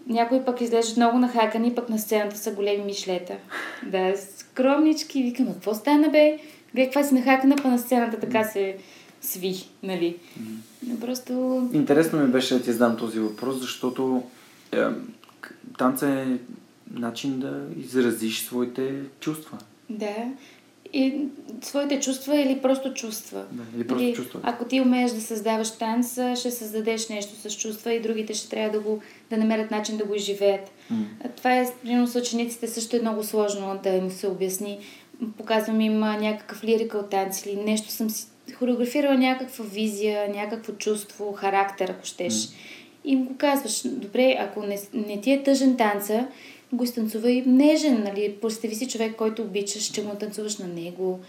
Някои 0.07 0.45
пък 0.45 0.61
изглеждат 0.61 0.97
много 0.97 1.17
нахакани, 1.17 1.75
пък 1.75 1.89
на 1.89 1.99
сцената 1.99 2.37
са 2.37 2.51
големи 2.51 2.83
мишлета. 2.83 3.35
Да, 3.85 4.13
скромнички. 4.17 5.23
Викам, 5.23 5.47
«А 5.49 5.53
какво 5.53 5.73
стана, 5.73 6.09
бе? 6.09 6.37
Гледай, 6.73 6.85
каква 6.85 7.03
си 7.03 7.13
нахакана, 7.13 7.55
па 7.55 7.67
на 7.67 7.79
сцената 7.79 8.19
така 8.19 8.43
се 8.43 8.77
сви, 9.27 9.65
нали? 9.83 10.15
Но 10.87 10.99
Просто... 10.99 11.61
Интересно 11.73 12.19
ми 12.19 12.27
беше 12.27 12.53
да 12.53 12.63
ти 12.63 12.71
задам 12.71 12.97
този 12.97 13.19
въпрос, 13.19 13.59
защото 13.59 14.23
е, 14.71 14.83
танца 15.77 16.09
е 16.09 16.25
начин 16.91 17.39
да 17.39 17.61
изразиш 17.79 18.45
своите 18.45 18.93
чувства. 19.19 19.57
Да. 19.89 20.15
И 20.93 21.21
своите 21.61 21.99
чувства 21.99 22.41
или 22.41 22.59
просто 22.61 22.93
чувства. 22.93 23.45
Да, 23.51 23.63
или 23.75 23.87
просто 23.87 24.03
Или, 24.03 24.15
чувства. 24.15 24.39
Ако 24.43 24.65
ти 24.65 24.81
умееш 24.81 25.11
да 25.11 25.21
създаваш 25.21 25.77
танц, 25.77 26.13
ще 26.13 26.51
създадеш 26.51 27.09
нещо 27.09 27.49
с 27.49 27.57
чувства 27.57 27.93
и 27.93 28.01
другите 28.01 28.33
ще 28.33 28.49
трябва 28.49 28.71
да, 28.71 28.79
го, 28.79 29.01
да 29.29 29.37
намерят 29.37 29.71
начин 29.71 29.97
да 29.97 30.05
го 30.05 30.15
изживеят. 30.15 30.71
А 31.25 31.29
Това 31.29 31.57
е, 31.57 31.73
примерно 31.83 32.07
с 32.07 32.15
учениците 32.15 32.67
също 32.67 32.95
е 32.95 33.01
много 33.01 33.23
сложно 33.23 33.79
да 33.83 33.89
им 33.89 34.11
се 34.11 34.27
обясни. 34.27 34.79
Показвам 35.37 35.81
им 35.81 35.99
някакъв 35.99 36.63
лирикал 36.63 37.03
танц 37.03 37.45
или 37.45 37.55
нещо 37.55 37.91
съм 37.91 38.09
си 38.09 38.27
хореографирала 38.59 39.17
някаква 39.17 39.65
визия, 39.65 40.29
някакво 40.29 40.73
чувство, 40.73 41.33
характер, 41.33 41.89
ако 41.89 42.05
щеш. 42.05 42.49
И 43.05 43.11
им 43.11 43.25
го 43.25 43.37
казваш, 43.37 43.81
добре, 43.87 44.35
ако 44.39 44.63
не, 44.63 44.79
не 44.93 45.21
ти 45.21 45.31
е 45.31 45.43
тъжен 45.43 45.77
танца, 45.77 46.27
го 46.73 46.83
изтанцувай 46.83 47.43
нежен, 47.45 48.03
нали? 48.03 48.35
Представи 48.41 48.75
си 48.75 48.87
човек, 48.87 49.15
който 49.15 49.41
обичаш, 49.41 49.83
че 49.83 50.03
му 50.03 50.15
танцуваш 50.15 50.57
на 50.57 50.67
него. 50.67 51.19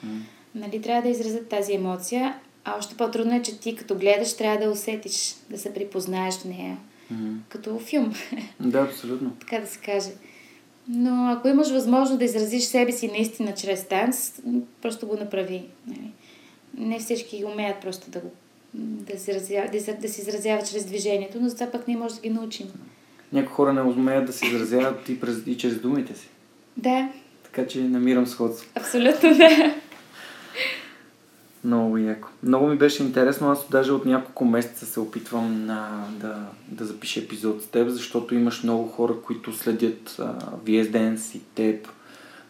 Нали? 0.55 0.83
Трябва 0.83 1.03
да 1.03 1.09
изразят 1.09 1.49
тази 1.49 1.75
емоция. 1.75 2.39
А 2.65 2.79
още 2.79 2.95
по-трудно 2.95 3.35
е, 3.35 3.43
че 3.43 3.61
ти 3.61 3.77
като 3.77 3.95
гледаш, 3.95 4.37
трябва 4.37 4.67
да 4.67 4.73
усетиш, 4.73 5.35
да 5.51 5.59
се 5.59 5.75
припознаеш 5.75 6.35
в 6.35 6.45
нея. 6.45 6.79
М. 7.11 7.39
Като 7.49 7.79
филм, 7.79 8.15
Да, 8.61 8.79
абсолютно. 8.79 9.31
така 9.41 9.59
да 9.59 9.67
се 9.67 9.79
каже. 9.79 10.11
Но 10.89 11.31
ако 11.33 11.49
имаш 11.49 11.71
възможност 11.71 12.19
да 12.19 12.25
изразиш 12.25 12.63
себе 12.63 12.93
си 12.93 13.09
наистина 13.09 13.55
чрез 13.55 13.85
танц, 13.85 14.41
просто 14.83 15.07
го 15.07 15.17
направи. 15.17 15.63
Нали? 15.87 16.13
Не 16.79 16.99
всички 16.99 17.45
умеят 17.45 17.81
просто 17.81 18.11
да 18.11 18.21
го 18.21 18.31
да 18.75 19.19
се, 19.19 19.31
изразява, 19.31 19.69
да, 19.73 19.95
да 20.01 20.09
се 20.09 20.21
изразяват 20.21 20.71
чрез 20.71 20.85
движението, 20.85 21.41
но 21.41 21.49
за 21.49 21.55
това 21.55 21.71
пък 21.71 21.89
ние 21.89 21.97
може 21.97 22.15
да 22.15 22.21
ги 22.21 22.31
научим. 22.31 22.67
Някои 23.33 23.55
хора 23.55 23.73
не 23.73 23.83
умеят 23.83 24.27
да 24.27 24.33
се 24.33 24.47
изразяват 24.47 25.09
и, 25.09 25.21
през, 25.21 25.43
и 25.47 25.59
чрез 25.59 25.81
думите 25.81 26.15
си. 26.15 26.29
Да, 26.77 27.09
Така 27.43 27.67
че 27.67 27.81
намирам 27.81 28.27
сходство. 28.27 28.71
абсолютно 28.75 29.35
да. 29.35 29.75
Много 31.65 31.99
яко. 31.99 32.29
Много 32.43 32.67
ми 32.67 32.77
беше 32.77 33.03
интересно. 33.03 33.51
Аз 33.51 33.69
даже 33.71 33.93
от 33.93 34.05
няколко 34.05 34.45
месеца 34.45 34.87
се 34.87 35.01
опитвам 35.01 35.67
на, 35.67 36.05
да, 36.11 36.47
да 36.69 36.85
запиша 36.85 37.21
епизод 37.21 37.63
с 37.63 37.67
теб, 37.67 37.89
защото 37.89 38.35
имаш 38.35 38.63
много 38.63 38.89
хора, 38.89 39.15
които 39.27 39.53
следят 39.53 40.17
а, 40.19 40.39
VS 40.65 40.91
Dance 40.91 41.37
и 41.37 41.41
теб, 41.41 41.89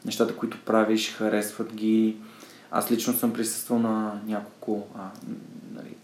нещата, 0.04 0.36
които 0.36 0.58
правиш, 0.66 1.12
харесват 1.12 1.74
ги. 1.74 2.16
Аз 2.70 2.90
лично 2.90 3.12
съм 3.12 3.32
присъствал 3.32 3.78
на 3.78 4.20
няколко 4.26 4.86
а, 4.98 5.10
нали, 5.74 5.94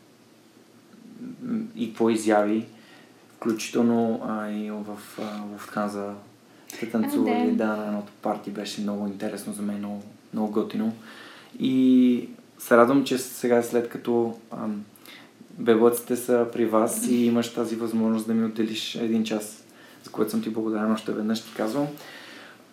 и 1.76 1.94
твои 1.94 2.14
изяви, 2.14 2.66
включително 3.36 4.20
а, 4.28 4.50
и 4.50 4.70
в 4.70 4.98
а, 5.18 5.22
Lufthansa 5.22 6.12
сте 6.68 6.90
танцували, 6.90 7.50
да. 7.50 7.66
да, 7.66 7.76
на 7.76 7.86
едното 7.86 8.12
парти 8.22 8.50
беше 8.50 8.80
много 8.80 9.06
интересно 9.06 9.52
за 9.52 9.62
мен, 9.62 9.78
много, 9.78 10.02
много 10.32 10.52
готино. 10.52 10.92
И 11.58 12.28
се 12.58 12.76
радвам, 12.76 13.04
че 13.04 13.18
сега 13.18 13.62
след 13.62 13.88
като 13.88 14.38
ам, 14.52 14.84
са 16.16 16.46
при 16.52 16.66
вас 16.66 17.06
и 17.06 17.26
имаш 17.26 17.54
тази 17.54 17.76
възможност 17.76 18.26
да 18.26 18.34
ми 18.34 18.44
отделиш 18.44 18.94
един 18.94 19.24
час, 19.24 19.64
за 20.04 20.10
което 20.10 20.30
съм 20.30 20.42
ти 20.42 20.50
благодарен 20.50 20.92
още 20.92 21.12
веднъж 21.12 21.42
ти 21.42 21.54
казвам. 21.56 21.86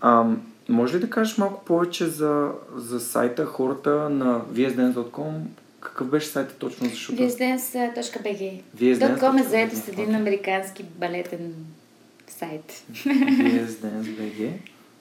Ам, 0.01 0.41
може 0.69 0.97
ли 0.97 1.01
да 1.01 1.09
кажеш 1.09 1.37
малко 1.37 1.65
повече 1.65 2.05
за, 2.05 2.51
за 2.75 2.99
сайта, 2.99 3.45
хората 3.45 4.09
на 4.09 4.41
VSDance.com? 4.41 5.33
Какъв 5.79 6.07
беше 6.07 6.27
сайта 6.27 6.53
точно? 6.53 6.89
Защото... 6.89 7.21
VSDance.bg 7.21 8.61
VSDance.com. 8.77 9.19
.com 9.19 9.39
е 9.39 9.43
заето 9.43 9.75
с 9.75 9.87
един 9.87 10.15
американски 10.15 10.83
балетен 10.83 11.53
сайт. 12.27 12.83
VSDance.bg 12.93 14.51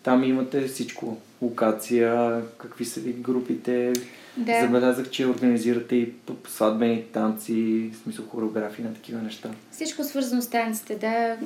Там 0.03 0.25
имате 0.25 0.69
всичко. 0.69 1.19
Локация, 1.43 2.43
какви 2.59 2.85
са 2.85 3.01
ви 3.01 3.13
групите. 3.13 3.93
Да. 4.37 4.61
Забелязах, 4.61 5.11
че 5.11 5.27
организирате 5.27 5.97
и 5.97 6.13
сватбени 6.49 7.05
танци, 7.13 7.91
в 7.93 7.97
смисъл 8.03 8.25
хореографии 8.27 8.85
на 8.85 8.95
такива 8.95 9.23
неща. 9.23 9.51
Всичко 9.71 10.05
свързано 10.05 10.43
с 10.43 10.51
танците, 10.51 10.95
да, 10.95 11.37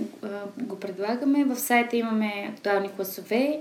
го 0.58 0.80
предлагаме. 0.80 1.44
В 1.44 1.56
сайта 1.56 1.96
имаме 1.96 2.52
актуални 2.54 2.88
класове, 2.96 3.60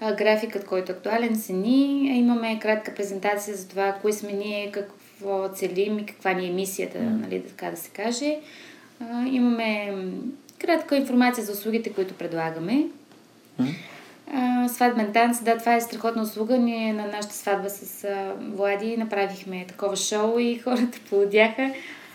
а, 0.00 0.14
графикът, 0.14 0.64
който 0.64 0.92
е 0.92 0.94
актуален, 0.94 1.40
цени. 1.40 2.18
Имаме 2.18 2.58
кратка 2.58 2.94
презентация 2.94 3.56
за 3.56 3.68
това, 3.68 3.92
кои 3.92 4.12
сме 4.12 4.32
ние, 4.32 4.72
какво 4.72 5.48
целим 5.54 5.98
и 5.98 6.06
каква 6.06 6.32
ни 6.32 6.46
е 6.46 6.52
мисията, 6.52 7.00
нали, 7.00 7.42
така 7.48 7.70
да 7.70 7.76
се 7.76 7.90
каже. 7.90 8.38
А, 9.00 9.26
Имаме 9.26 9.94
кратка 10.58 10.96
информация 10.96 11.44
за 11.44 11.52
услугите, 11.52 11.92
които 11.92 12.14
предлагаме. 12.14 12.86
А, 14.34 14.68
сватбен 14.68 15.12
танц, 15.12 15.42
да, 15.42 15.58
това 15.58 15.74
е 15.74 15.80
страхотна 15.80 16.22
услуга. 16.22 16.58
Ние 16.58 16.92
на 16.92 17.06
нашата 17.06 17.34
сватба 17.34 17.70
с 17.70 18.04
а, 18.04 18.34
Влади 18.40 18.96
направихме 18.96 19.64
такова 19.68 19.96
шоу 19.96 20.38
и 20.38 20.58
хората 20.64 20.98
полудяха. 21.10 21.70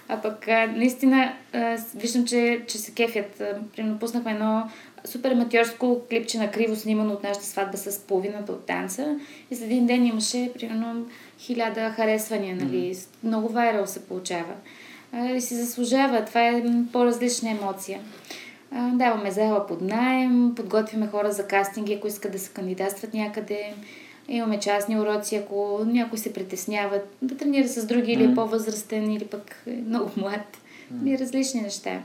А 0.09 0.21
пък 0.21 0.47
а, 0.47 0.67
наистина 0.67 1.33
а, 1.53 1.77
виждам, 1.95 2.25
че, 2.25 2.61
че 2.67 2.77
се 2.77 2.93
кефят. 2.93 3.43
Примерно 3.75 3.99
пуснахме 3.99 4.31
едно 4.31 4.69
супер 5.06 5.32
аматьорско 5.32 6.01
клипче 6.10 6.38
на 6.38 6.51
криво 6.51 6.76
снимано 6.76 7.14
от 7.14 7.24
нашата 7.24 7.45
сватба 7.45 7.78
с 7.78 7.99
половината 7.99 8.51
от 8.51 8.66
танца. 8.66 9.20
И 9.51 9.56
след 9.56 9.66
един 9.66 9.86
ден 9.86 10.06
имаше 10.06 10.51
примерно 10.53 11.06
хиляда 11.39 11.89
харесвания, 11.89 12.56
нали? 12.56 12.95
С- 12.95 13.10
Много 13.24 13.47
вайрал 13.49 13.88
се 13.88 14.06
получава. 14.06 14.53
И 15.36 15.41
си 15.41 15.56
заслужава. 15.56 16.26
Това 16.26 16.47
е 16.47 16.64
по-различна 16.91 17.49
емоция. 17.49 17.99
Даваме 18.93 19.32
зала 19.32 19.68
под 19.68 19.82
найем, 19.82 20.53
подготвяме 20.56 21.08
хора 21.08 21.32
за 21.32 21.47
кастинги, 21.47 21.93
ако 21.93 22.08
искат 22.08 22.32
да 22.32 22.39
се 22.39 22.51
кандидатстват 22.51 23.14
някъде. 23.14 23.74
Имаме 24.28 24.60
частни 24.60 24.99
уроци, 24.99 25.36
ако 25.36 25.82
някой 25.86 26.18
се 26.18 26.34
притеснява 26.34 26.99
да 27.22 27.38
тренира 27.38 27.68
с 27.68 27.86
други 27.86 28.12
или 28.12 28.24
е 28.24 28.36
по-възрастен, 28.36 29.12
или 29.12 29.26
пък 29.26 29.64
е 29.68 29.72
много 29.72 30.12
млад. 30.18 30.58
И 31.06 31.18
различни 31.18 31.62
неща. 31.62 31.99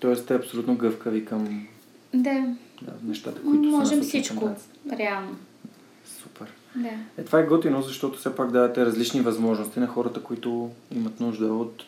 Тоест, 0.00 0.26
те 0.26 0.34
абсолютно 0.34 0.74
гъвкави 0.76 1.24
към 1.24 1.66
Да, 2.14 2.54
да, 2.82 2.92
нещата, 3.04 3.42
които 3.42 3.70
са 3.70 3.76
можем 3.76 3.98
към 3.98 4.08
всичко. 4.08 4.50
Реално. 4.98 5.36
Супер. 6.22 6.46
Да. 6.76 6.88
Е, 7.18 7.24
това 7.24 7.38
е 7.38 7.46
готино, 7.46 7.82
защото 7.82 8.18
все 8.18 8.34
пак 8.34 8.50
давате 8.50 8.86
различни 8.86 9.20
възможности 9.20 9.80
на 9.80 9.86
хората, 9.86 10.22
които 10.22 10.70
имат 10.94 11.20
нужда 11.20 11.46
от 11.46 11.82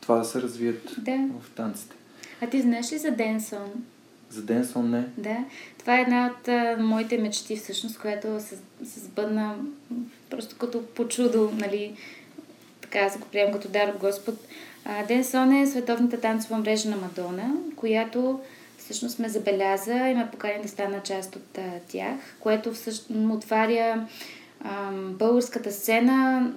това 0.00 0.16
да 0.16 0.24
се 0.24 0.42
развият 0.42 0.94
Да. 0.98 1.28
в 1.40 1.50
танците. 1.50 1.96
А 2.40 2.46
ти 2.46 2.60
знаеш 2.62 2.92
ли 2.92 2.98
за 2.98 3.10
Денсон? 3.10 3.84
За 4.30 4.42
Денсон 4.42 4.90
не. 4.90 5.08
Да. 5.16 5.36
Това 5.78 5.98
е 5.98 6.02
една 6.02 6.26
от 6.26 6.48
а, 6.48 6.76
моите 6.80 7.18
мечти, 7.18 7.56
всъщност, 7.56 7.98
която 8.00 8.40
се, 8.40 8.58
се 8.84 9.00
сбъдна 9.00 9.54
просто 10.30 10.56
като 10.58 10.86
по 10.86 11.08
чудо, 11.08 11.52
нали, 11.54 11.96
така 12.80 13.08
се 13.08 13.18
го 13.18 13.26
приемам 13.32 13.52
като 13.52 13.68
дар 13.68 13.88
от 13.88 14.00
Господ. 14.00 14.34
А, 14.84 15.06
Денсон 15.06 15.52
е 15.52 15.66
световната 15.66 16.20
танцова 16.20 16.58
мрежа 16.58 16.90
на 16.90 16.96
Мадона, 16.96 17.52
която 17.76 18.40
всъщност 18.86 19.18
ме 19.18 19.28
забеляза 19.28 19.94
и 19.94 20.14
ме 20.14 20.28
покани 20.30 20.62
да 20.62 20.68
стана 20.68 21.02
част 21.02 21.36
от 21.36 21.58
а, 21.58 21.62
тях, 21.88 22.16
което 22.40 22.72
всъщност 22.72 23.36
отваря 23.36 24.06
а, 24.64 24.90
българската 24.92 25.72
сцена 25.72 26.52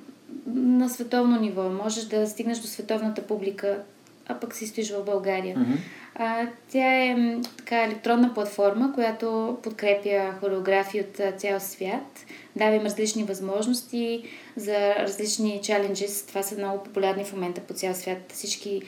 на 0.48 0.90
световно 0.90 1.40
ниво. 1.40 1.70
Можеш 1.70 2.04
да 2.04 2.28
стигнеш 2.28 2.58
до 2.58 2.68
световната 2.68 3.22
публика, 3.22 3.82
а 4.28 4.40
пък 4.40 4.56
си 4.56 4.68
стоиш 4.68 4.92
в 4.92 5.06
България. 5.06 5.60
Мгм. 5.60 5.74
А, 6.16 6.48
тя 6.72 7.04
е 7.04 7.38
така 7.58 7.84
електронна 7.84 8.34
платформа, 8.34 8.94
която 8.94 9.58
подкрепя 9.64 10.34
хореографии 10.40 11.02
от 11.02 11.40
цял 11.40 11.60
свят. 11.60 12.26
Дава 12.56 12.76
им 12.76 12.86
различни 12.86 13.24
възможности 13.24 14.24
за 14.56 14.96
различни 14.96 15.60
чаленджи. 15.64 16.06
Това 16.28 16.44
са 16.44 16.58
много 16.58 16.84
популярни 16.84 17.24
в 17.24 17.34
момента 17.34 17.62
по 17.62 17.74
цял 17.74 17.94
свят. 17.94 18.18
Всички 18.34 18.82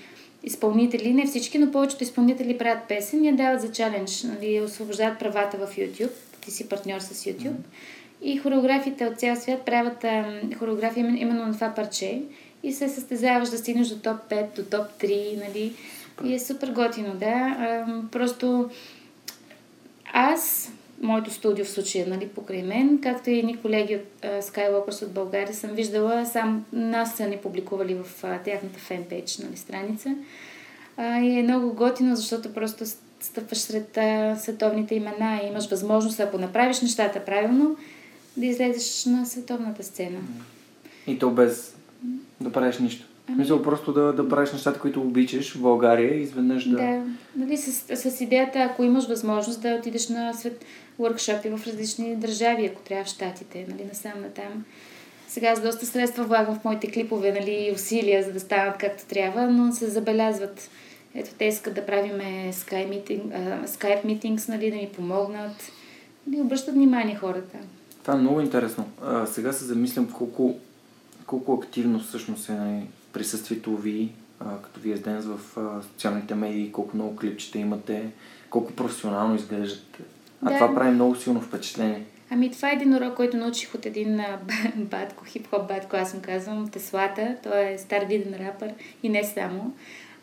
изпълнители, 0.44 1.14
не 1.14 1.26
всички, 1.26 1.58
но 1.58 1.72
повечето 1.72 2.04
изпълнители 2.04 2.58
правят 2.58 2.84
песен 2.88 3.24
и 3.24 3.28
я 3.28 3.36
дават 3.36 3.62
за 3.62 3.72
чалендж. 3.72 4.24
Нали, 4.24 4.62
освобождават 4.62 5.20
правата 5.20 5.58
в 5.58 5.76
YouTube. 5.76 6.12
Ти 6.42 6.52
си 6.52 6.70
партньор 6.70 7.00
с 7.00 7.24
YouTube. 7.24 7.56
И 8.22 8.38
хореографите 8.38 9.06
от 9.06 9.20
цял 9.20 9.36
свят 9.36 9.66
правят 9.66 10.04
а, 10.04 10.42
хореография 10.60 11.02
именно- 11.02 11.18
именно 11.22 11.46
на 11.46 11.54
това 11.54 11.74
парче 11.76 12.22
и 12.64 12.74
се 12.74 12.90
състезаваш 12.90 13.50
да 13.50 13.58
стигнеш 13.58 13.88
до 13.88 14.00
топ 14.00 14.18
5, 14.30 14.56
до 14.56 14.64
топ 14.64 14.88
3, 15.00 15.48
нали? 15.48 15.74
И 16.24 16.34
е 16.34 16.40
супер 16.40 16.72
готино, 16.72 17.14
да. 17.16 17.26
А, 17.60 17.86
просто 18.12 18.70
аз, 20.14 20.72
моето 21.02 21.34
студио 21.34 21.66
в 21.66 21.70
случая, 21.70 22.08
нали, 22.08 22.28
покрай 22.28 22.64
мен, 22.64 23.00
както 23.04 23.30
и 23.30 23.40
едни 23.40 23.62
колеги 23.62 23.96
от 23.96 24.26
а, 24.26 24.42
Skywalkers 24.42 25.06
от 25.06 25.12
България, 25.12 25.54
съм 25.54 25.70
виждала, 25.70 26.26
сам 26.26 26.66
нас 26.74 27.18
са 27.18 27.28
ни 27.28 27.38
публикували 27.38 27.96
в 27.96 28.24
а, 28.24 28.38
тяхната 28.38 28.80
фенпейдж, 28.80 29.38
нали, 29.38 29.58
страница. 29.58 30.16
А, 30.98 31.20
и 31.20 31.40
е 31.40 31.44
много 31.44 31.74
готино, 31.74 32.16
защото 32.16 32.54
просто 32.54 32.86
стъпваш 33.20 33.58
сред 33.58 33.98
а, 33.98 34.36
световните 34.40 34.96
имена 34.96 35.42
и 35.44 35.48
имаш 35.48 35.70
възможност, 35.70 36.20
ако 36.20 36.38
направиш 36.38 36.82
нещата 36.82 37.26
правилно, 37.26 37.78
да 38.38 38.46
излезеш 38.46 39.06
на 39.06 39.26
световната 39.26 39.84
сцена. 39.84 40.20
И 41.08 41.20
то 41.20 41.30
без 41.30 41.76
да 42.42 42.52
правиш 42.52 42.78
нищо. 42.78 43.06
В 43.32 43.36
смисъл 43.36 43.64
просто 43.64 43.94
да, 43.94 44.14
да 44.14 44.30
правиш 44.30 44.52
нещата, 44.52 44.80
които 44.80 45.02
обичаш 45.02 45.54
в 45.54 45.62
България 45.62 46.16
и 46.18 46.22
изведнъж 46.22 46.70
да... 46.70 46.78
Да, 46.78 47.04
нали, 47.36 47.58
с, 47.58 48.12
с 48.12 48.22
идеята, 48.22 48.60
ако 48.60 48.84
имаш 48.84 49.08
възможност 49.08 49.62
да 49.62 49.76
отидеш 49.80 50.10
на 50.10 50.34
свет 50.34 50.66
workshop 51.00 51.58
в 51.58 51.68
различни 51.68 52.16
държави, 52.16 52.66
ако 52.66 52.82
трябва 52.82 53.06
в 53.06 53.08
Штатите, 53.08 53.66
нали, 53.70 53.86
насам 53.88 54.22
натам. 54.22 54.66
Сега 55.28 55.48
аз 55.48 55.62
доста 55.62 55.86
средства 55.86 56.24
влагам 56.24 56.56
в 56.56 56.64
моите 56.64 56.92
клипове, 56.92 57.32
нали, 57.32 57.72
усилия, 57.76 58.24
за 58.24 58.34
да 58.34 58.40
станат 58.40 58.78
както 58.78 59.06
трябва, 59.06 59.48
но 59.48 59.72
се 59.72 59.88
забелязват. 59.88 60.70
Ето, 61.16 61.30
те 61.38 61.46
искат 61.46 61.74
да 61.74 61.86
правиме 61.86 62.52
Skype, 62.54 62.90
meeting, 62.90 63.22
Skype 63.66 64.06
meetings, 64.06 64.50
нали, 64.50 64.72
да 64.72 64.78
ми 64.78 64.90
помогнат. 64.96 65.72
Да 66.28 66.38
обръщат 66.38 66.74
внимание 66.74 67.16
хората. 67.16 67.58
Това 68.02 68.14
е 68.14 68.18
много 68.18 68.42
интересно. 68.42 68.86
А, 69.04 69.26
сега 69.26 69.54
се 69.54 69.66
замислям 69.66 70.12
колко, 70.12 70.56
колко 71.26 71.54
активно 71.54 72.00
всъщност 72.00 72.50
е 72.50 72.52
нали, 72.52 72.88
присъствието 73.14 73.78
ви, 73.78 74.10
а, 74.40 74.58
като 74.58 74.80
вие 74.80 74.98
с 74.98 75.02
Денс 75.02 75.26
в 75.26 75.58
а, 75.58 75.82
социалните 75.82 76.36
медии, 76.36 76.72
колко 76.72 76.98
много 76.98 77.16
клипчета 77.16 77.58
имате, 77.58 78.06
колко 78.50 78.74
професионално 78.74 79.36
изглеждате. 79.36 80.00
А 80.46 80.50
Да. 80.50 80.56
това 80.56 80.76
прави 80.76 80.92
много 80.92 81.16
силно 81.16 81.42
впечатление. 81.42 82.06
Ами 82.30 82.52
това 82.52 82.70
е 82.70 82.74
един 82.74 82.96
урок, 82.96 83.16
който 83.16 83.38
научих 83.38 83.76
от 83.76 83.86
един 83.86 84.22
батко, 84.76 85.26
хип-хоп 85.26 85.68
батко, 85.68 85.96
аз 85.96 86.14
му 86.14 86.22
казвам, 86.22 86.70
Теслата. 86.70 87.36
Той 87.44 87.72
е 87.74 87.78
стар 87.78 88.04
виден 88.06 88.48
рапър 88.48 88.74
и 89.04 89.10
не 89.10 89.24
само. 89.24 89.74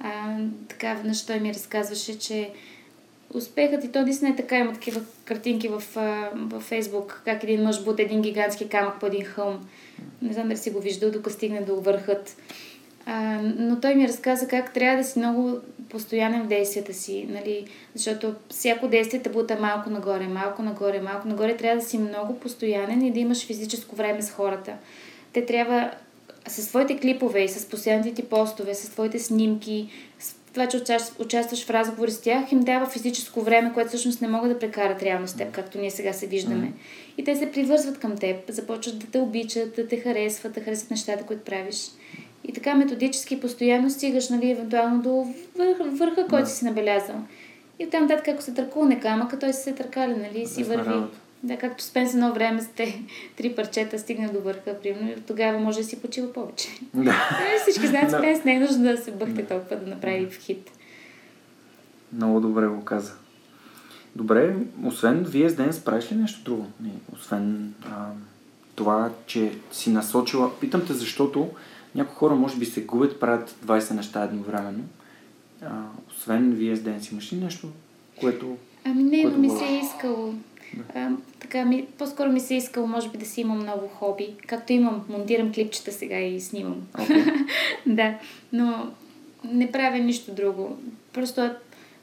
А, 0.00 0.36
така, 0.68 0.94
веднъж 0.94 1.26
той 1.26 1.40
ми 1.40 1.54
разказваше, 1.54 2.18
че 2.18 2.50
успехът 3.34 3.84
и 3.84 3.92
то 3.92 4.02
наистина 4.02 4.30
е 4.30 4.36
така, 4.36 4.58
има 4.58 4.72
такива 4.72 5.00
картинки 5.24 5.68
в, 5.68 5.82
във 6.34 6.62
Фейсбук, 6.62 7.22
как 7.24 7.42
един 7.42 7.62
мъж 7.62 7.84
бута 7.84 8.02
един 8.02 8.22
гигантски 8.22 8.68
камък 8.68 9.00
по 9.00 9.06
един 9.06 9.24
хълм. 9.24 9.68
Не 10.22 10.32
знам 10.32 10.48
дали 10.48 10.58
си 10.58 10.70
го 10.70 10.80
виждал, 10.80 11.10
докато 11.10 11.36
стигне 11.36 11.60
до 11.60 11.80
върхът. 11.80 12.36
А, 13.10 13.40
но 13.42 13.80
той 13.80 13.94
ми 13.94 14.08
разказа 14.08 14.48
как 14.48 14.72
трябва 14.72 14.96
да 14.96 15.04
си 15.04 15.18
много 15.18 15.58
постоянен 15.88 16.42
в 16.42 16.46
действията 16.46 16.94
си, 16.94 17.26
нали? 17.30 17.66
защото 17.94 18.34
всяко 18.50 18.88
действие 18.88 19.22
те 19.22 19.30
бута 19.30 19.56
малко 19.60 19.90
нагоре, 19.90 20.28
малко 20.28 20.62
нагоре, 20.62 21.00
малко 21.00 21.28
нагоре. 21.28 21.56
Трябва 21.56 21.80
да 21.80 21.88
си 21.88 21.98
много 21.98 22.40
постоянен 22.40 23.02
и 23.02 23.12
да 23.12 23.18
имаш 23.18 23.46
физическо 23.46 23.96
време 23.96 24.22
с 24.22 24.30
хората. 24.30 24.72
Те 25.32 25.46
трябва 25.46 25.90
със 26.46 26.68
своите 26.68 26.98
клипове 26.98 27.40
и 27.40 27.48
с 27.48 27.68
постоянните 27.68 28.14
ти 28.14 28.28
постове, 28.28 28.74
с 28.74 28.90
твоите 28.90 29.18
снимки, 29.18 29.88
с 30.18 30.34
това, 30.52 30.66
че 30.66 30.76
участваш, 30.76 31.26
участваш 31.26 31.64
в 31.66 31.70
разговори 31.70 32.10
с 32.10 32.20
тях, 32.20 32.52
им 32.52 32.60
дава 32.60 32.86
физическо 32.86 33.42
време, 33.42 33.72
което 33.74 33.88
всъщност 33.88 34.22
не 34.22 34.28
могат 34.28 34.52
да 34.52 34.58
прекарат 34.58 35.02
реално 35.02 35.28
с 35.28 35.36
теб, 35.36 35.52
както 35.52 35.78
ние 35.78 35.90
сега 35.90 36.12
се 36.12 36.26
виждаме. 36.26 36.72
И 37.18 37.24
те 37.24 37.36
се 37.36 37.52
привързват 37.52 37.98
към 37.98 38.16
теб, 38.16 38.36
започват 38.50 38.98
да 38.98 39.06
те 39.06 39.18
обичат, 39.18 39.76
да 39.76 39.88
те 39.88 39.96
харесват, 39.96 40.52
да 40.52 40.60
харесват 40.60 40.90
нещата, 40.90 41.24
които 41.24 41.44
правиш. 41.44 41.90
И 42.48 42.52
така 42.52 42.74
методически 42.74 43.40
постоянно 43.40 43.90
стигаш, 43.90 44.28
нали, 44.28 44.50
евентуално 44.50 45.02
до 45.02 45.26
върха, 45.56 45.84
върха 45.84 46.26
който 46.26 46.50
си 46.50 46.64
набелязал. 46.64 47.16
И 47.78 47.86
оттам 47.86 48.02
нататък, 48.02 48.28
ако 48.28 48.42
се 48.42 48.54
търкулне 48.54 49.00
камъка, 49.00 49.38
той 49.38 49.52
си 49.52 49.62
се 49.62 49.72
търкаля, 49.72 50.16
нали, 50.16 50.40
и 50.40 50.46
си 50.46 50.60
Лесна 50.60 50.76
върви. 50.76 50.90
работа. 50.90 51.18
Да, 51.42 51.56
както 51.56 51.84
Спенс 51.84 52.14
едно 52.14 52.32
време 52.32 52.62
сте 52.62 53.02
три 53.36 53.54
парчета 53.54 53.98
стигна 53.98 54.32
до 54.32 54.40
върха, 54.40 54.76
примерно, 54.82 55.08
и 55.08 55.14
тогава 55.14 55.58
може 55.58 55.78
да 55.78 55.84
си 55.84 56.00
почива 56.00 56.32
повече. 56.32 56.68
Да. 56.94 57.10
Е, 57.10 57.58
Всички 57.62 57.86
знаят, 57.86 58.10
Да. 58.10 58.18
Спенс 58.18 58.44
не 58.44 58.54
е 58.54 58.60
нужно 58.60 58.84
да 58.84 58.96
се 58.96 59.10
бъхте 59.10 59.46
толкова 59.46 59.76
да 59.76 59.86
направи 59.86 60.26
в 60.26 60.38
хит. 60.38 60.70
Много 62.12 62.40
добре 62.40 62.66
го 62.66 62.84
каза. 62.84 63.12
Добре, 64.16 64.56
освен 64.84 65.24
вие 65.24 65.48
с 65.48 65.54
Денс, 65.54 65.80
правиш 65.80 66.12
ли 66.12 66.16
нещо 66.16 66.44
друго? 66.44 66.66
Освен 67.12 67.74
а, 67.84 68.06
това, 68.74 69.10
че 69.26 69.52
си 69.72 69.90
насочила... 69.90 70.50
Питам 70.60 70.86
те, 70.86 70.92
защото 70.92 71.48
някои 71.94 72.14
хора 72.14 72.34
може 72.34 72.56
би 72.56 72.66
се 72.66 72.82
губят, 72.82 73.20
правят 73.20 73.56
20 73.64 73.94
неща 73.94 74.22
едновременно. 74.22 74.84
А, 75.62 75.82
освен 76.10 76.50
вие 76.50 76.76
с 76.76 76.80
Денс, 76.80 77.12
имаш 77.12 77.32
ли 77.32 77.36
нещо, 77.36 77.68
което... 78.20 78.56
Ами 78.84 79.02
не, 79.02 79.16
но 79.16 79.22
Което 79.22 79.38
ми 79.38 79.48
го- 79.48 79.58
се 79.58 79.64
е 79.66 79.78
искало. 79.78 80.34
А, 80.94 81.08
така, 81.40 81.64
ми, 81.64 81.86
по-скоро 81.98 82.32
ми 82.32 82.40
се 82.40 82.54
е 82.54 82.58
искало, 82.58 82.86
може 82.86 83.08
би, 83.10 83.18
да 83.18 83.26
си 83.26 83.40
имам 83.40 83.58
ново 83.58 83.88
хоби. 83.88 84.34
Както 84.46 84.72
имам, 84.72 85.04
монтирам 85.08 85.52
клипчета 85.52 85.92
сега 85.92 86.18
и 86.18 86.40
снимам. 86.40 86.76
Okay. 86.92 87.46
да, 87.86 88.14
но 88.52 88.90
не 89.44 89.72
правя 89.72 89.98
нищо 89.98 90.34
друго. 90.34 90.78
Просто 91.12 91.50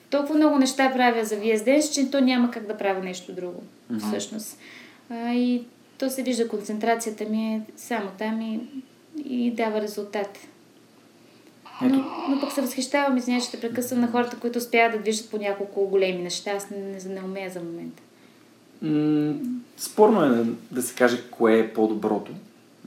толкова 0.10 0.36
много 0.36 0.58
неща 0.58 0.92
правя 0.94 1.26
за 1.26 1.36
VSDS, 1.36 1.94
че 1.94 2.12
то 2.12 2.22
няма 2.22 2.52
как 2.52 2.68
да 2.68 2.78
правя 2.78 3.00
нещо 3.00 3.34
друго, 3.34 3.64
Мгм. 3.90 4.00
всъщност. 4.00 4.58
А, 5.10 5.34
и 5.34 5.64
то 5.98 6.10
се 6.10 6.24
вижда, 6.24 6.48
концентрацията 6.48 7.26
ми 7.26 7.46
е 7.46 7.62
само 7.76 8.10
там 8.18 8.42
и, 8.42 8.60
и 9.26 9.52
дава 9.52 9.82
резултат. 9.82 10.38
Ето. 11.84 11.96
Но, 11.96 12.06
но 12.30 12.42
пък 12.42 12.52
се 12.52 12.62
възхищавам, 12.62 13.18
извиня, 13.18 13.42
че 13.42 13.52
те 13.52 13.62
прекъсвам 13.62 14.02
на 14.02 14.12
хората, 14.12 14.38
които 14.40 14.60
успяват 14.60 14.94
да 14.94 15.02
движат 15.02 15.32
по 15.32 15.38
няколко 15.38 15.88
големи 15.88 16.24
неща. 16.24 16.52
Аз 16.52 16.70
не, 16.70 16.78
не, 16.78 17.14
не 17.14 17.22
умея 17.22 17.50
за 17.50 17.60
момента. 17.60 18.04
М, 18.82 19.34
спорно 19.78 20.24
е 20.24 20.30
да, 20.30 20.46
да 20.72 20.82
се 20.82 20.96
каже 20.96 21.24
кое 21.32 21.60
е 21.60 21.74
по-доброто. 21.74 22.32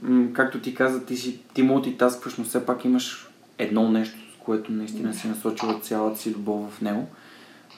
М, 0.01 0.33
както 0.33 0.61
ти 0.61 0.75
каза, 0.75 1.05
ти, 1.05 1.17
си, 1.17 1.39
ти 1.53 1.63
мултитаскваш, 1.63 2.37
но 2.37 2.43
все 2.43 2.65
пак 2.65 2.85
имаш 2.85 3.29
едно 3.57 3.89
нещо, 3.89 4.17
с 4.35 4.43
което 4.43 4.71
наистина 4.71 5.13
си 5.13 5.27
насочила 5.27 5.79
цялата 5.79 6.19
си 6.19 6.31
любов 6.31 6.71
в 6.71 6.81
него. 6.81 7.07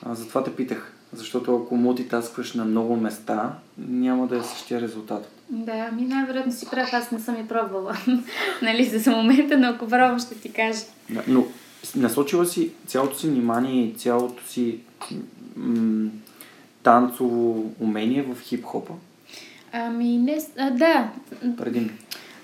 А, 0.04 0.16
затова 0.16 0.44
те 0.44 0.56
питах. 0.56 0.94
Защото 1.14 1.56
ако 1.56 1.76
мултитаскваш 1.76 2.54
на 2.54 2.66
много 2.66 2.96
места, 2.96 3.54
няма 3.78 4.28
да 4.28 4.38
е 4.38 4.44
същия 4.44 4.82
резултат. 4.82 5.32
Да, 5.52 5.92
ми 5.92 6.02
най-вероятно 6.02 6.52
си 6.52 6.66
прав, 6.72 6.94
аз 6.94 7.12
не 7.12 7.20
съм 7.20 7.36
и 7.42 7.48
пробвала. 7.48 7.98
нали, 8.62 8.86
за 8.86 9.12
момента, 9.12 9.58
но 9.58 9.68
ако 9.68 9.88
пробвам, 9.88 10.20
ще 10.20 10.36
ти 10.36 10.54
кажа. 10.54 10.80
Да, 11.10 11.24
Но 11.28 11.46
насочила 11.96 12.46
си 12.46 12.72
цялото 12.88 13.20
си 13.20 13.28
внимание 13.28 13.86
и 13.86 13.94
цялото 13.94 14.48
си 14.48 14.78
м- 15.56 16.10
танцово 16.84 17.72
умение 17.80 18.22
в 18.22 18.42
хип-хопа 18.42 18.94
Ами, 19.74 20.18
не, 20.18 20.40
а, 20.58 20.72
да, 20.72 21.12
предимно. 21.58 21.90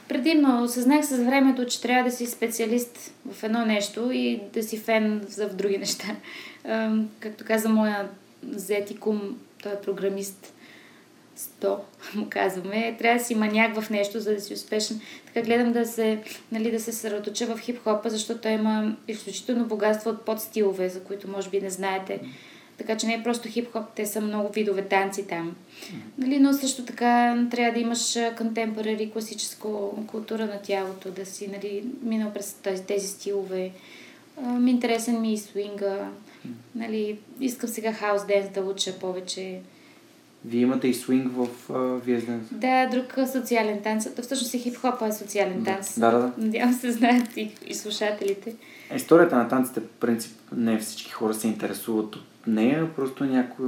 предимно 0.08 0.64
осъзнах 0.64 1.06
с 1.06 1.18
времето, 1.18 1.66
че 1.66 1.82
трябва 1.82 2.10
да 2.10 2.16
си 2.16 2.28
специалист 2.28 3.14
в 3.32 3.44
едно 3.44 3.66
нещо 3.66 4.10
и 4.12 4.42
да 4.54 4.64
си 4.64 4.78
фен 4.78 5.26
за 5.30 5.48
в 5.50 5.56
други 5.56 5.78
неща. 5.78 6.08
Ам, 6.66 7.10
както 7.20 7.46
каза 7.46 7.70
моя 7.70 8.10
зет 8.52 8.92
и 8.92 8.98
кум, 8.98 9.38
той 9.64 9.72
е 9.72 9.82
програмист. 9.82 10.54
100, 11.38 11.78
му 12.16 12.28
казваме. 12.30 12.96
Трябва 13.00 13.20
да 13.20 13.26
си 13.26 13.36
маняк 13.36 13.82
в 13.82 13.90
нещо, 13.90 14.20
за 14.20 14.34
да 14.34 14.42
си 14.42 14.54
успешен. 14.54 15.02
Така 15.26 15.46
гледам 15.46 15.72
да 15.72 15.86
се, 15.86 16.20
нали, 16.52 16.72
да 16.72 16.80
се 16.80 16.92
съсредоточа 16.92 17.46
в 17.46 17.60
хип-хопа, 17.60 18.10
защото 18.10 18.42
той 18.42 18.52
има 18.52 18.96
изключително 19.08 19.66
богатство 19.66 20.10
от 20.10 20.26
подстилове, 20.26 20.90
за 20.90 21.04
които 21.04 21.30
може 21.30 21.50
би 21.50 21.62
не 21.62 21.70
знаете. 21.70 22.20
Така 22.78 22.98
че 22.98 23.08
не 23.08 23.14
е 23.14 23.24
просто 23.24 23.50
хип-хоп, 23.50 23.86
те 23.96 24.06
са 24.06 24.22
много 24.22 24.54
видове 24.54 24.82
танци 24.82 25.28
там. 25.28 25.56
Нали, 26.18 26.40
но 26.40 26.54
също 26.54 26.86
така 26.86 27.46
трябва 27.52 27.74
да 27.74 27.80
имаш 27.80 28.18
контемпорари, 28.38 29.12
класическа 29.12 29.68
култура 30.08 30.46
на 30.46 30.62
тялото, 30.62 31.12
да 31.12 31.26
си 31.26 31.48
нали, 31.48 31.84
минал 32.02 32.34
през 32.34 32.54
тези, 32.54 32.84
тези 32.84 33.08
стилове. 33.08 33.72
Ами, 34.44 34.72
интересен 34.72 35.22
ми 35.22 35.34
и 35.34 35.38
свинга. 35.38 36.10
Нали, 36.76 37.20
искам 37.40 37.70
сега 37.70 37.94
хаус 37.94 38.26
денс 38.26 38.50
да 38.50 38.62
уча 38.62 39.00
повече. 39.00 39.60
Вие 40.48 40.62
имате 40.62 40.88
и 40.88 40.94
свинг 40.94 41.32
в 41.36 41.48
Виезден. 42.06 42.48
Да, 42.52 42.88
друг 42.88 43.28
социален 43.32 43.82
танц. 43.82 44.08
Всъщност 44.22 44.54
и 44.54 44.60
хип-хопа 44.60 45.08
е 45.08 45.12
социален 45.12 45.64
танц. 45.66 46.00
Да, 46.00 46.12
да, 46.12 46.18
да. 46.18 46.32
Надявам 46.38 46.74
се 46.74 46.92
знаят 46.92 47.38
и, 47.38 47.56
и 47.68 47.74
слушателите. 47.74 48.56
Историята 48.96 49.36
на 49.36 49.48
танците, 49.48 49.80
в 49.80 49.88
принцип, 50.00 50.38
не 50.52 50.78
всички 50.78 51.12
хора 51.12 51.34
се 51.34 51.48
интересуват 51.48 52.16
от 52.16 52.24
нея, 52.48 52.96
просто 52.96 53.26
някои, 53.26 53.68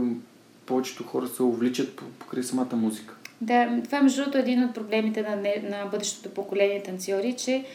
повечето 0.65 1.03
хора 1.03 1.27
се 1.27 1.43
увличат 1.43 2.01
покрай 2.19 2.43
самата 2.43 2.75
музика. 2.75 3.15
Да, 3.41 3.82
това 3.86 4.01
между 4.01 4.21
другото 4.21 4.38
е 4.38 4.41
един 4.41 4.63
от 4.63 4.73
проблемите 4.73 5.21
на, 5.21 5.36
не, 5.36 5.63
на 5.69 5.86
бъдещото 5.86 6.30
поколение 6.30 6.84
танцори, 6.84 7.34
че 7.34 7.65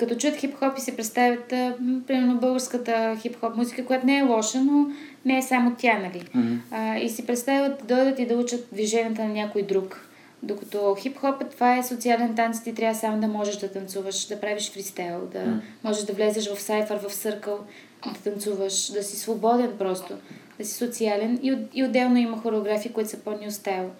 като 0.00 0.14
чуят 0.14 0.36
хип-хоп 0.36 0.78
и 0.78 0.80
се 0.80 0.96
представят, 0.96 1.52
а, 1.52 1.74
примерно, 2.06 2.40
българската 2.40 3.16
хип-хоп 3.22 3.56
музика, 3.56 3.84
която 3.84 4.06
не 4.06 4.18
е 4.18 4.22
лоша, 4.22 4.64
но 4.64 4.86
не 5.24 5.38
е 5.38 5.42
само 5.42 5.74
тя, 5.78 5.98
нали? 5.98 6.20
Mm-hmm. 6.20 6.58
А, 6.70 6.98
и 6.98 7.08
си 7.08 7.26
представят 7.26 7.78
да 7.78 7.94
дойдат 7.94 8.18
и 8.18 8.26
да 8.26 8.34
учат 8.34 8.68
движенията 8.72 9.24
на 9.24 9.28
някой 9.28 9.62
друг. 9.62 10.06
Докато 10.42 10.94
хип-хоп, 10.94 11.50
това 11.50 11.76
е 11.76 11.82
социален 11.82 12.34
танц, 12.34 12.62
ти 12.62 12.74
трябва 12.74 12.94
само 12.94 13.20
да 13.20 13.28
можеш 13.28 13.56
да 13.56 13.72
танцуваш, 13.72 14.26
да 14.26 14.40
правиш 14.40 14.72
фристайл, 14.72 15.20
да 15.32 15.38
mm. 15.38 15.60
можеш 15.84 16.04
да 16.04 16.12
влезеш 16.12 16.54
в 16.54 16.60
сайфър, 16.60 16.98
в 17.08 17.14
съркъл, 17.14 17.58
да 18.06 18.30
танцуваш, 18.30 18.92
да 18.92 19.02
си 19.02 19.16
свободен 19.16 19.72
просто, 19.78 20.14
да 20.58 20.64
си 20.64 20.74
социален. 20.74 21.38
И, 21.42 21.58
и 21.74 21.84
отделно 21.84 22.16
има 22.16 22.38
хореографии, 22.38 22.92
които 22.92 23.10
са 23.10 23.18
по-ню 23.18 23.50
стайл. 23.50 23.90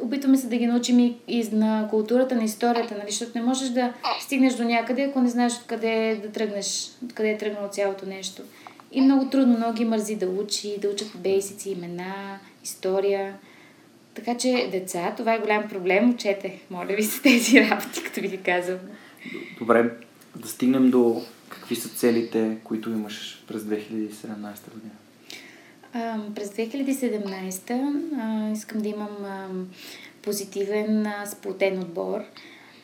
Опитваме 0.00 0.36
се 0.36 0.46
да 0.46 0.56
ги 0.56 0.66
научим 0.66 0.98
и, 0.98 1.16
и 1.28 1.48
на 1.52 1.86
културата, 1.90 2.34
на 2.34 2.44
историята, 2.44 2.94
нали? 2.94 3.10
защото 3.10 3.38
не 3.38 3.44
можеш 3.44 3.68
да 3.68 3.92
стигнеш 4.20 4.54
до 4.54 4.64
някъде, 4.64 5.02
ако 5.02 5.20
не 5.20 5.28
знаеш 5.28 5.52
откъде 5.52 6.20
да 6.22 6.32
тръгнеш, 6.32 6.90
откъде 7.04 7.30
е 7.30 7.38
тръгнало 7.38 7.68
цялото 7.68 8.06
нещо. 8.06 8.42
И 8.92 9.00
много 9.00 9.30
трудно, 9.30 9.56
много 9.56 9.76
ги 9.76 9.84
мързи 9.84 10.16
да 10.16 10.26
учи, 10.26 10.76
да 10.80 10.88
учат 10.88 11.08
бейсици, 11.14 11.70
имена, 11.70 12.38
история. 12.64 13.34
Така 14.14 14.36
че, 14.36 14.68
деца, 14.72 15.14
това 15.16 15.34
е 15.34 15.38
голям 15.38 15.68
проблем. 15.68 16.10
Учете, 16.10 16.60
моля 16.70 16.94
ви 16.96 17.02
се 17.02 17.22
тези 17.22 17.60
работи, 17.60 18.04
като 18.04 18.20
ви 18.20 18.28
ги 18.28 18.38
казвам. 18.38 18.78
Добре, 19.58 19.90
да 20.36 20.48
стигнем 20.48 20.90
до 20.90 21.22
какви 21.48 21.76
са 21.76 21.88
целите, 21.88 22.56
които 22.64 22.90
имаш 22.90 23.44
през 23.48 23.62
2017 23.62 24.72
година. 24.72 24.92
А, 25.96 26.18
през 26.34 26.48
2017 26.48 28.00
а, 28.18 28.52
искам 28.52 28.80
да 28.80 28.88
имам 28.88 29.24
а, 29.24 29.48
позитивен, 30.22 31.06
а, 31.06 31.26
сплотен 31.26 31.78
отбор. 31.78 32.20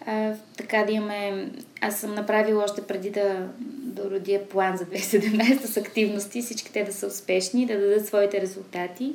А, 0.07 0.35
така 0.57 0.85
да 0.87 0.93
имаме... 0.93 1.51
Аз 1.81 2.01
съм 2.01 2.15
направила 2.15 2.65
още 2.65 2.83
преди 2.83 3.11
да, 3.11 3.49
да 3.69 4.11
родя 4.11 4.41
план 4.51 4.77
за 4.77 4.85
2017 4.85 5.65
с 5.65 5.77
активности, 5.77 6.43
всички 6.43 6.73
те 6.73 6.85
да 6.85 6.93
са 6.93 7.07
успешни, 7.07 7.67
да 7.67 7.81
дадат 7.81 8.07
своите 8.07 8.41
резултати 8.41 9.15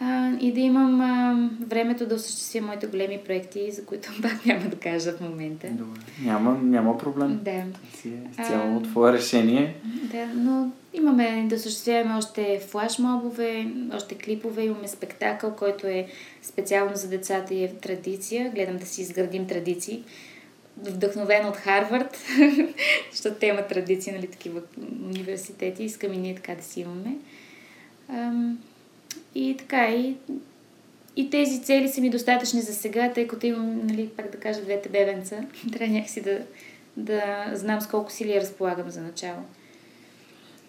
а, 0.00 0.30
и 0.40 0.52
да 0.52 0.60
имам 0.60 1.00
а, 1.00 1.48
времето 1.66 2.06
да 2.06 2.14
осъществя 2.14 2.60
моите 2.60 2.86
големи 2.86 3.20
проекти, 3.24 3.70
за 3.70 3.84
които 3.84 4.08
пак 4.22 4.46
няма 4.46 4.68
да 4.68 4.76
кажа 4.76 5.12
в 5.12 5.20
момента. 5.20 5.66
Добре. 5.70 6.00
Няма, 6.22 6.58
няма 6.62 6.98
проблем. 6.98 7.40
Да. 7.42 7.62
Си 7.96 8.08
е 8.08 8.44
цяло 8.44 8.82
твое 8.82 9.12
решение. 9.12 9.76
Да, 9.84 10.26
но 10.26 10.70
имаме 10.94 11.46
да 11.48 11.56
осъществяваме 11.56 12.16
още 12.16 12.60
флашмобове, 12.68 13.66
още 13.94 14.14
клипове, 14.14 14.62
имаме 14.62 14.88
спектакъл, 14.88 15.56
който 15.56 15.86
е 15.86 16.06
специално 16.42 16.96
за 16.96 17.08
децата 17.08 17.54
и 17.54 17.64
е 17.64 17.74
традиция. 17.74 18.50
Гледам 18.50 18.76
да 18.76 18.86
си 18.86 19.02
изградим 19.02 19.46
традиции 19.46 20.04
вдъхновен 20.82 21.46
от 21.46 21.56
Харвард, 21.56 22.18
защото 23.10 23.36
те 23.36 23.46
имат 23.46 23.68
традиции, 23.68 24.12
нали, 24.12 24.26
такива 24.26 24.60
университети. 25.04 25.84
Искам 25.84 26.12
и 26.12 26.16
ние 26.16 26.34
така 26.34 26.54
да 26.54 26.62
си 26.62 26.80
имаме. 26.80 27.16
И 29.34 29.56
така, 29.58 29.88
и, 29.88 30.16
и 31.16 31.30
тези 31.30 31.62
цели 31.62 31.88
са 31.88 32.00
ми 32.00 32.10
достатъчни 32.10 32.60
за 32.60 32.74
сега, 32.74 33.12
тъй 33.12 33.26
като 33.26 33.46
имам, 33.46 33.86
нали, 33.86 34.08
пак 34.08 34.30
да 34.30 34.38
кажа, 34.38 34.62
двете 34.62 34.88
бебенца. 34.88 35.44
Трябва 35.72 35.94
някакси 35.94 36.20
да, 36.20 36.38
да 36.96 37.50
знам 37.52 37.80
с 37.80 37.86
колко 37.86 38.12
сили 38.12 38.40
разполагам 38.40 38.90
за 38.90 39.02
начало. 39.02 39.38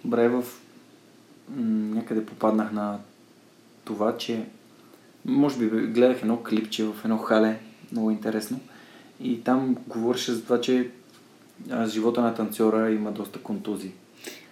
Добре, 0.06 0.30
в... 0.30 0.44
някъде 1.58 2.26
попаднах 2.26 2.72
на 2.72 3.00
това, 3.86 4.18
че 4.18 4.46
може 5.26 5.58
би 5.58 5.88
гледах 5.88 6.22
едно 6.22 6.44
клипче 6.44 6.84
в 6.84 6.96
едно 7.04 7.18
хале, 7.18 7.60
много 7.92 8.12
интересно. 8.12 8.60
И 9.20 9.44
там 9.44 9.78
говореше 9.88 10.32
за 10.32 10.44
това, 10.44 10.62
че 10.62 10.90
живота 11.88 12.22
на 12.22 12.34
танцора 12.34 12.92
има 12.92 13.12
доста 13.12 13.40
контузии. 13.40 13.92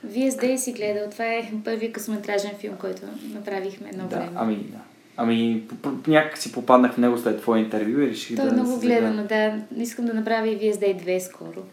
Вие 0.03 0.31
сте 0.31 0.57
си 0.57 0.73
гледал. 0.73 1.09
Това 1.09 1.25
е 1.25 1.51
първият 1.63 1.93
късометражен 1.93 2.51
филм, 2.59 2.75
който 2.79 3.01
направихме 3.33 3.89
едно 3.89 4.07
да, 4.07 4.15
време. 4.15 4.31
Ами, 4.35 4.55
да. 4.55 4.77
Ами, 5.17 5.63
някак 6.07 6.37
си 6.37 6.51
попаднах 6.51 6.93
в 6.93 6.97
него 6.97 7.17
след 7.17 7.41
твое 7.41 7.59
интервю 7.59 8.01
и 8.01 8.07
реших 8.07 8.37
То 8.37 8.43
да... 8.43 8.49
е 8.49 8.51
много 8.51 8.79
гледано, 8.79 9.23
да. 9.23 9.61
Искам 9.77 10.05
да 10.05 10.13
направя 10.13 10.49
и 10.49 10.55
Вие 10.55 10.73
сте 10.73 10.97
2 10.97 11.19
скоро. 11.19 11.63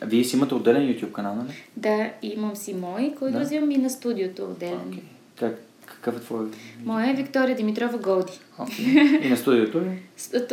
А 0.00 0.06
вие 0.06 0.24
си 0.24 0.36
имате 0.36 0.54
отделен 0.54 0.82
YouTube 0.82 1.12
канал, 1.12 1.34
нали? 1.34 1.52
Да, 1.76 2.10
имам 2.22 2.56
си 2.56 2.74
мой, 2.74 3.14
който 3.18 3.32
да. 3.32 3.40
развивам 3.40 3.70
и 3.70 3.76
на 3.76 3.90
студиото 3.90 4.44
отделен. 4.44 4.92
Okay. 4.92 5.00
Как, 5.38 5.60
какъв 5.86 6.16
е 6.16 6.20
твой? 6.20 6.46
Моя 6.84 7.10
е 7.10 7.14
Виктория 7.14 7.56
Димитрова 7.56 7.98
Голди. 7.98 8.32
Okay. 8.58 9.26
И 9.26 9.28
на 9.30 9.36
студиото 9.36 9.78
е? 9.78 9.98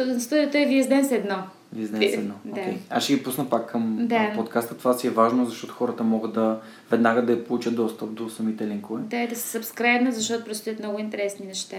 На 0.06 0.20
студиото 0.20 0.58
е 0.58 0.66
Вие 0.66 0.84
с 0.84 1.12
едно. 1.12 1.38
Бизнес 1.72 2.14
едно. 2.14 2.34
Да. 2.46 2.56
Okay. 2.56 2.76
Аз 2.89 3.04
ще 3.04 3.14
ги 3.14 3.24
пусна 3.24 3.50
пак 3.50 3.72
към 3.72 3.98
да. 4.08 4.32
подкаста. 4.36 4.78
Това 4.78 4.94
си 4.94 5.08
е 5.08 5.10
важно, 5.10 5.46
защото 5.46 5.74
хората 5.74 6.04
могат 6.04 6.34
да 6.34 6.60
веднага 6.91 7.22
да 7.22 7.44
получат 7.44 7.76
достъп 7.76 8.14
до 8.14 8.30
самите 8.30 8.68
линкове. 8.68 9.02
Да, 9.02 9.18
и 9.18 9.28
да 9.28 9.36
се 9.36 9.48
сабскрайбнат, 9.48 10.16
защото 10.16 10.46
предстоят 10.46 10.80
много 10.80 11.00
интересни 11.00 11.46
неща. 11.46 11.78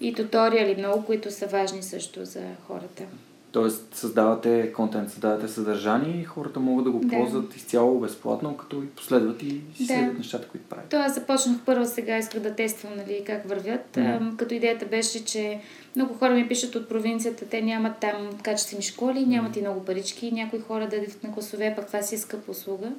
И 0.00 0.14
туториали 0.14 0.74
много, 0.78 1.04
които 1.04 1.30
са 1.30 1.46
важни 1.46 1.82
също 1.82 2.24
за 2.24 2.42
хората. 2.66 3.02
Тоест, 3.52 3.94
създавате 3.94 4.72
контент, 4.72 5.10
създавате 5.10 5.48
съдържание 5.48 6.20
и 6.20 6.24
хората 6.24 6.60
могат 6.60 6.84
да 6.84 6.90
го 6.90 6.98
Да. 6.98 7.08
ползват 7.16 7.56
изцяло 7.56 8.00
безплатно, 8.00 8.56
като 8.56 8.76
и 8.76 8.86
последват 8.86 9.42
и 9.42 9.60
Да. 9.78 9.86
следват 9.86 10.18
нещата, 10.18 10.48
които 10.48 10.66
правят. 10.68 10.88
То 10.90 10.96
аз 10.96 11.14
започнах 11.14 11.56
първо 11.66 11.84
сега, 11.84 12.18
исках 12.18 12.40
да 12.40 12.54
тествам 12.54 12.92
нали, 12.96 13.22
как 13.26 13.48
вървят. 13.48 13.96
Ам, 13.96 14.36
като 14.36 14.54
идеята 14.54 14.86
беше, 14.86 15.24
че 15.24 15.60
много 15.96 16.14
хора 16.14 16.34
ми 16.34 16.48
пишат 16.48 16.74
от 16.74 16.88
провинцията, 16.88 17.46
те 17.46 17.62
нямат 17.62 17.98
там 18.00 18.30
качествени 18.42 18.82
школи, 18.82 19.26
нямат 19.26 19.56
и 19.56 19.60
много 19.60 19.84
парички, 19.84 20.32
някои 20.32 20.60
хора 20.60 20.88
да 20.88 20.96
идват 20.96 21.22
на 21.24 21.32
класове, 21.32 21.72
пък 21.76 21.86
това 21.86 22.02
си 22.02 22.14
е 22.14 22.18
скъпа 22.18 22.50
услуга, 22.50 22.92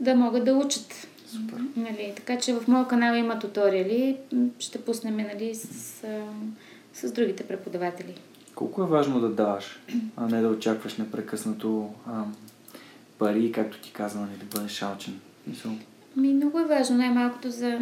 да 0.00 0.14
могат 0.14 0.44
да 0.44 0.54
учат. 0.54 1.08
Супер. 1.26 1.58
Нали, 1.76 2.12
така 2.16 2.38
че 2.38 2.54
в 2.54 2.68
моя 2.68 2.88
канал 2.88 3.14
има 3.14 3.38
туториали, 3.38 4.16
ще 4.58 4.78
пуснем 4.78 5.16
нали, 5.16 5.54
с, 5.54 5.64
ам, 6.04 6.56
с 6.94 7.12
другите 7.12 7.42
преподаватели. 7.44 8.14
Колко 8.54 8.82
е 8.82 8.86
важно 8.86 9.20
да 9.20 9.28
даваш, 9.28 9.80
а 10.16 10.26
не 10.26 10.40
да 10.40 10.48
очакваш 10.48 10.96
непрекъснато 10.96 11.90
ам, 12.08 12.34
пари, 13.18 13.52
както 13.52 13.78
ти 13.78 13.92
каза, 13.92 14.20
нали, 14.20 14.30
да 14.40 14.58
бъдеш 14.58 14.82
алчен. 14.82 15.20
Мисъл, 15.46 15.72
Ми, 16.16 16.34
много 16.34 16.58
е 16.58 16.64
важно, 16.64 16.96
най-малкото 16.96 17.50
за... 17.50 17.78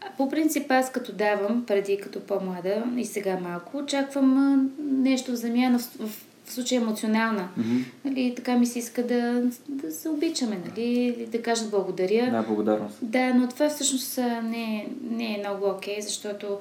А, 0.00 0.06
По 0.16 0.28
принцип, 0.28 0.70
аз 0.70 0.92
като 0.92 1.12
давам, 1.12 1.64
преди 1.66 1.98
като 2.02 2.20
по-млада 2.20 2.84
и 2.96 3.04
сега 3.04 3.38
малко, 3.40 3.76
очаквам 3.78 4.38
а, 4.38 4.64
нещо 4.82 5.32
в 5.32 5.36
замяна, 5.36 5.78
в, 5.78 5.82
в, 5.82 6.24
случая 6.46 6.80
емоционална. 6.82 7.48
Мгм. 7.56 7.76
Нали, 8.04 8.32
така 8.36 8.58
ми 8.58 8.66
се 8.66 8.78
иска 8.78 9.06
да, 9.06 9.42
да 9.68 9.92
се 9.92 10.08
обичаме, 10.08 10.60
нали, 10.68 10.84
или 10.84 11.26
да 11.26 11.42
кажат 11.42 11.70
благодаря. 11.70 12.30
Да, 12.30 12.42
благодарност. 12.42 12.98
Да, 13.02 13.34
но 13.34 13.48
това 13.48 13.68
всъщност 13.68 14.18
а, 14.18 14.42
не, 14.42 14.62
е- 14.62 14.88
не 15.10 15.34
е 15.34 15.38
много 15.38 15.66
окей, 15.66 16.00
защото 16.00 16.58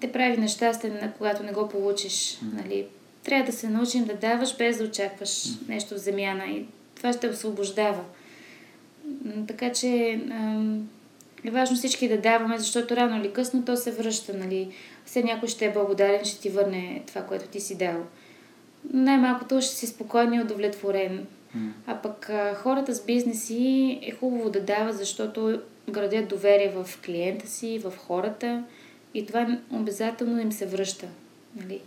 те 0.00 0.12
прави 0.12 0.36
нещастен, 0.36 1.12
когато 1.18 1.42
не 1.42 1.52
го 1.52 1.68
получиш. 1.68 2.38
Нали. 2.54 2.86
Трябва 3.24 3.46
да 3.46 3.52
се 3.52 3.68
научим 3.68 4.04
да 4.04 4.14
даваш 4.14 4.56
без 4.56 4.78
да 4.78 4.84
очакваш 4.84 5.44
нещо 5.68 5.94
в 5.94 5.98
замяна 5.98 6.44
и 6.44 6.64
това 6.94 7.12
ще 7.12 7.28
освобождава. 7.28 8.04
Така 9.48 9.72
че 9.72 10.20
е 11.44 11.50
важно 11.50 11.76
всички 11.76 12.08
да 12.08 12.18
даваме, 12.18 12.58
защото 12.58 12.96
рано 12.96 13.20
или 13.20 13.32
късно 13.32 13.64
то 13.64 13.76
се 13.76 13.90
връща. 13.90 14.34
Нали. 14.34 14.68
Все 15.04 15.22
някой 15.22 15.48
ще 15.48 15.64
е 15.64 15.72
благодарен, 15.72 16.24
ще 16.24 16.40
ти 16.40 16.48
върне 16.48 17.02
това, 17.06 17.22
което 17.22 17.48
ти 17.48 17.60
си 17.60 17.78
дал. 17.78 18.06
Най-малкото 18.92 19.60
ще 19.60 19.74
си 19.74 19.86
спокоен 19.86 20.34
и 20.34 20.40
удовлетворен. 20.40 21.26
А 21.86 21.94
пък 22.02 22.30
а, 22.30 22.54
хората 22.54 22.94
с 22.94 23.04
бизнеси 23.04 23.98
е 24.02 24.10
хубаво 24.10 24.50
да 24.50 24.60
дават, 24.60 24.96
защото 24.96 25.60
градят 25.90 26.28
доверие 26.28 26.68
в 26.68 26.98
клиента 27.04 27.48
си, 27.48 27.78
в 27.78 27.92
хората 27.96 28.64
И 29.14 29.26
това 29.26 29.58
обязателно 29.72 30.40
им 30.40 30.52
се 30.52 30.66
връща. 30.66 31.06
Нали? 31.56 31.80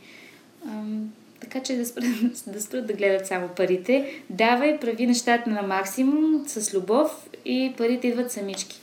Ам, 0.65 1.13
така 1.39 1.63
че 1.63 1.75
да 1.75 1.85
спрат, 1.85 2.05
да 2.47 2.61
спрат 2.61 2.87
да 2.87 2.93
гледат 2.93 3.27
само 3.27 3.47
парите. 3.47 4.23
Давай, 4.29 4.79
прави 4.79 5.07
нещата 5.07 5.49
на 5.49 5.61
максимум, 5.61 6.43
с 6.47 6.73
любов 6.73 7.29
и 7.45 7.73
парите 7.77 8.07
идват 8.07 8.31
самички. 8.31 8.79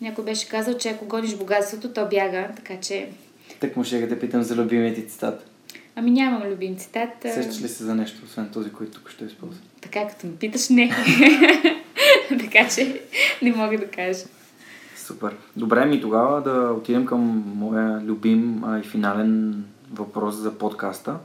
Някой 0.00 0.24
беше 0.24 0.48
казал, 0.48 0.78
че 0.78 0.88
ако 0.88 1.04
гониш 1.04 1.34
богатството, 1.36 1.92
то 1.92 2.08
бяга, 2.08 2.48
така 2.56 2.80
че... 2.80 3.08
Так 3.60 3.76
му 3.76 3.84
ще 3.84 4.06
да 4.06 4.20
питам 4.20 4.42
за 4.42 4.56
любимия 4.56 4.94
ти 4.94 5.08
цитат. 5.08 5.46
Ами 5.96 6.10
нямам 6.10 6.42
любим 6.42 6.76
цитат. 6.76 7.08
Сещаш 7.22 7.62
ли 7.62 7.68
се 7.68 7.84
за 7.84 7.94
нещо, 7.94 8.20
освен 8.24 8.50
този, 8.52 8.70
който 8.70 8.92
тук 8.92 9.10
ще 9.10 9.24
използва? 9.24 9.60
Така, 9.80 10.08
като 10.08 10.26
ме 10.26 10.36
питаш, 10.36 10.68
не. 10.68 10.90
така 12.28 12.68
че 12.74 13.02
не 13.42 13.52
мога 13.52 13.78
да 13.78 13.86
кажа. 13.86 14.24
Супер. 15.06 15.36
Добре, 15.56 15.86
ми 15.86 16.00
тогава 16.00 16.42
да 16.42 16.72
отидем 16.72 17.06
към 17.06 17.20
моя 17.56 18.00
любим 18.00 18.64
а, 18.64 18.78
и 18.78 18.82
финален 18.82 19.64
въпрос 19.92 20.34
за 20.34 20.58
подкаста. 20.58 21.16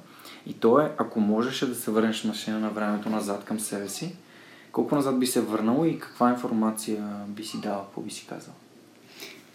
И 0.46 0.54
то 0.54 0.80
е, 0.80 0.92
ако 0.98 1.20
можеше 1.20 1.70
да 1.70 1.76
се 1.76 1.92
върнеш 1.92 2.24
машина 2.24 2.60
на 2.60 2.70
времето 2.70 3.10
назад 3.10 3.44
към 3.44 3.60
себе 3.60 3.90
си, 3.90 4.16
колко 4.72 4.96
назад 4.96 5.20
би 5.20 5.28
се 5.28 5.42
върнало 5.42 5.86
и 5.86 6.00
каква 6.00 6.30
информация 6.30 7.04
би 7.28 7.44
си 7.44 7.62
дала, 7.62 7.84
какво 7.86 8.02
би 8.02 8.12
си 8.12 8.28
казал? 8.30 8.54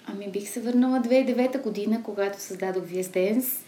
Ами 0.07 0.29
бих 0.33 0.49
се 0.49 0.61
върнала 0.61 0.99
2009 0.99 1.63
година, 1.63 2.01
когато 2.03 2.41
създадох 2.41 2.85
VS 2.85 3.03
Dance. 3.03 3.63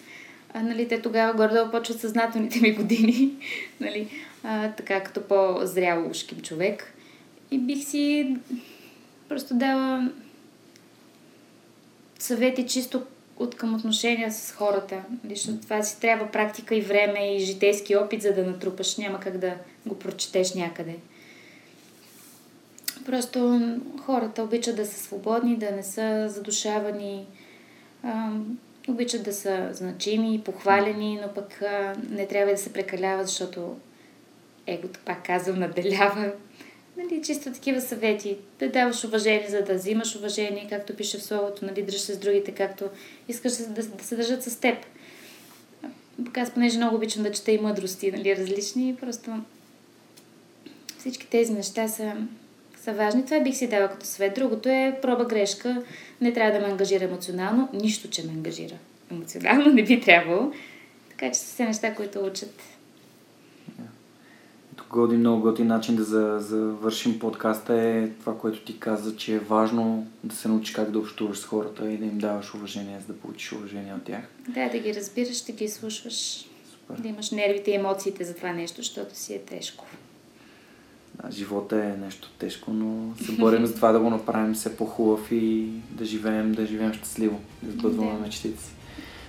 А, 0.54 0.62
нали, 0.62 0.88
те 0.88 1.02
тогава 1.02 1.34
гордо 1.34 1.70
почват 1.70 2.00
съзнателните 2.00 2.60
ми 2.60 2.72
години, 2.72 3.32
нали, 3.80 4.08
а, 4.44 4.72
така 4.72 5.02
като 5.02 5.22
по-зрял 5.22 6.10
ушким 6.10 6.40
човек. 6.40 6.94
И 7.50 7.58
бих 7.58 7.84
си 7.84 8.36
просто 9.28 9.54
дала 9.54 10.10
съвети 12.18 12.66
чисто 12.66 13.02
от 13.36 13.56
към 13.56 13.74
отношения 13.74 14.32
с 14.32 14.52
хората. 14.52 15.02
Защото 15.30 15.60
това 15.60 15.82
си 15.82 16.00
трябва 16.00 16.26
практика 16.26 16.74
и 16.74 16.80
време 16.80 17.36
и 17.36 17.40
житейски 17.40 17.96
опит, 17.96 18.22
за 18.22 18.32
да 18.32 18.44
натрупаш. 18.44 18.96
Няма 18.96 19.20
как 19.20 19.38
да 19.38 19.54
го 19.86 19.98
прочетеш 19.98 20.54
някъде. 20.54 20.96
Просто 23.06 23.60
хората 24.04 24.42
обичат 24.42 24.76
да 24.76 24.86
са 24.86 24.98
свободни, 25.02 25.56
да 25.56 25.70
не 25.70 25.82
са 25.82 26.28
задушавани, 26.28 27.26
обичат 28.88 29.22
да 29.22 29.32
са 29.32 29.68
значими, 29.72 30.42
похвалени, 30.44 31.20
но 31.22 31.34
пък 31.34 31.62
не 32.10 32.26
трябва 32.26 32.52
да 32.52 32.58
се 32.58 32.72
прекалява, 32.72 33.24
защото 33.24 33.76
егото, 34.66 35.00
пак 35.04 35.26
казвам, 35.26 35.58
наделява. 35.58 36.32
Нали, 36.96 37.22
чисто 37.22 37.52
такива 37.52 37.80
съвети. 37.80 38.36
Да 38.58 38.70
даваш 38.70 39.04
уважение, 39.04 39.48
за 39.48 39.62
да 39.62 39.74
взимаш 39.74 40.16
уважение, 40.16 40.66
както 40.70 40.96
пише 40.96 41.18
в 41.18 41.22
словото, 41.22 41.64
нали, 41.64 41.82
дръж 41.82 42.00
се 42.00 42.14
с 42.14 42.18
другите, 42.18 42.52
както 42.52 42.88
искаш 43.28 43.52
да, 43.52 43.82
да 43.82 44.04
се 44.04 44.16
държат 44.16 44.42
с 44.42 44.56
теб. 44.60 44.78
Аз, 46.36 46.50
понеже 46.50 46.76
много 46.76 46.96
обичам 46.96 47.22
да 47.22 47.32
чета 47.32 47.52
и 47.52 47.58
мъдрости, 47.58 48.12
нали, 48.12 48.36
различни, 48.36 48.96
просто 49.00 49.30
всички 50.98 51.26
тези 51.26 51.52
неща 51.52 51.88
са 51.88 52.16
са 52.84 52.92
важни. 52.92 53.24
Това 53.24 53.40
бих 53.40 53.56
си 53.56 53.68
дала 53.68 53.88
като 53.88 54.06
свет. 54.06 54.34
Другото 54.34 54.68
е 54.68 54.98
проба 55.02 55.24
грешка. 55.24 55.82
Не 56.20 56.32
трябва 56.32 56.52
да 56.52 56.66
ме 56.66 56.72
ангажира 56.72 57.04
емоционално. 57.04 57.68
Нищо, 57.72 58.10
че 58.10 58.26
ме 58.26 58.32
ангажира 58.32 58.74
емоционално. 59.10 59.66
Не 59.74 59.82
би 59.82 60.00
трябвало. 60.00 60.52
Така 61.10 61.32
че 61.32 61.38
са 61.38 61.46
все 61.46 61.64
неща, 61.64 61.94
които 61.94 62.18
учат. 62.18 62.60
Тук 64.84 64.92
годи 64.92 65.16
много 65.16 65.42
готин 65.42 65.66
начин 65.66 65.96
да 65.96 66.04
завършим 66.40 67.18
подкаста 67.18 67.74
е 67.74 68.08
това, 68.08 68.38
което 68.38 68.60
ти 68.60 68.78
каза, 68.78 69.16
че 69.16 69.34
е 69.34 69.38
важно 69.38 70.06
да 70.24 70.34
се 70.36 70.48
научиш 70.48 70.74
как 70.74 70.90
да 70.90 70.98
общуваш 70.98 71.38
с 71.38 71.44
хората 71.44 71.90
и 71.90 71.96
да 71.96 72.04
им 72.04 72.18
даваш 72.18 72.54
уважение, 72.54 73.00
за 73.00 73.06
да 73.06 73.18
получиш 73.18 73.52
уважение 73.52 73.94
от 73.94 74.04
тях. 74.04 74.20
Да, 74.48 74.68
да 74.68 74.78
ги 74.78 74.94
разбираш, 74.94 75.40
да 75.40 75.52
ги 75.52 75.68
слушаш. 75.68 76.44
Супер. 76.70 77.02
Да 77.02 77.08
имаш 77.08 77.30
нервите 77.30 77.70
и 77.70 77.74
емоциите 77.74 78.24
за 78.24 78.34
това 78.34 78.52
нещо, 78.52 78.76
защото 78.76 79.16
си 79.16 79.34
е 79.34 79.38
тежко. 79.38 79.84
Да, 81.14 81.30
живота 81.30 81.84
е 81.84 81.96
нещо 81.96 82.30
тежко, 82.38 82.72
но 82.72 83.16
се 83.24 83.32
борим 83.32 83.66
за 83.66 83.74
това 83.74 83.92
да 83.92 84.00
го 84.00 84.10
направим 84.10 84.54
все 84.54 84.76
по-хубав 84.76 85.32
и 85.32 85.68
да 85.90 86.04
живеем, 86.04 86.52
да 86.52 86.66
живеем 86.66 86.92
щастливо, 86.92 87.40
да 87.62 87.72
сбъдваме 87.72 88.12
да. 88.12 88.18
мечтите 88.18 88.62
си. 88.62 88.70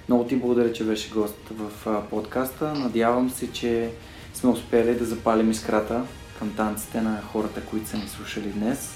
Много 0.09 0.23
ти 0.23 0.35
благодаря, 0.35 0.73
че 0.73 0.83
беше 0.83 1.09
гост 1.09 1.37
в 1.51 1.71
подкаста. 2.09 2.73
Надявам 2.73 3.29
се, 3.29 3.51
че 3.51 3.91
сме 4.35 4.49
успели 4.49 4.95
да 4.95 5.05
запалим 5.05 5.51
искрата 5.51 6.01
към 6.39 6.53
танците 6.53 7.01
на 7.01 7.21
хората, 7.31 7.61
които 7.61 7.89
са 7.89 7.97
ни 7.97 8.07
слушали 8.07 8.49
днес. 8.49 8.91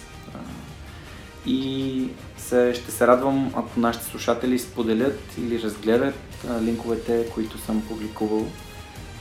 И 1.45 2.09
се, 2.37 2.73
ще 2.73 2.91
се 2.91 3.07
радвам, 3.07 3.53
ако 3.55 3.79
нашите 3.79 4.05
слушатели 4.05 4.59
споделят 4.59 5.19
или 5.37 5.61
разгледат 5.61 6.15
линковете, 6.61 7.25
които 7.33 7.57
съм 7.57 7.81
публикувал, 7.87 8.47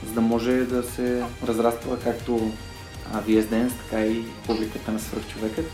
за 0.07 0.13
да 0.13 0.21
може 0.21 0.51
да 0.51 0.83
се 0.83 1.23
разраства 1.47 1.99
както 1.99 2.51
VS 3.13 3.43
Dance, 3.43 3.71
така 3.83 4.05
и 4.05 4.23
публиката 4.47 4.91
на 4.91 4.99
свръхчовекът. 4.99 5.65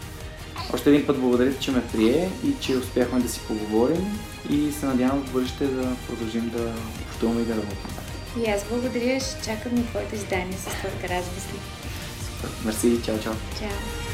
Още 0.73 0.89
един 0.89 1.07
път 1.07 1.19
благодаря, 1.19 1.59
че 1.59 1.71
ме 1.71 1.87
прие 1.93 2.29
и 2.45 2.53
че 2.61 2.77
успяхме 2.77 3.19
да 3.19 3.29
си 3.29 3.41
поговорим 3.47 4.19
и 4.49 4.71
се 4.71 4.85
надявам 4.85 5.23
в 5.23 5.33
бъдеще 5.33 5.67
да 5.67 5.95
продължим 6.07 6.49
да 6.49 6.73
общуваме 7.09 7.41
и 7.41 7.45
да 7.45 7.55
работим. 7.55 8.04
И 8.43 8.49
аз 8.49 8.63
благодаря, 8.69 9.19
ще 9.19 9.41
чакам 9.43 9.77
и 9.77 9.87
твоето 9.87 10.15
издание 10.15 10.57
с 10.57 10.65
твоите 10.65 11.09
размисли. 11.09 11.59
Супер. 12.25 12.49
Мерси, 12.65 13.03
чао, 13.05 13.19
чао. 13.19 13.33
Чао. 13.59 14.04